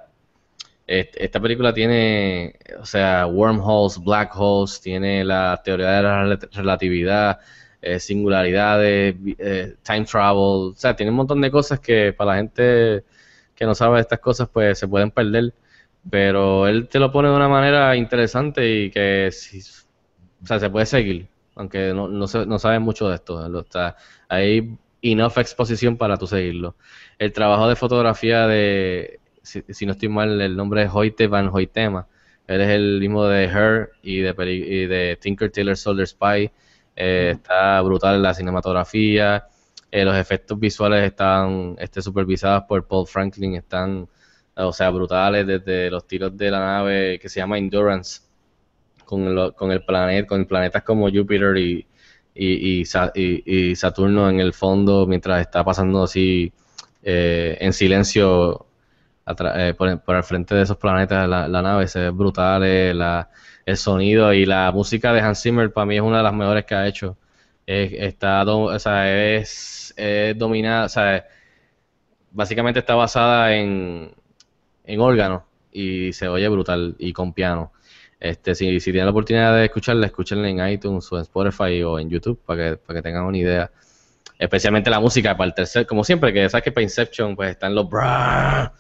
Esta 0.88 1.40
película 1.40 1.74
tiene, 1.74 2.56
o 2.80 2.86
sea, 2.86 3.26
wormholes, 3.28 3.98
black 4.04 4.34
holes, 4.36 4.82
tiene 4.82 5.24
la 5.24 5.62
teoría 5.64 5.92
de 5.92 6.04
la 6.04 6.24
rel- 6.26 6.50
relatividad, 6.52 7.40
eh, 7.82 8.00
singularidades, 8.00 9.16
eh, 9.38 9.76
time 9.84 10.06
travel, 10.06 10.72
o 10.72 10.74
sea, 10.76 10.96
tiene 10.96 11.10
un 11.12 11.18
montón 11.18 11.42
de 11.42 11.52
cosas 11.52 11.80
que 11.80 12.14
para 12.14 12.32
la 12.32 12.38
gente 12.38 13.04
que 13.56 13.66
no 13.66 13.76
sabe 13.76 13.96
de 13.96 14.02
estas 14.02 14.20
cosas, 14.20 14.50
pues 14.52 14.80
se 14.80 14.88
pueden 14.88 15.12
perder. 15.12 15.54
Pero 16.10 16.68
él 16.68 16.88
te 16.90 17.00
lo 17.00 17.12
pone 17.12 17.30
de 17.30 17.36
una 17.36 17.48
manera 17.50 17.96
interesante 17.96 18.68
y 18.86 18.90
que 18.92 19.30
si, 19.32 19.60
o 20.44 20.46
sea, 20.46 20.60
se 20.60 20.70
puede 20.70 20.86
seguir, 20.86 21.28
aunque 21.56 21.94
no, 21.94 22.08
no, 22.08 22.28
se- 22.28 22.46
no 22.46 22.60
mucho 22.80 23.08
de 23.10 23.16
esto. 23.16 23.40
está- 23.62 23.96
hay 24.28 24.78
enough 25.02 25.38
exposición 25.38 25.98
para 25.98 26.18
tú 26.18 26.28
seguirlo. 26.28 26.76
El 27.20 27.32
trabajo 27.34 27.68
de 27.68 27.76
fotografía 27.76 28.48
de, 28.48 29.20
si, 29.44 29.64
no 29.86 29.94
estoy 29.94 30.10
mal, 30.10 30.40
el 30.42 30.56
nombre 30.56 30.84
es 30.84 30.90
Hoyte 30.94 31.28
Van 31.28 31.50
Hoytema. 31.52 32.08
Él 32.48 32.62
es 32.62 32.70
el 32.70 33.00
mismo 33.00 33.26
de 33.26 33.46
Her 33.46 33.92
y 34.02 34.20
de, 34.20 34.34
y 34.54 34.86
de 34.88 35.18
Tinker 35.22 35.52
Tailor 35.52 35.78
Soldier 35.78 36.08
Spy. 36.08 36.52
Eh, 36.96 37.32
Está 37.36 37.82
brutal 37.82 38.22
la 38.22 38.34
cinematografía. 38.34 39.48
Eh, 39.92 40.06
los 40.06 40.16
efectos 40.16 40.60
visuales 40.60 41.04
están 41.06 41.76
este, 41.80 42.02
supervisados 42.02 42.64
por 42.68 42.88
Paul 42.88 43.08
Franklin. 43.08 43.56
Están, 43.56 44.08
o 44.56 44.74
sea, 44.74 44.90
brutales 44.90 45.46
desde 45.48 45.90
los 45.92 46.06
tiros 46.08 46.36
de 46.38 46.52
la 46.52 46.60
nave 46.60 47.20
que 47.20 47.30
se 47.30 47.40
llama 47.40 47.58
Endurance 47.58 48.22
con, 49.06 49.34
lo- 49.36 49.54
con 49.56 49.72
el 49.72 49.84
planeta, 49.84 50.28
con 50.28 50.46
planetas 50.46 50.84
como 50.84 51.10
Júpiter 51.12 51.58
y, 51.58 51.86
y, 52.34 52.80
y 52.82 52.86
Sa- 52.86 53.12
y- 53.16 53.72
y 53.72 53.76
Saturno 53.76 54.30
en 54.30 54.40
el 54.40 54.54
fondo 54.54 55.06
mientras 55.08 55.42
está 55.42 55.64
pasando 55.64 56.04
así 56.04 56.54
eh, 57.04 57.58
en 57.60 57.74
silencio 57.74 58.66
eh, 59.56 59.74
por, 59.78 60.02
por 60.02 60.16
el 60.16 60.24
frente 60.24 60.56
de 60.56 60.64
esos 60.64 60.78
planetas 60.78 61.28
la, 61.30 61.48
la 61.48 61.62
nave 61.62 61.88
se 61.88 62.00
ve 62.00 62.10
brutal 62.10 62.64
eh, 62.64 62.94
la- 62.94 63.30
el 63.66 63.78
sonido 63.78 64.34
y 64.34 64.46
la 64.46 64.72
música 64.72 65.14
de 65.14 65.22
Hans 65.22 65.42
Zimmer 65.42 65.72
para 65.72 65.86
mí 65.86 65.96
es 65.98 66.02
una 66.02 66.18
de 66.18 66.24
las 66.24 66.34
mejores 66.34 66.66
que 66.66 66.76
ha 66.76 66.88
hecho 66.88 67.18
Es- 67.66 67.94
está 67.94 68.44
o 68.46 68.80
sea, 68.80 69.36
es, 69.36 69.94
dominada 70.38 70.86
o 70.86 70.90
sea, 70.90 71.26
básicamente 72.32 72.80
está 72.80 72.96
basada 72.96 73.56
en, 73.56 74.12
en 74.86 75.00
órgano 75.00 75.46
y 75.72 76.14
se 76.14 76.28
oye 76.28 76.48
brutal 76.50 76.96
y 77.00 77.14
con 77.14 77.34
piano. 77.34 77.74
Este, 78.20 78.56
si, 78.56 78.80
si 78.80 78.92
tienen 78.92 79.06
la 79.08 79.12
oportunidad 79.12 79.56
de 79.56 79.66
escucharla, 79.66 80.08
escúchenla 80.08 80.50
en 80.50 80.68
iTunes 80.74 81.12
o 81.12 81.18
en 81.18 81.24
Spotify 81.24 81.84
o 81.84 82.00
en 82.00 82.10
YouTube 82.10 82.40
para 82.46 82.72
que, 82.72 82.78
para 82.78 83.00
que 83.00 83.04
tengan 83.04 83.26
una 83.26 83.38
idea. 83.38 83.72
Especialmente 84.40 84.90
la 84.90 85.00
música 85.00 85.38
para 85.38 85.48
el 85.50 85.56
tercer, 85.56 85.88
como 85.88 86.04
siempre, 86.04 86.34
que 86.34 86.50
sabes 86.50 86.64
que 86.66 86.72
para 86.72 86.84
Inception 86.84 87.36
pues 87.36 87.52
están 87.52 87.76
los 87.76 87.90
bra 87.90 88.74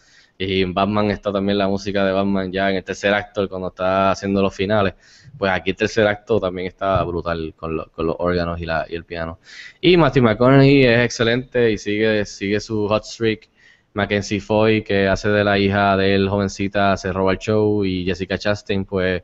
y 0.45 0.61
en 0.61 0.73
Batman 0.73 1.11
está 1.11 1.31
también 1.31 1.57
la 1.57 1.67
música 1.67 2.05
de 2.05 2.11
Batman 2.11 2.51
ya 2.51 2.69
en 2.69 2.77
el 2.77 2.83
tercer 2.83 3.13
acto 3.13 3.47
cuando 3.49 3.69
está 3.69 4.11
haciendo 4.11 4.41
los 4.41 4.53
finales. 4.55 4.93
Pues 5.37 5.51
aquí 5.51 5.71
el 5.71 5.75
tercer 5.75 6.07
acto 6.07 6.39
también 6.39 6.67
está 6.67 7.03
brutal 7.03 7.53
con, 7.55 7.75
lo- 7.77 7.91
con 7.91 8.05
los 8.07 8.15
órganos 8.19 8.59
y, 8.59 8.65
la, 8.65 8.85
y 8.89 8.95
el 8.95 9.05
piano. 9.05 9.39
Y 9.79 9.97
Matthew 9.97 10.23
McConaughey 10.23 10.83
es 10.85 10.99
excelente 11.05 11.71
y 11.71 11.77
sigue, 11.77 12.25
sigue 12.25 12.59
su 12.59 12.87
hot 12.87 13.03
streak. 13.03 13.49
Mackenzie 13.93 14.39
Foy, 14.39 14.83
que 14.83 15.07
hace 15.07 15.27
de 15.29 15.43
la 15.43 15.59
hija 15.59 15.97
de 15.97 16.15
él 16.15 16.29
jovencita, 16.29 16.95
se 16.97 17.11
roba 17.11 17.33
el 17.33 17.37
show. 17.39 17.83
Y 17.85 18.05
Jessica 18.05 18.37
Chastain, 18.37 18.85
pues, 18.85 19.23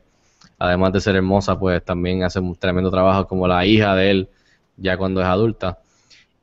además 0.58 0.92
de 0.92 1.00
ser 1.00 1.16
hermosa, 1.16 1.58
pues 1.58 1.84
también 1.84 2.22
hace 2.24 2.40
un 2.40 2.54
tremendo 2.56 2.90
trabajo 2.90 3.26
como 3.26 3.48
la 3.48 3.64
hija 3.66 3.94
de 3.94 4.10
él, 4.10 4.28
ya 4.76 4.96
cuando 4.96 5.20
es 5.20 5.26
adulta. 5.26 5.78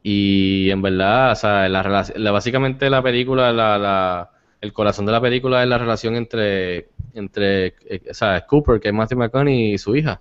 Y 0.04 0.70
en 0.70 0.82
verdad, 0.82 1.32
o 1.32 1.36
sea, 1.36 1.70
la, 1.70 2.06
la- 2.16 2.32
básicamente 2.32 2.90
la 2.90 3.02
película, 3.04 3.52
la, 3.52 3.78
la- 3.78 4.32
el 4.66 4.74
corazón 4.74 5.06
de 5.06 5.12
la 5.12 5.22
película 5.22 5.64
es 5.64 5.70
la 5.70 5.78
relación 5.78 6.16
entre, 6.16 6.90
entre 7.14 7.68
eh, 7.86 8.02
o 8.10 8.14
sea, 8.14 8.46
Cooper, 8.46 8.80
que 8.80 8.90
es 8.90 8.94
Matthew 8.94 9.20
McConaughey, 9.20 9.74
y 9.74 9.78
su 9.78 9.96
hija. 9.96 10.20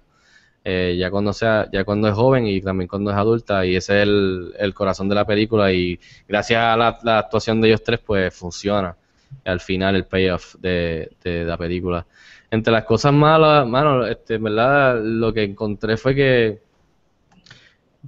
Eh, 0.64 0.96
ya 0.98 1.10
cuando 1.10 1.32
sea, 1.32 1.68
ya 1.70 1.84
cuando 1.84 2.08
es 2.08 2.14
joven 2.14 2.46
y 2.46 2.60
también 2.60 2.88
cuando 2.88 3.10
es 3.10 3.16
adulta, 3.16 3.66
y 3.66 3.76
ese 3.76 3.96
es 3.96 4.02
el, 4.04 4.54
el 4.58 4.74
corazón 4.74 5.08
de 5.08 5.14
la 5.14 5.26
película, 5.26 5.72
y 5.72 5.98
gracias 6.28 6.60
a 6.62 6.76
la, 6.76 7.18
actuación 7.18 7.60
de 7.60 7.68
ellos 7.68 7.82
tres, 7.82 8.00
pues 8.00 8.34
funciona 8.34 8.96
al 9.44 9.60
final 9.60 9.96
el 9.96 10.04
payoff 10.04 10.54
de, 10.56 11.10
de 11.22 11.44
la 11.44 11.56
película. 11.56 12.06
Entre 12.50 12.72
las 12.72 12.84
cosas 12.84 13.12
malas, 13.12 13.66
mano, 13.66 14.06
este, 14.06 14.34
en 14.34 14.44
verdad, 14.44 15.00
lo 15.02 15.32
que 15.32 15.42
encontré 15.42 15.96
fue 15.96 16.14
que, 16.14 16.60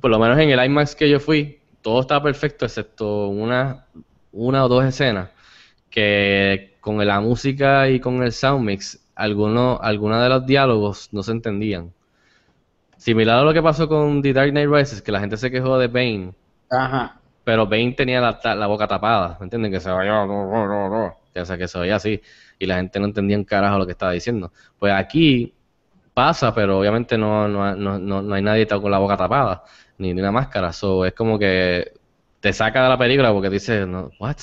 por 0.01 0.11
lo 0.11 0.19
menos 0.19 0.39
en 0.39 0.51
el 0.51 0.65
IMAX 0.65 0.95
que 0.95 1.11
yo 1.11 1.19
fui, 1.19 1.59
todo 1.83 2.01
estaba 2.01 2.23
perfecto, 2.23 2.65
excepto 2.65 3.29
una, 3.29 3.87
una 4.33 4.65
o 4.65 4.69
dos 4.69 4.85
escenas 4.85 5.31
que 5.97 6.77
con 6.83 7.05
la 7.07 7.21
música 7.21 7.89
y 7.89 8.01
con 8.01 8.23
el 8.23 8.31
sound 8.31 8.67
mix, 8.67 9.01
algunos, 9.15 9.79
algunos 9.81 10.23
de 10.23 10.29
los 10.29 10.45
diálogos 10.45 11.09
no 11.11 11.23
se 11.23 11.33
entendían. 11.33 11.91
Similar 12.99 13.39
a 13.39 13.43
lo 13.43 13.55
que 13.55 13.63
pasó 13.63 13.89
con 13.89 14.21
The 14.21 14.35
Dark 14.35 14.51
Knight 14.51 14.69
Rises, 14.71 15.01
que 15.01 15.11
la 15.11 15.21
gente 15.21 15.39
se 15.39 15.51
quejó 15.51 15.79
de 15.79 15.89
Bane, 15.89 16.35
Ajá. 16.71 17.19
pero 17.45 17.67
Bane 17.67 17.93
tenía 17.93 18.21
la, 18.21 18.39
la 18.55 18.67
boca 18.67 18.87
tapada, 18.87 19.39
¿me 19.41 19.45
entienden? 19.45 19.73
Que 19.73 19.81
se 19.81 19.89
que, 19.89 21.41
o 21.41 21.45
sea, 21.47 21.57
que 21.57 21.67
se 21.67 21.79
oía 21.79 21.97
así, 21.97 22.21
y 22.59 22.67
la 22.67 22.77
gente 22.77 23.01
no 23.01 23.07
entendía 23.07 23.39
un 23.39 23.45
carajo 23.45 23.79
lo 23.79 23.87
que 23.87 23.93
estaba 23.93 24.13
diciendo. 24.13 24.53
Pues 24.79 24.93
aquí 24.93 25.55
pasa, 26.13 26.55
pero 26.55 26.79
obviamente 26.79 27.17
no, 27.17 27.49
no, 27.49 27.75
no, 27.75 27.99
no, 27.99 28.21
no 28.23 28.35
hay 28.35 28.43
nadie 28.43 28.67
con 28.67 28.91
la 28.91 28.99
boca 28.99 29.17
tapada, 29.17 29.65
ni, 29.97 30.13
ni 30.13 30.21
una 30.21 30.33
máscara, 30.33 30.73
so, 30.75 31.07
es 31.07 31.15
como 31.15 31.39
que 31.39 31.93
te 32.41 32.53
saca 32.53 32.83
de 32.83 32.89
la 32.91 32.99
película 32.99 33.33
porque 33.33 33.49
dices, 33.49 33.87
no, 33.87 34.11
what? 34.21 34.37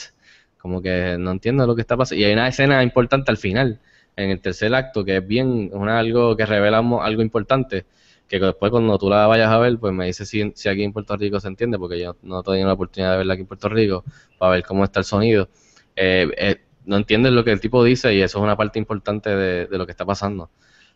Como 0.63 0.81
que 0.81 1.17
no 1.19 1.31
entiendo 1.31 1.67
lo 1.67 1.75
que 1.75 1.81
está 1.81 1.97
pasando. 1.97 2.21
Y 2.21 2.23
hay 2.23 2.31
una 2.31 2.47
escena 2.47 2.81
importante 2.83 3.29
al 3.31 3.37
final, 3.37 3.81
en 4.15 4.29
el 4.29 4.39
tercer 4.39 4.73
acto, 4.73 5.03
que 5.03 5.17
es 5.17 5.27
bien, 5.27 5.69
una, 5.73 5.99
algo 5.99 6.37
que 6.37 6.45
revela 6.45 6.77
algo 6.77 7.21
importante, 7.21 7.85
que 8.29 8.39
que 8.39 8.45
después 8.45 8.71
cuando 8.71 8.97
tú 8.97 9.09
la 9.09 9.27
vayas 9.27 9.49
a 9.49 9.57
ver, 9.59 9.77
pues 9.77 9.93
me 9.93 10.05
dices 10.05 10.29
si, 10.29 10.53
si 10.55 10.69
aquí 10.69 10.83
en 10.83 10.93
Puerto 10.93 11.17
Rico 11.17 11.37
se 11.41 11.49
entiende, 11.49 11.77
porque 11.77 11.99
yo 11.99 12.15
no 12.21 12.39
he 12.39 12.43
tenido 12.43 12.67
la 12.67 12.73
oportunidad 12.75 13.11
de 13.11 13.17
verla 13.17 13.33
aquí 13.33 13.41
en 13.41 13.47
Puerto 13.47 13.67
Rico, 13.67 14.05
para 14.37 14.53
ver 14.53 14.63
cómo 14.63 14.85
está 14.85 15.01
el 15.01 15.05
sonido. 15.05 15.49
Eh, 15.97 16.29
eh, 16.37 16.61
no 16.85 16.95
entiendes 16.95 17.33
lo 17.33 17.43
que 17.43 17.51
el 17.51 17.59
tipo 17.59 17.83
dice 17.83 18.13
y 18.13 18.21
eso 18.21 18.37
es 18.37 18.43
una 18.43 18.55
parte 18.55 18.79
importante 18.79 19.35
de, 19.35 19.67
de 19.67 19.77
lo 19.77 19.85
que 19.85 19.91
está 19.91 20.05
pasando. 20.05 20.49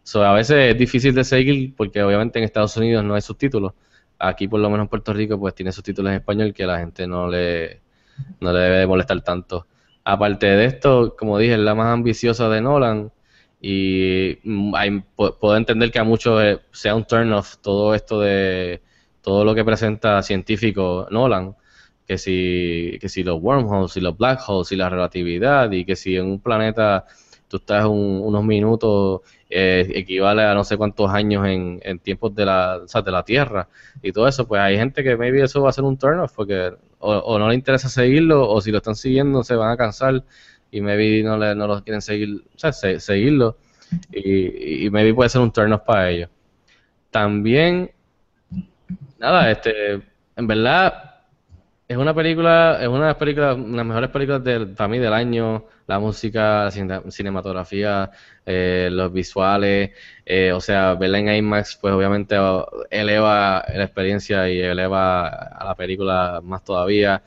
So, 0.04 0.24
a 0.24 0.32
veces 0.34 0.72
es 0.72 0.78
difícil 0.78 1.14
de 1.14 1.26
seguir 1.26 1.76
porque 1.76 2.02
obviamente 2.02 2.40
en 2.40 2.46
Estados 2.46 2.78
Unidos 2.78 3.04
no 3.04 3.16
hay 3.16 3.22
subtítulos. 3.22 3.74
Aquí 4.18 4.48
por 4.48 4.62
lo 4.62 4.70
menos 4.70 4.86
en 4.86 4.88
Puerto 4.88 5.12
Rico 5.14 5.38
pues 5.38 5.54
tiene 5.56 5.74
subtítulos 5.74 6.12
en 6.12 6.20
español 6.20 6.54
que 6.54 6.66
la 6.66 6.80
gente 6.80 7.06
no 7.08 7.28
le, 7.28 7.82
no 8.40 8.54
le 8.54 8.60
debe 8.60 8.78
de 8.78 8.88
molestar 8.88 9.22
tanto. 9.22 9.68
Aparte 10.04 10.48
de 10.48 10.66
esto, 10.66 11.16
como 11.18 11.38
dije, 11.38 11.54
es 11.54 11.60
la 11.60 11.76
más 11.76 11.88
ambiciosa 11.88 12.50
de 12.50 12.62
Nolan 12.62 13.12
y 13.62 14.38
mm, 14.44 14.74
puedo 15.16 15.58
entender 15.58 15.92
que 15.92 16.00
a 16.00 16.04
muchos 16.04 16.42
eh, 16.44 16.60
sea 16.72 16.96
un 16.96 17.06
turn 17.06 17.34
off 17.34 17.58
todo 17.58 17.94
esto 17.96 18.22
de 18.22 18.82
todo 19.22 19.44
lo 19.44 19.54
que 19.56 19.66
presenta 19.66 20.22
científico 20.24 21.08
Nolan, 21.12 21.56
que 22.08 22.18
si, 22.18 22.98
que 23.02 23.10
si 23.10 23.24
los 23.24 23.42
wormholes 23.42 23.98
y 23.98 24.02
los 24.02 24.18
black 24.18 24.42
holes 24.48 24.72
y 24.72 24.78
la 24.78 24.90
relatividad 24.90 25.70
y 25.72 25.84
que 25.84 25.96
si 25.96 26.16
en 26.16 26.26
un 26.28 26.40
planeta 26.40 27.06
tú 27.48 27.58
estás 27.58 27.86
un- 27.86 28.22
unos 28.24 28.44
minutos 28.44 29.22
eh, 29.50 29.86
equivale 29.96 30.44
a 30.44 30.54
no 30.54 30.64
sé 30.64 30.78
cuántos 30.78 31.10
años 31.12 31.46
en, 31.48 31.80
en 31.84 32.00
tiempos 32.00 32.36
de 32.36 32.46
la, 32.46 32.78
o 32.84 32.88
sea, 32.88 33.02
de 33.02 33.12
la 33.12 33.24
Tierra 33.24 33.68
y 34.02 34.12
todo 34.12 34.28
eso, 34.28 34.48
pues 34.48 34.62
hay 34.62 34.78
gente 34.78 35.04
que 35.04 35.16
maybe 35.18 35.42
eso 35.44 35.62
va 35.62 35.70
a 35.70 35.74
ser 35.74 35.84
un 35.86 35.98
turn 35.98 36.20
off 36.20 36.34
porque 36.36 36.74
o, 37.00 37.40
no 37.40 37.48
le 37.50 37.56
interesa 37.56 37.90
seguirlo 37.90 38.50
o 38.50 38.60
si 38.62 38.72
lo 38.72 38.78
están 38.78 38.96
siguiendo 38.96 39.44
se 39.44 39.56
van 39.56 39.72
a 39.72 39.78
cansar 39.78 40.24
y 40.72 40.82
maybe 40.82 41.24
no, 41.24 41.38
le, 41.38 41.56
no 41.56 41.68
los 41.68 41.82
quieren 41.84 42.02
seguir, 42.02 42.44
o 42.56 42.60
sea, 42.60 42.74
se- 42.74 43.00
seguirlo 43.00 43.58
y, 44.12 44.86
y 44.86 44.90
maybe 44.90 45.14
puede 45.14 45.30
ser 45.30 45.42
un 45.42 45.52
turn 45.52 45.74
off 45.74 45.82
para 45.84 46.10
ellos. 46.10 46.30
También, 47.12 47.92
nada, 49.20 49.52
este, 49.52 49.94
en 50.36 50.48
verdad 50.48 51.07
es 51.88 51.96
una 51.98 52.14
película, 52.14 52.80
es 52.82 52.88
una 52.88 53.00
de 53.02 53.06
las 53.08 53.16
películas, 53.16 53.58
las 53.58 53.86
mejores 53.86 54.10
películas 54.10 54.44
del, 54.44 54.76
para 54.76 54.90
del 55.00 55.14
año, 55.14 55.66
la 55.88 56.00
música, 56.00 56.66
la 56.66 56.72
cine- 56.72 57.10
cinematografía, 57.12 58.12
eh, 58.46 58.90
los 58.92 59.12
visuales, 59.14 59.92
eh, 60.26 60.52
o 60.52 60.60
sea, 60.60 60.96
verla 60.96 61.20
en 61.20 61.30
IMAX, 61.30 61.78
pues 61.78 61.94
obviamente 61.94 62.36
eleva 62.90 63.64
la 63.74 63.84
experiencia 63.86 64.50
y 64.50 64.60
eleva 64.60 65.28
a 65.30 65.64
la 65.66 65.76
película 65.76 66.42
más 66.44 66.64
todavía. 66.66 67.24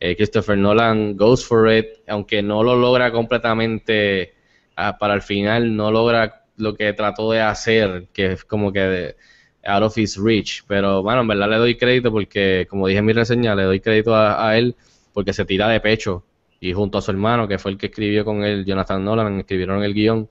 Eh, 0.00 0.16
Christopher 0.16 0.56
Nolan 0.58 1.16
goes 1.16 1.44
for 1.46 1.70
it, 1.72 1.86
aunque 2.08 2.42
no 2.42 2.62
lo 2.64 2.74
logra 2.76 3.12
completamente 3.12 4.34
ah, 4.76 4.96
para 4.98 5.14
el 5.14 5.22
final, 5.22 5.76
no 5.76 5.90
logra 5.92 6.44
lo 6.56 6.74
que 6.74 6.92
trató 6.94 7.30
de 7.32 7.42
hacer, 7.42 8.08
que 8.12 8.32
es 8.32 8.44
como 8.44 8.72
que 8.72 8.80
de- 8.80 9.16
out 9.64 9.82
of 9.82 9.96
his 9.96 10.16
reach. 10.16 10.64
Pero 10.66 11.02
bueno, 11.02 11.22
en 11.22 11.28
verdad 11.28 11.50
le 11.50 11.56
doy 11.56 11.76
crédito 11.76 12.10
porque, 12.10 12.66
como 12.68 12.86
dije 12.86 12.98
en 12.98 13.04
mi 13.04 13.12
reseña, 13.12 13.54
le 13.54 13.64
doy 13.64 13.80
crédito 13.80 14.14
a, 14.14 14.56
él 14.56 14.76
porque 15.12 15.32
se 15.32 15.44
tira 15.44 15.68
de 15.68 15.80
pecho 15.80 16.24
y 16.60 16.72
junto 16.72 16.98
a 16.98 17.02
su 17.02 17.10
hermano, 17.10 17.48
que 17.48 17.58
fue 17.58 17.72
el 17.72 17.78
que 17.78 17.86
escribió 17.86 18.24
con 18.24 18.44
él, 18.44 18.64
Jonathan 18.64 19.04
Nolan, 19.04 19.40
escribieron 19.40 19.82
el 19.82 19.94
guion, 19.94 20.28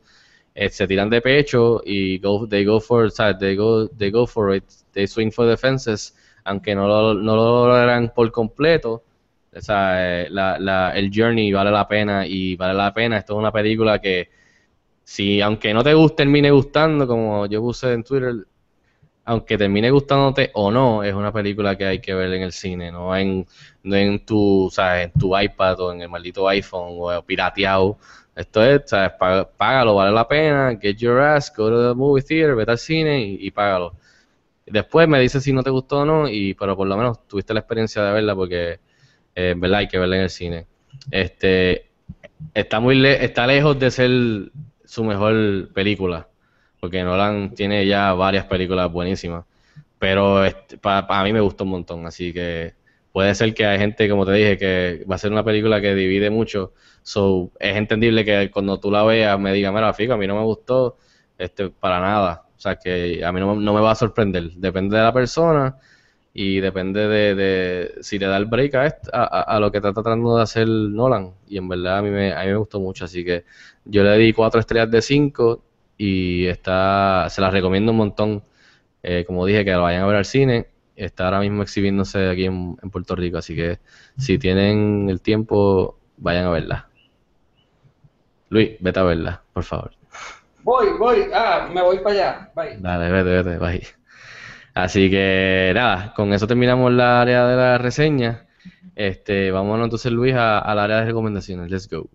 eh, 0.53 0.69
se 0.69 0.87
tiran 0.87 1.09
de 1.09 1.21
pecho 1.21 1.81
y 1.85 2.19
go, 2.19 2.47
they 2.47 2.65
go 2.65 2.79
for, 2.79 3.11
they 3.39 3.55
go, 3.55 3.87
they 3.89 4.11
go 4.11 4.27
for 4.27 4.55
it, 4.55 4.63
they 4.93 5.07
swing 5.07 5.31
for 5.31 5.47
the 5.49 5.57
fences, 5.57 6.15
aunque 6.43 6.75
no 6.75 6.87
lo, 6.87 7.13
no 7.13 7.35
lo 7.35 7.67
logran 7.67 8.11
por 8.13 8.31
completo. 8.31 9.03
O 9.55 9.61
sea, 9.61 10.25
eh, 10.25 10.29
el 10.95 11.11
journey 11.13 11.51
vale 11.51 11.71
la 11.71 11.87
pena 11.87 12.25
y 12.27 12.55
vale 12.55 12.75
la 12.75 12.93
pena. 12.93 13.17
Esto 13.17 13.33
es 13.33 13.39
una 13.39 13.51
película 13.51 13.99
que, 13.99 14.29
si 15.03 15.41
aunque 15.41 15.73
no 15.73 15.83
te 15.83 15.93
guste, 15.95 16.17
termine 16.17 16.51
gustando, 16.51 17.07
como 17.07 17.47
yo 17.47 17.61
puse 17.61 17.93
en 17.93 18.03
Twitter, 18.03 18.35
aunque 19.29 19.57
termine 19.57 19.91
gustándote 19.91 20.51
o 20.55 20.71
no, 20.71 21.03
es 21.03 21.13
una 21.13 21.31
película 21.31 21.77
que 21.77 21.85
hay 21.85 21.99
que 22.01 22.13
ver 22.15 22.33
en 22.33 22.41
el 22.43 22.51
cine, 22.51 22.91
no 22.91 23.15
en, 23.15 23.45
no 23.83 23.95
en 23.95 24.25
tu, 24.25 24.69
¿sabes? 24.71 25.05
en 25.13 25.19
tu 25.19 25.37
iPad 25.39 25.79
o 25.81 25.93
en 25.93 26.01
el 26.01 26.09
maldito 26.09 26.47
iPhone 26.47 26.95
o 26.99 27.21
pirateado. 27.23 27.97
Esto 28.35 28.63
es, 28.63 28.81
¿sabes? 28.87 29.11
Pá- 29.19 29.47
Págalo, 29.57 29.95
vale 29.95 30.11
la 30.11 30.27
pena, 30.27 30.77
get 30.81 30.95
your 30.97 31.19
ass, 31.21 31.51
go 31.55 31.69
to 31.69 31.89
the 31.89 31.95
movie 31.95 32.21
theater, 32.23 32.55
vete 32.55 32.71
al 32.71 32.77
cine 32.79 33.21
y, 33.21 33.51
págalo. 33.51 33.93
Después 34.65 35.07
me 35.07 35.19
dices 35.19 35.43
si 35.43 35.53
no 35.53 35.63
te 35.63 35.69
gustó 35.71 35.99
o 36.01 36.05
no, 36.05 36.29
y, 36.29 36.53
pero 36.55 36.77
por 36.77 36.87
lo 36.87 36.97
menos 36.97 37.27
tuviste 37.27 37.53
la 37.53 37.61
experiencia 37.61 38.03
de 38.03 38.13
verla 38.13 38.35
porque 38.35 38.79
eh, 39.35 39.55
hay 39.75 39.87
que 39.89 39.99
verla 39.99 40.17
en 40.17 40.23
el 40.23 40.29
cine. 40.31 40.67
Este, 41.11 41.91
está 42.55 42.79
muy 42.81 42.95
le- 42.97 43.25
está 43.25 43.47
lejos 43.47 43.79
de 43.79 43.91
ser 43.91 44.11
su 44.85 45.05
mejor 45.05 45.73
película, 45.73 46.28
porque 46.79 47.03
Nolan 47.03 47.53
tiene 47.55 47.85
ya 47.85 48.13
varias 48.13 48.45
películas 48.45 48.91
buenísimas, 48.91 49.45
pero 49.97 50.43
para 50.81 51.23
mí 51.23 51.33
me 51.33 51.41
gustó 51.41 51.63
un 51.63 51.71
montón, 51.71 52.05
así 52.05 52.33
que 52.33 52.73
puede 53.11 53.35
ser 53.35 53.53
que 53.53 53.65
hay 53.65 53.79
gente, 53.79 54.09
como 54.09 54.25
te 54.25 54.33
dije, 54.33 54.57
que 54.57 55.05
va 55.09 55.15
a 55.15 55.17
ser 55.17 55.31
una 55.31 55.43
película 55.43 55.81
que 55.81 55.95
divide 55.95 56.29
mucho, 56.29 56.73
so 57.01 57.51
es 57.59 57.75
entendible 57.75 58.23
que 58.23 58.51
cuando 58.51 58.79
tú 58.79 58.91
la 58.91 59.03
veas 59.03 59.39
me 59.39 59.53
diga, 59.53 59.71
mira, 59.71 59.93
fijo, 59.93 60.13
a 60.13 60.17
mí 60.17 60.27
no 60.27 60.35
me 60.35 60.43
gustó, 60.43 60.97
este, 61.37 61.69
para 61.69 61.99
nada, 61.99 62.45
o 62.55 62.59
sea 62.59 62.75
que 62.75 63.23
a 63.23 63.31
mí 63.31 63.39
no, 63.39 63.55
no 63.55 63.73
me 63.73 63.81
va 63.81 63.91
a 63.91 63.95
sorprender, 63.95 64.51
depende 64.51 64.97
de 64.97 65.03
la 65.03 65.13
persona 65.13 65.77
y 66.33 66.59
depende 66.59 67.07
de, 67.07 67.95
si 68.01 68.19
le 68.19 68.27
da 68.27 68.37
el 68.37 68.45
break 68.45 68.75
a, 69.11 69.59
lo 69.59 69.71
que 69.71 69.79
está 69.79 69.91
tratando 69.93 70.37
de 70.37 70.43
hacer 70.43 70.67
Nolan. 70.67 71.33
Y 71.47 71.57
en 71.57 71.67
verdad 71.67 71.97
a 71.97 72.01
me, 72.01 72.31
a 72.33 72.41
mí 72.41 72.47
me 72.47 72.55
gustó 72.55 72.79
mucho, 72.79 73.05
así 73.05 73.25
que 73.25 73.45
yo 73.85 74.03
le 74.03 74.17
di 74.17 74.31
cuatro 74.33 74.59
estrellas 74.59 74.91
de 74.91 75.01
cinco 75.01 75.63
y 75.99 76.47
está, 76.47 77.27
se 77.29 77.41
las 77.41 77.51
recomiendo 77.53 77.91
un 77.91 77.97
montón. 77.97 78.43
Eh, 79.03 79.25
como 79.27 79.45
dije, 79.45 79.63
que 79.63 79.71
la 79.71 79.77
vayan 79.79 80.01
a 80.03 80.07
ver 80.07 80.15
al 80.15 80.25
cine. 80.25 80.67
Está 80.95 81.25
ahora 81.25 81.39
mismo 81.41 81.61
exhibiéndose 81.61 82.29
aquí 82.29 82.45
en, 82.45 82.77
en 82.81 82.89
Puerto 82.89 83.15
Rico, 83.15 83.37
así 83.37 83.55
que 83.55 83.79
si 84.17 84.37
tienen 84.39 85.07
el 85.09 85.21
tiempo, 85.21 85.97
vayan 86.17 86.45
a 86.45 86.49
verla. 86.49 86.89
Luis, 88.49 88.71
vete 88.79 88.99
a 88.99 89.03
verla, 89.03 89.41
por 89.53 89.63
favor. 89.63 89.91
Voy, 90.63 90.87
voy, 90.97 91.27
ah, 91.33 91.69
me 91.73 91.81
voy 91.81 91.99
para 91.99 92.15
allá. 92.15 92.51
Bye. 92.55 92.77
Dale, 92.79 93.11
vete, 93.11 93.29
vete, 93.43 93.57
bye. 93.57 93.81
Así 94.73 95.09
que 95.09 95.71
nada, 95.73 96.13
con 96.13 96.33
eso 96.33 96.47
terminamos 96.47 96.91
la 96.91 97.21
área 97.21 97.45
de 97.45 97.55
la 97.55 97.77
reseña. 97.77 98.45
Este, 98.95 99.51
vámonos 99.51 99.85
entonces, 99.85 100.11
Luis, 100.11 100.33
a- 100.35 100.59
al 100.59 100.79
área 100.79 100.97
de 100.97 101.05
recomendaciones. 101.05 101.69
Let's 101.71 101.89
go. 101.89 102.09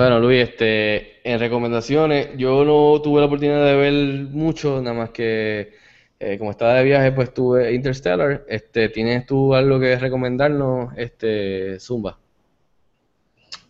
Bueno, 0.00 0.18
Luis, 0.18 0.48
este, 0.48 1.30
en 1.30 1.38
recomendaciones, 1.38 2.30
yo 2.38 2.64
no 2.64 3.02
tuve 3.02 3.20
la 3.20 3.26
oportunidad 3.26 3.66
de 3.66 3.76
ver 3.76 3.94
mucho, 4.30 4.80
nada 4.80 4.96
más 4.96 5.10
que 5.10 5.74
eh, 6.18 6.38
como 6.38 6.52
estaba 6.52 6.72
de 6.76 6.84
viaje, 6.84 7.12
pues 7.12 7.34
tuve 7.34 7.74
Interstellar. 7.74 8.46
Este, 8.48 8.88
¿tienes 8.88 9.26
tú 9.26 9.54
algo 9.54 9.78
que 9.78 9.98
recomendarnos, 9.98 10.94
este, 10.96 11.78
Zumba? 11.78 12.16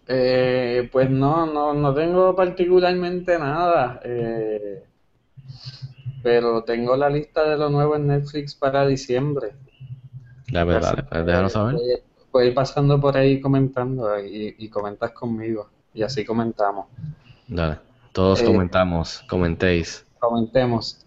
Eh, 0.07 0.89
pues 0.93 1.11
no, 1.11 1.47
no, 1.47 1.75
no 1.75 1.93
tengo 1.95 2.37
particularmente 2.37 3.37
nada, 3.37 4.01
eh, 4.05 4.85
pero 6.23 6.63
tengo 6.63 6.97
la 6.97 7.11
lista 7.11 7.51
de 7.51 7.57
lo 7.57 7.71
nuevo 7.71 7.97
en 7.97 8.07
Netflix 8.07 8.55
para 8.55 8.87
diciembre. 8.87 9.49
La 10.53 10.63
verdad, 10.63 10.93
dale, 10.95 11.03
pues 11.11 11.27
déjanos 11.27 11.53
saber. 11.55 11.75
Voy, 11.75 12.03
voy 12.31 12.51
pasando 12.53 13.01
por 13.01 13.17
ahí 13.17 13.41
comentando 13.41 14.17
y, 14.25 14.55
y 14.57 14.69
comentas 14.69 15.11
conmigo 15.11 15.80
y 15.95 16.03
así 16.03 16.25
comentamos. 16.25 16.87
Dale. 17.49 17.79
Todos 18.13 18.43
Eh, 18.43 18.45
comentamos, 18.45 19.25
comentéis. 19.29 20.05
Comentemos 20.19 21.05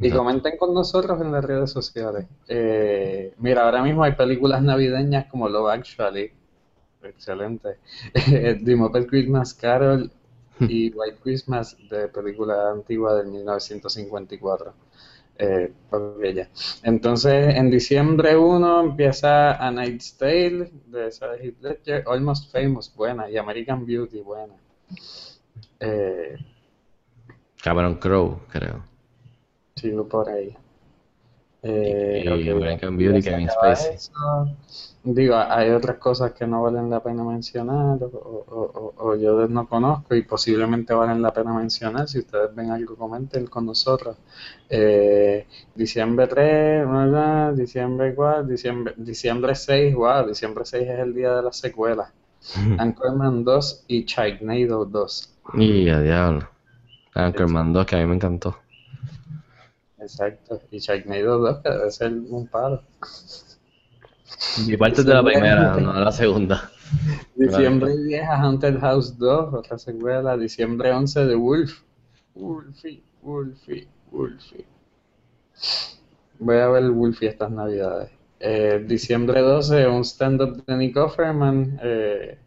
y 0.00 0.10
comenten 0.10 0.56
con 0.58 0.74
nosotros 0.74 1.20
en 1.20 1.32
las 1.32 1.44
redes 1.44 1.70
sociales. 1.70 2.26
Eh, 2.48 3.34
mira, 3.38 3.64
ahora 3.64 3.82
mismo 3.82 4.02
hay 4.04 4.12
películas 4.12 4.62
navideñas 4.62 5.26
como 5.26 5.48
Love 5.48 5.70
Actually, 5.70 6.32
excelente, 7.02 7.78
The 8.14 8.76
Muppet 8.76 9.06
Christmas 9.08 9.54
Carol 9.54 10.10
y 10.60 10.90
White 10.94 11.18
Christmas 11.22 11.76
de 11.90 12.08
película 12.08 12.70
antigua 12.72 13.14
del 13.14 13.28
1954. 13.28 14.74
Eh. 15.38 15.72
Entonces, 16.82 17.54
en 17.54 17.70
diciembre 17.70 18.36
1 18.36 18.80
empieza 18.80 19.54
A 19.54 19.70
Night's 19.70 20.16
Tale 20.16 20.70
de 20.86 21.10
Sarah 21.10 21.36
Heath 21.36 21.60
Ledger, 21.60 22.04
Almost 22.06 22.52
Famous, 22.52 22.94
buena, 22.94 23.30
y 23.30 23.36
American 23.36 23.84
Beauty, 23.86 24.20
buena. 24.20 24.54
Eh, 25.80 26.36
Cameron 27.62 27.96
Crowe, 27.96 28.40
creo. 28.50 28.84
sigo 29.74 30.08
por 30.08 30.28
ahí. 30.28 30.56
Eh, 31.68 32.22
Y 32.24 32.28
ok, 32.28 32.56
American 32.56 32.96
Beauty, 32.96 33.18
ya 33.18 33.22
se 33.22 33.30
Kevin 33.30 33.48
Spacey. 33.50 33.96
Digo, 35.04 35.36
hay 35.36 35.70
otras 35.70 35.98
cosas 35.98 36.32
que 36.32 36.46
no 36.46 36.62
valen 36.62 36.90
la 36.90 37.00
pena 37.02 37.22
mencionar 37.22 38.02
o, 38.02 38.06
o- 38.06 38.70
o- 38.80 38.94
o 39.10 39.14
yo 39.16 39.46
no 39.48 39.68
conozco 39.68 40.14
y 40.16 40.22
posiblemente 40.22 40.92
valen 40.94 41.22
la 41.22 41.32
pena 41.32 41.54
mencionar. 41.54 42.08
Si 42.08 42.18
ustedes 42.18 42.52
ven 42.54 42.70
algo, 42.72 42.96
comenten 42.96 43.46
con 43.46 43.66
nosotros. 43.66 44.16
Eh, 44.68 45.46
diciembre 45.74 46.26
3, 46.26 46.88
¿verdad? 46.88 47.52
diciembre 47.54 48.14
4, 48.16 48.44
diciembre, 48.44 48.94
diciembre 48.96 49.54
6, 49.54 49.94
wow, 49.94 50.26
diciembre 50.26 50.64
6 50.64 50.88
es 50.88 50.98
el 50.98 51.14
día 51.14 51.34
de 51.36 51.42
las 51.42 51.56
secuelas. 51.56 52.12
Anchorman 52.78 53.44
2 53.44 53.84
y 53.88 54.04
Sharknado 54.04 54.84
2. 54.86 55.34
Y 55.54 55.88
a 55.88 56.00
diablo. 56.00 56.48
Anchorman 57.14 57.72
2, 57.72 57.86
que 57.86 57.96
a 57.96 57.98
mí 58.00 58.06
me 58.06 58.16
encantó. 58.16 58.56
Exacto. 60.06 60.62
Y 60.70 60.78
Sharknado 60.78 61.38
2, 61.38 61.62
que 61.62 61.70
debe 61.70 61.90
ser 61.90 62.12
un 62.12 62.46
palo. 62.46 62.80
Mi 64.66 64.76
parte 64.76 65.00
es 65.00 65.06
de 65.06 65.14
la 65.14 65.24
primera, 65.24 65.76
no 65.76 65.92
de 65.92 66.00
la 66.00 66.12
segunda. 66.12 66.70
Diciembre 67.34 67.96
10 67.96 68.22
a 68.22 68.40
Haunted 68.40 68.78
House 68.78 69.18
2, 69.18 69.54
otra 69.54 69.78
secuela. 69.78 70.36
Diciembre 70.36 70.92
11 70.92 71.26
de 71.26 71.34
Wolf. 71.34 71.82
Wolfie, 72.36 73.02
Wolfie, 73.22 73.88
Wolfie. 74.12 74.64
Voy 76.38 76.56
a 76.56 76.68
ver 76.68 76.90
Wolfie 76.90 77.28
estas 77.28 77.50
navidades. 77.50 78.10
Eh, 78.38 78.84
diciembre 78.86 79.40
12, 79.40 79.88
un 79.88 80.04
stand-up 80.04 80.64
de 80.66 80.76
Nick 80.76 80.96
Offerman. 80.96 81.80
Eh, 81.82 82.38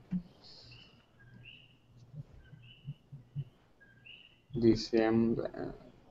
diciembre, 4.54 5.50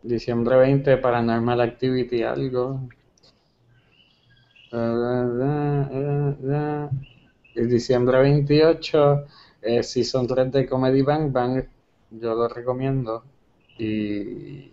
diciembre 0.09 0.56
20, 0.56 0.96
Paranormal 0.98 1.61
Activity, 1.61 2.22
algo. 2.22 2.80
Y 7.54 7.62
diciembre 7.66 8.18
28, 8.20 9.24
eh, 9.61 9.82
Season 9.82 10.26
3 10.26 10.50
de 10.52 10.66
Comedy 10.66 11.02
Bang 11.02 11.30
Bang, 11.32 11.62
yo 12.11 12.34
lo 12.34 12.48
recomiendo. 12.48 13.24
Y 13.78 14.72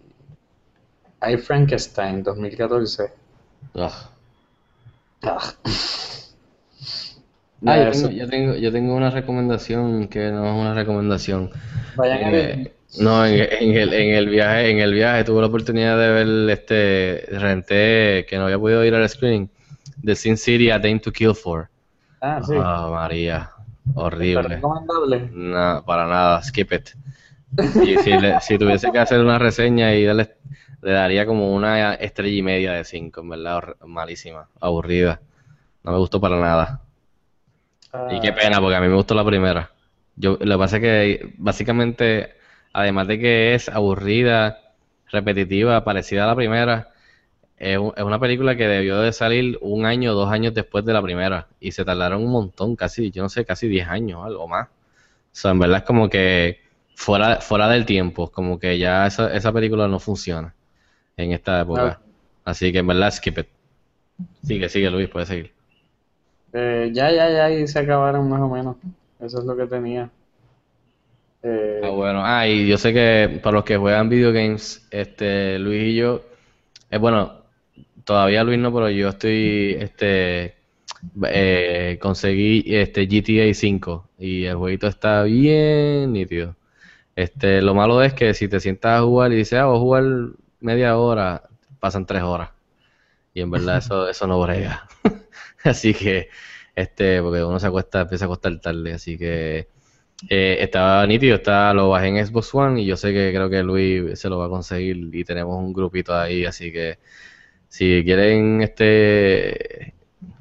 hay 1.19 1.35
Frankenstein 1.37 2.23
2014. 2.23 3.11
Ah. 3.75 4.09
Ah. 5.23 5.55
Ah, 7.65 7.77
yo 7.79 7.89
tengo, 7.89 8.09
yo, 8.11 8.27
tengo, 8.29 8.55
yo 8.55 8.71
tengo 8.71 8.95
una 8.95 9.09
recomendación 9.09 10.07
que 10.07 10.31
no 10.31 10.45
es 10.45 10.53
una 10.53 10.73
recomendación. 10.75 11.49
Vayan 11.95 12.23
a 12.25 12.31
Eh, 12.31 12.31
ver. 12.31 12.74
No, 12.97 13.25
en, 13.25 13.35
en 13.61 13.75
el, 13.77 13.93
en 13.93 14.15
el 14.15 14.29
viaje, 14.29 14.69
en 14.69 14.79
el 14.79 14.93
viaje 14.93 15.23
tuve 15.23 15.41
la 15.41 15.47
oportunidad 15.47 15.97
de 15.99 16.09
ver 16.11 16.49
este, 16.49 17.25
renté, 17.37 18.25
que 18.27 18.37
no 18.37 18.45
había 18.45 18.59
podido 18.59 18.83
ir 18.85 18.95
al 18.95 19.07
screening, 19.09 19.49
de 19.97 20.15
Sin 20.15 20.37
City 20.37 20.69
A 20.71 20.79
Dame 20.79 20.99
to 20.99 21.11
Kill 21.11 21.35
For. 21.35 21.69
Ah, 22.19 22.41
sí. 22.43 22.57
Ah, 22.57 22.89
María, 22.91 23.51
¿Está 24.19 24.41
horrible. 24.41 24.49
recomendable? 24.49 25.31
No, 25.31 25.83
para 25.85 26.07
nada, 26.07 26.41
skip 26.43 26.73
it. 26.73 26.89
Y 27.81 27.97
si, 27.99 28.17
le- 28.17 28.41
si 28.41 28.57
tuviese 28.59 28.91
que 28.91 28.99
hacer 28.99 29.21
una 29.21 29.39
reseña 29.39 29.95
y 29.95 30.05
darle, 30.05 30.35
le 30.81 30.91
daría 30.93 31.25
como 31.25 31.55
una 31.55 31.95
estrella 31.95 32.37
y 32.37 32.41
media 32.43 32.73
de 32.73 32.85
cinco, 32.85 33.21
en 33.21 33.29
verdad, 33.29 33.63
malísima, 33.85 34.49
aburrida. 34.61 35.21
No 35.83 35.91
me 35.93 35.97
gustó 35.99 36.21
para 36.21 36.39
nada. 36.39 36.81
Y 38.07 38.19
qué 38.19 38.33
pena, 38.33 38.59
porque 38.59 38.75
a 38.75 38.81
mí 38.81 38.87
me 38.87 38.95
gustó 38.95 39.15
la 39.15 39.25
primera. 39.25 39.71
Yo, 40.15 40.37
lo 40.41 40.55
que 40.55 40.59
pasa 40.59 40.77
es 40.77 40.81
que 40.81 41.33
básicamente, 41.37 42.35
además 42.75 43.07
de 43.07 43.19
que 43.19 43.55
es 43.55 43.69
aburrida, 43.69 44.59
repetitiva, 45.11 45.83
parecida 45.83 46.25
a 46.25 46.27
la 46.27 46.35
primera, 46.35 46.91
es, 47.57 47.77
un- 47.77 47.93
es 47.97 48.03
una 48.03 48.19
película 48.19 48.55
que 48.57 48.67
debió 48.67 48.99
de 49.01 49.13
salir 49.13 49.57
un 49.61 49.85
año 49.85 50.11
o 50.11 50.15
dos 50.15 50.31
años 50.31 50.53
después 50.53 50.85
de 50.85 50.93
la 50.93 51.01
primera. 51.01 51.47
Y 51.59 51.71
se 51.73 51.85
tardaron 51.85 52.23
un 52.23 52.31
montón, 52.31 52.75
casi, 52.75 53.11
yo 53.11 53.23
no 53.23 53.29
sé, 53.29 53.45
casi 53.45 53.67
10 53.67 53.87
años, 53.87 54.25
algo 54.25 54.47
más. 54.47 54.67
O 54.67 54.71
sea, 55.33 55.51
en 55.51 55.59
verdad 55.59 55.79
es 55.79 55.83
como 55.85 56.09
que 56.09 56.61
fuera, 56.95 57.37
fuera 57.41 57.69
del 57.69 57.85
tiempo, 57.85 58.31
como 58.31 58.59
que 58.59 58.77
ya 58.79 59.07
esa, 59.07 59.33
esa 59.35 59.53
película 59.53 59.87
no 59.87 59.99
funciona 59.99 60.55
en 61.17 61.33
esta 61.33 61.61
época. 61.61 62.01
Así 62.45 62.71
que 62.73 62.79
en 62.79 62.87
verdad, 62.87 63.11
skip 63.11 63.39
it. 63.39 63.47
Sigue, 64.41 64.69
sigue 64.69 64.89
Luis, 64.91 65.09
puedes 65.09 65.29
seguir. 65.29 65.53
Eh, 66.53 66.89
ya, 66.93 67.11
ya, 67.11 67.29
ya, 67.29 67.51
y 67.51 67.67
se 67.67 67.79
acabaron 67.79 68.29
más 68.29 68.41
o 68.41 68.49
menos. 68.49 68.77
Eso 69.19 69.39
es 69.39 69.45
lo 69.45 69.55
que 69.55 69.67
tenía. 69.67 70.09
Eh, 71.45 71.81
Ah, 71.83 71.89
bueno. 71.89 72.21
Ah, 72.25 72.47
y 72.47 72.67
yo 72.67 72.77
sé 72.77 72.93
que 72.93 73.39
para 73.43 73.55
los 73.57 73.65
que 73.65 73.77
juegan 73.77 74.09
videogames, 74.09 74.87
este, 74.91 75.59
Luis 75.59 75.83
y 75.93 75.95
yo, 75.95 76.21
eh, 76.91 76.97
bueno, 76.97 77.43
todavía 78.05 78.43
Luis 78.43 78.59
no, 78.59 78.73
pero 78.73 78.89
yo 78.89 79.09
estoy, 79.09 79.77
este, 79.79 80.55
eh, 81.27 81.99
conseguí 82.01 82.63
este 82.67 83.07
GTA 83.07 83.53
5 83.53 84.09
y 84.19 84.45
el 84.45 84.55
jueguito 84.57 84.87
está 84.87 85.23
bien 85.23 86.13
nítido. 86.13 86.55
Este, 87.15 87.61
lo 87.61 87.75
malo 87.75 88.03
es 88.03 88.13
que 88.13 88.33
si 88.35 88.47
te 88.49 88.59
sientas 88.61 88.99
a 88.99 89.03
jugar 89.03 89.33
y 89.33 89.37
dices, 89.37 89.59
ah, 89.59 89.65
voy 89.67 89.77
a 89.77 89.81
jugar 89.81 90.03
media 90.61 90.97
hora, 90.97 91.43
pasan 91.79 92.05
tres 92.05 92.23
horas. 92.23 92.51
Y 93.33 93.41
en 93.41 93.51
verdad 93.51 93.77
eso, 93.77 94.09
eso 94.09 94.27
no 94.27 94.41
brega. 94.41 94.87
Así 95.63 95.93
que, 95.93 96.29
este, 96.75 97.21
porque 97.21 97.43
uno 97.43 97.59
se 97.59 97.67
acuesta, 97.67 98.01
empieza 98.01 98.25
a 98.25 98.27
acostar 98.27 98.59
tarde, 98.59 98.93
así 98.93 99.17
que 99.17 99.69
eh, 100.29 100.57
estaba 100.61 101.05
nítido, 101.05 101.35
está, 101.35 101.73
lo 101.73 101.89
bajé 101.89 102.07
en 102.07 102.25
Xbox 102.25 102.53
One 102.55 102.81
y 102.81 102.85
yo 102.85 102.97
sé 102.97 103.13
que 103.13 103.31
creo 103.31 103.49
que 103.49 103.63
Luis 103.63 104.19
se 104.19 104.29
lo 104.29 104.37
va 104.37 104.45
a 104.45 104.49
conseguir 104.49 105.09
y 105.13 105.23
tenemos 105.23 105.57
un 105.57 105.73
grupito 105.73 106.15
ahí, 106.15 106.45
así 106.45 106.71
que 106.71 106.99
si 107.67 108.03
quieren 108.03 108.61
este 108.61 109.93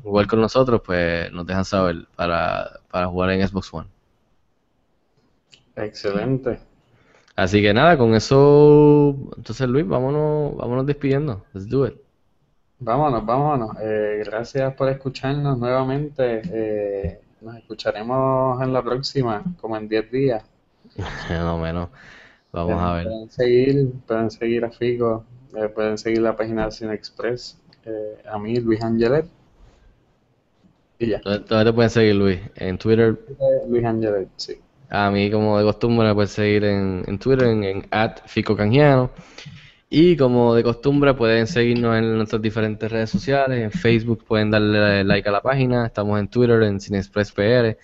jugar 0.03 0.27
con 0.27 0.41
nosotros, 0.41 0.83
pues 0.85 1.33
nos 1.33 1.47
dejan 1.47 1.64
saber 1.64 2.07
para, 2.14 2.81
para 2.91 3.07
jugar 3.09 3.31
en 3.31 3.47
Xbox 3.47 3.72
One. 3.75 3.89
excelente. 5.77 6.61
Así 7.37 7.61
que 7.61 7.75
nada, 7.75 7.99
con 7.99 8.14
eso, 8.14 9.16
entonces 9.37 9.68
Luis, 9.68 9.87
vámonos, 9.87 10.57
vámonos 10.57 10.87
despidiendo. 10.87 11.45
Let's 11.53 11.68
do 11.68 11.87
it. 11.87 11.95
Vámonos, 12.79 13.25
vámonos. 13.27 13.77
Eh, 13.81 14.22
gracias 14.25 14.75
por 14.75 14.89
escucharnos 14.89 15.59
nuevamente. 15.59 16.43
Eh, 16.45 17.24
nos 17.45 17.57
escucharemos 17.57 18.61
en 18.62 18.72
la 18.72 18.82
próxima, 18.82 19.42
como 19.61 19.76
en 19.76 19.88
10 19.88 20.11
días. 20.11 20.45
No 21.30 21.59
menos. 21.59 21.88
Vamos 22.53 22.80
a 22.80 22.95
ver. 22.95 23.05
Pueden 23.05 23.30
seguir, 23.30 23.92
pueden 24.07 24.30
seguir 24.30 24.64
a 24.64 24.70
Fico, 24.70 25.24
eh, 25.57 25.68
pueden 25.68 25.99
seguir 25.99 26.22
la 26.22 26.36
página 26.36 26.66
de 26.66 26.70
Cine 26.70 26.95
Express, 26.95 27.59
eh, 27.84 28.22
a 28.30 28.38
mí, 28.38 28.57
Luis 28.57 28.80
Angelet. 28.82 29.26
Y 30.99 31.09
ya. 31.09 31.20
¿Dónde 31.24 31.64
te 31.64 31.72
pueden 31.72 31.90
seguir, 31.90 32.14
Luis? 32.14 32.40
En 32.55 32.78
Twitter. 32.78 33.18
Eh, 33.28 33.68
Luis 33.68 33.84
Angelet, 33.84 34.28
sí. 34.36 34.55
A 34.88 35.11
mí, 35.11 35.30
como 35.30 35.59
de 35.59 35.64
costumbre, 35.64 36.07
me 36.07 36.14
pueden 36.14 36.28
seguir 36.28 36.64
en, 36.64 37.03
en 37.07 37.18
Twitter, 37.18 37.49
en, 37.49 37.64
en 37.64 37.88
@ficocanjiano. 38.26 39.11
Y 39.91 40.16
como 40.16 40.55
de 40.55 40.62
costumbre, 40.62 41.14
pueden 41.14 41.47
seguirnos 41.47 41.97
en 41.97 42.16
nuestras 42.16 42.43
diferentes 42.43 42.91
redes 42.91 43.11
sociales. 43.11 43.62
En 43.62 43.70
Facebook 43.70 44.24
pueden 44.24 44.51
darle 44.51 45.05
like 45.05 45.28
a 45.28 45.32
la 45.32 45.41
página. 45.41 45.87
Estamos 45.87 46.18
en 46.18 46.28
Twitter, 46.28 46.62
en 46.62 46.80
Cinexpress 46.80 47.32
PR. 47.32 47.76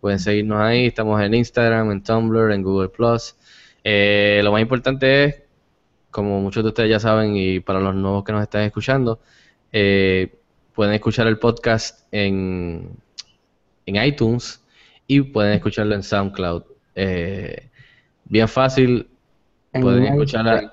Pueden 0.00 0.18
seguirnos 0.18 0.60
ahí. 0.60 0.86
Estamos 0.86 1.22
en 1.22 1.34
Instagram, 1.34 1.92
en 1.92 2.02
Tumblr, 2.02 2.52
en 2.52 2.62
Google 2.62 2.88
Plus. 2.88 3.36
Eh, 3.84 4.40
lo 4.42 4.52
más 4.52 4.62
importante 4.62 5.24
es, 5.24 5.42
como 6.10 6.40
muchos 6.40 6.64
de 6.64 6.68
ustedes 6.70 6.90
ya 6.90 7.00
saben, 7.00 7.36
y 7.36 7.60
para 7.60 7.80
los 7.80 7.94
nuevos 7.94 8.24
que 8.24 8.32
nos 8.32 8.42
están 8.42 8.62
escuchando, 8.62 9.20
eh, 9.72 10.34
pueden 10.74 10.94
escuchar 10.94 11.26
el 11.26 11.38
podcast 11.38 12.06
en, 12.12 12.90
en 13.86 14.04
iTunes 14.04 14.62
y 15.06 15.20
pueden 15.20 15.52
escucharlo 15.52 15.94
en 15.94 16.02
SoundCloud. 16.02 16.64
Eh, 16.94 17.68
bien 18.24 18.48
fácil, 18.48 19.08
En 19.72 19.82
pueden 19.82 20.04
iTunes. 20.04 20.72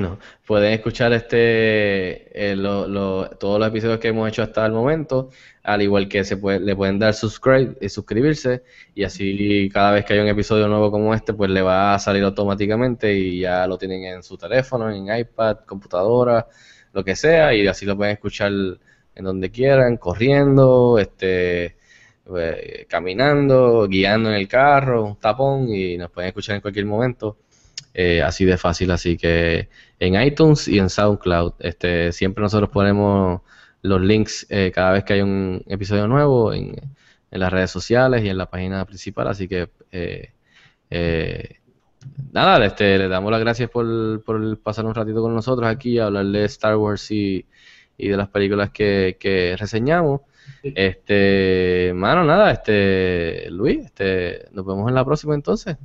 No, 0.00 0.18
pueden 0.46 0.72
escuchar 0.72 1.12
este 1.12 2.52
eh, 2.52 2.56
todos 2.56 3.60
los 3.60 3.68
episodios 3.68 4.00
que 4.00 4.08
hemos 4.08 4.28
hecho 4.28 4.42
hasta 4.42 4.66
el 4.66 4.72
momento, 4.72 5.30
al 5.62 5.80
igual 5.82 6.08
que 6.08 6.24
se 6.24 6.36
puede, 6.36 6.58
le 6.58 6.74
pueden 6.74 6.98
dar 6.98 7.14
subscribe 7.14 7.76
y 7.80 7.88
suscribirse. 7.88 8.64
Y 8.94 9.04
así 9.04 9.68
cada 9.72 9.92
vez 9.92 10.04
que 10.04 10.14
hay 10.14 10.18
un 10.18 10.28
episodio 10.28 10.66
nuevo 10.66 10.90
como 10.90 11.14
este, 11.14 11.34
pues 11.34 11.50
le 11.50 11.62
va 11.62 11.94
a 11.94 11.98
salir 12.00 12.24
automáticamente 12.24 13.14
y 13.14 13.40
ya 13.40 13.66
lo 13.68 13.78
tienen 13.78 14.04
en 14.04 14.22
su 14.24 14.36
teléfono, 14.36 14.90
en 14.90 15.06
iPad, 15.16 15.58
computadora, 15.66 16.48
lo 16.92 17.04
que 17.04 17.14
sea. 17.14 17.54
Y 17.54 17.66
así 17.68 17.86
lo 17.86 17.96
pueden 17.96 18.14
escuchar 18.14 18.50
en 18.50 19.24
donde 19.24 19.50
quieran, 19.50 19.98
corriendo, 19.98 20.98
este 20.98 21.76
eh, 22.36 22.86
caminando, 22.88 23.86
guiando 23.88 24.30
en 24.30 24.36
el 24.36 24.48
carro, 24.48 25.04
un 25.04 25.16
tapón 25.16 25.68
y 25.68 25.96
nos 25.96 26.10
pueden 26.10 26.28
escuchar 26.28 26.56
en 26.56 26.62
cualquier 26.62 26.86
momento. 26.86 27.38
Eh, 27.92 28.22
así 28.22 28.44
de 28.44 28.56
fácil, 28.56 28.90
así 28.92 29.16
que 29.16 29.68
en 29.98 30.20
iTunes 30.22 30.68
y 30.68 30.78
en 30.78 30.88
SoundCloud, 30.88 31.54
este, 31.58 32.12
siempre 32.12 32.42
nosotros 32.42 32.70
ponemos 32.70 33.40
los 33.82 34.00
links 34.00 34.46
eh, 34.48 34.70
cada 34.72 34.92
vez 34.92 35.04
que 35.04 35.14
hay 35.14 35.22
un 35.22 35.62
episodio 35.66 36.06
nuevo 36.06 36.52
en, 36.52 36.76
en 37.30 37.40
las 37.40 37.52
redes 37.52 37.70
sociales 37.70 38.24
y 38.24 38.28
en 38.28 38.38
la 38.38 38.48
página 38.48 38.84
principal, 38.84 39.26
así 39.28 39.48
que 39.48 39.70
eh, 39.90 40.32
eh, 40.90 41.56
nada, 42.32 42.64
este, 42.64 42.98
le 42.98 43.08
damos 43.08 43.30
las 43.30 43.40
gracias 43.40 43.68
por, 43.70 44.22
por 44.22 44.58
pasar 44.60 44.86
un 44.86 44.94
ratito 44.94 45.20
con 45.22 45.34
nosotros 45.34 45.68
aquí 45.68 45.98
a 45.98 46.06
hablar 46.06 46.26
de 46.26 46.44
Star 46.44 46.76
Wars 46.76 47.10
y, 47.10 47.46
y 47.98 48.08
de 48.08 48.16
las 48.16 48.28
películas 48.28 48.70
que, 48.70 49.16
que 49.18 49.56
reseñamos. 49.58 50.20
Este, 50.62 51.92
mano, 51.94 52.24
nada, 52.24 52.50
este, 52.52 53.50
Luis, 53.50 53.84
este, 53.86 54.46
nos 54.52 54.66
vemos 54.66 54.88
en 54.88 54.94
la 54.94 55.04
próxima 55.04 55.34
entonces. 55.34 55.76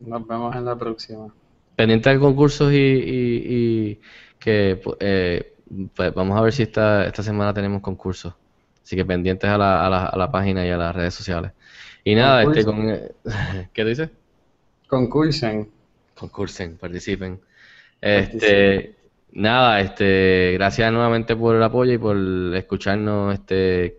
Nos 0.00 0.26
vemos 0.26 0.56
en 0.56 0.64
la 0.64 0.76
próxima. 0.78 1.34
Pendiente 1.76 2.08
de 2.10 2.18
concursos 2.18 2.72
y, 2.72 2.76
y- 2.76 3.90
y 3.92 4.00
que 4.38 4.80
eh, 5.00 5.52
pues 5.94 6.14
vamos 6.14 6.38
a 6.38 6.42
ver 6.42 6.52
si 6.52 6.62
esta, 6.62 7.06
esta 7.06 7.22
semana 7.22 7.52
tenemos 7.52 7.82
concursos. 7.82 8.34
Así 8.82 8.96
que 8.96 9.04
pendientes 9.04 9.50
a 9.50 9.58
la, 9.58 9.84
a 9.86 9.90
la, 9.90 10.06
a 10.06 10.16
la 10.16 10.30
página 10.30 10.64
y 10.66 10.70
a 10.70 10.76
las 10.76 10.94
redes 10.94 11.14
sociales. 11.14 11.52
Y 12.04 12.14
nada, 12.14 12.42
este 12.42 12.64
con 12.64 12.76
¿qué 13.74 13.84
dices? 13.84 14.10
Concursen. 14.88 15.70
Concursen, 16.14 16.78
participen. 16.78 17.40
Este, 18.00 18.96
nada, 19.32 19.80
este, 19.80 20.52
gracias 20.54 20.92
nuevamente 20.92 21.36
por 21.36 21.56
el 21.56 21.62
apoyo 21.62 21.92
y 21.94 21.98
por 21.98 22.16
escucharnos, 22.56 23.34
este, 23.34 23.98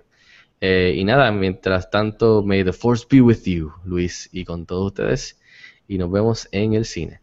eh, 0.62 0.93
y 0.95 1.04
nada, 1.06 1.32
mientras 1.32 1.89
tanto, 1.91 2.43
may 2.43 2.64
the 2.64 2.74
force 2.74 3.06
be 3.10 3.22
with 3.22 3.43
you, 3.45 3.74
Luis, 3.86 4.30
y 4.34 4.45
con 4.45 4.66
todos 4.66 4.88
ustedes, 4.88 5.39
y 5.88 5.98
nos 5.98 6.12
vemos 6.12 6.48
en 6.52 6.74
el 6.74 6.86
cine. 6.86 7.22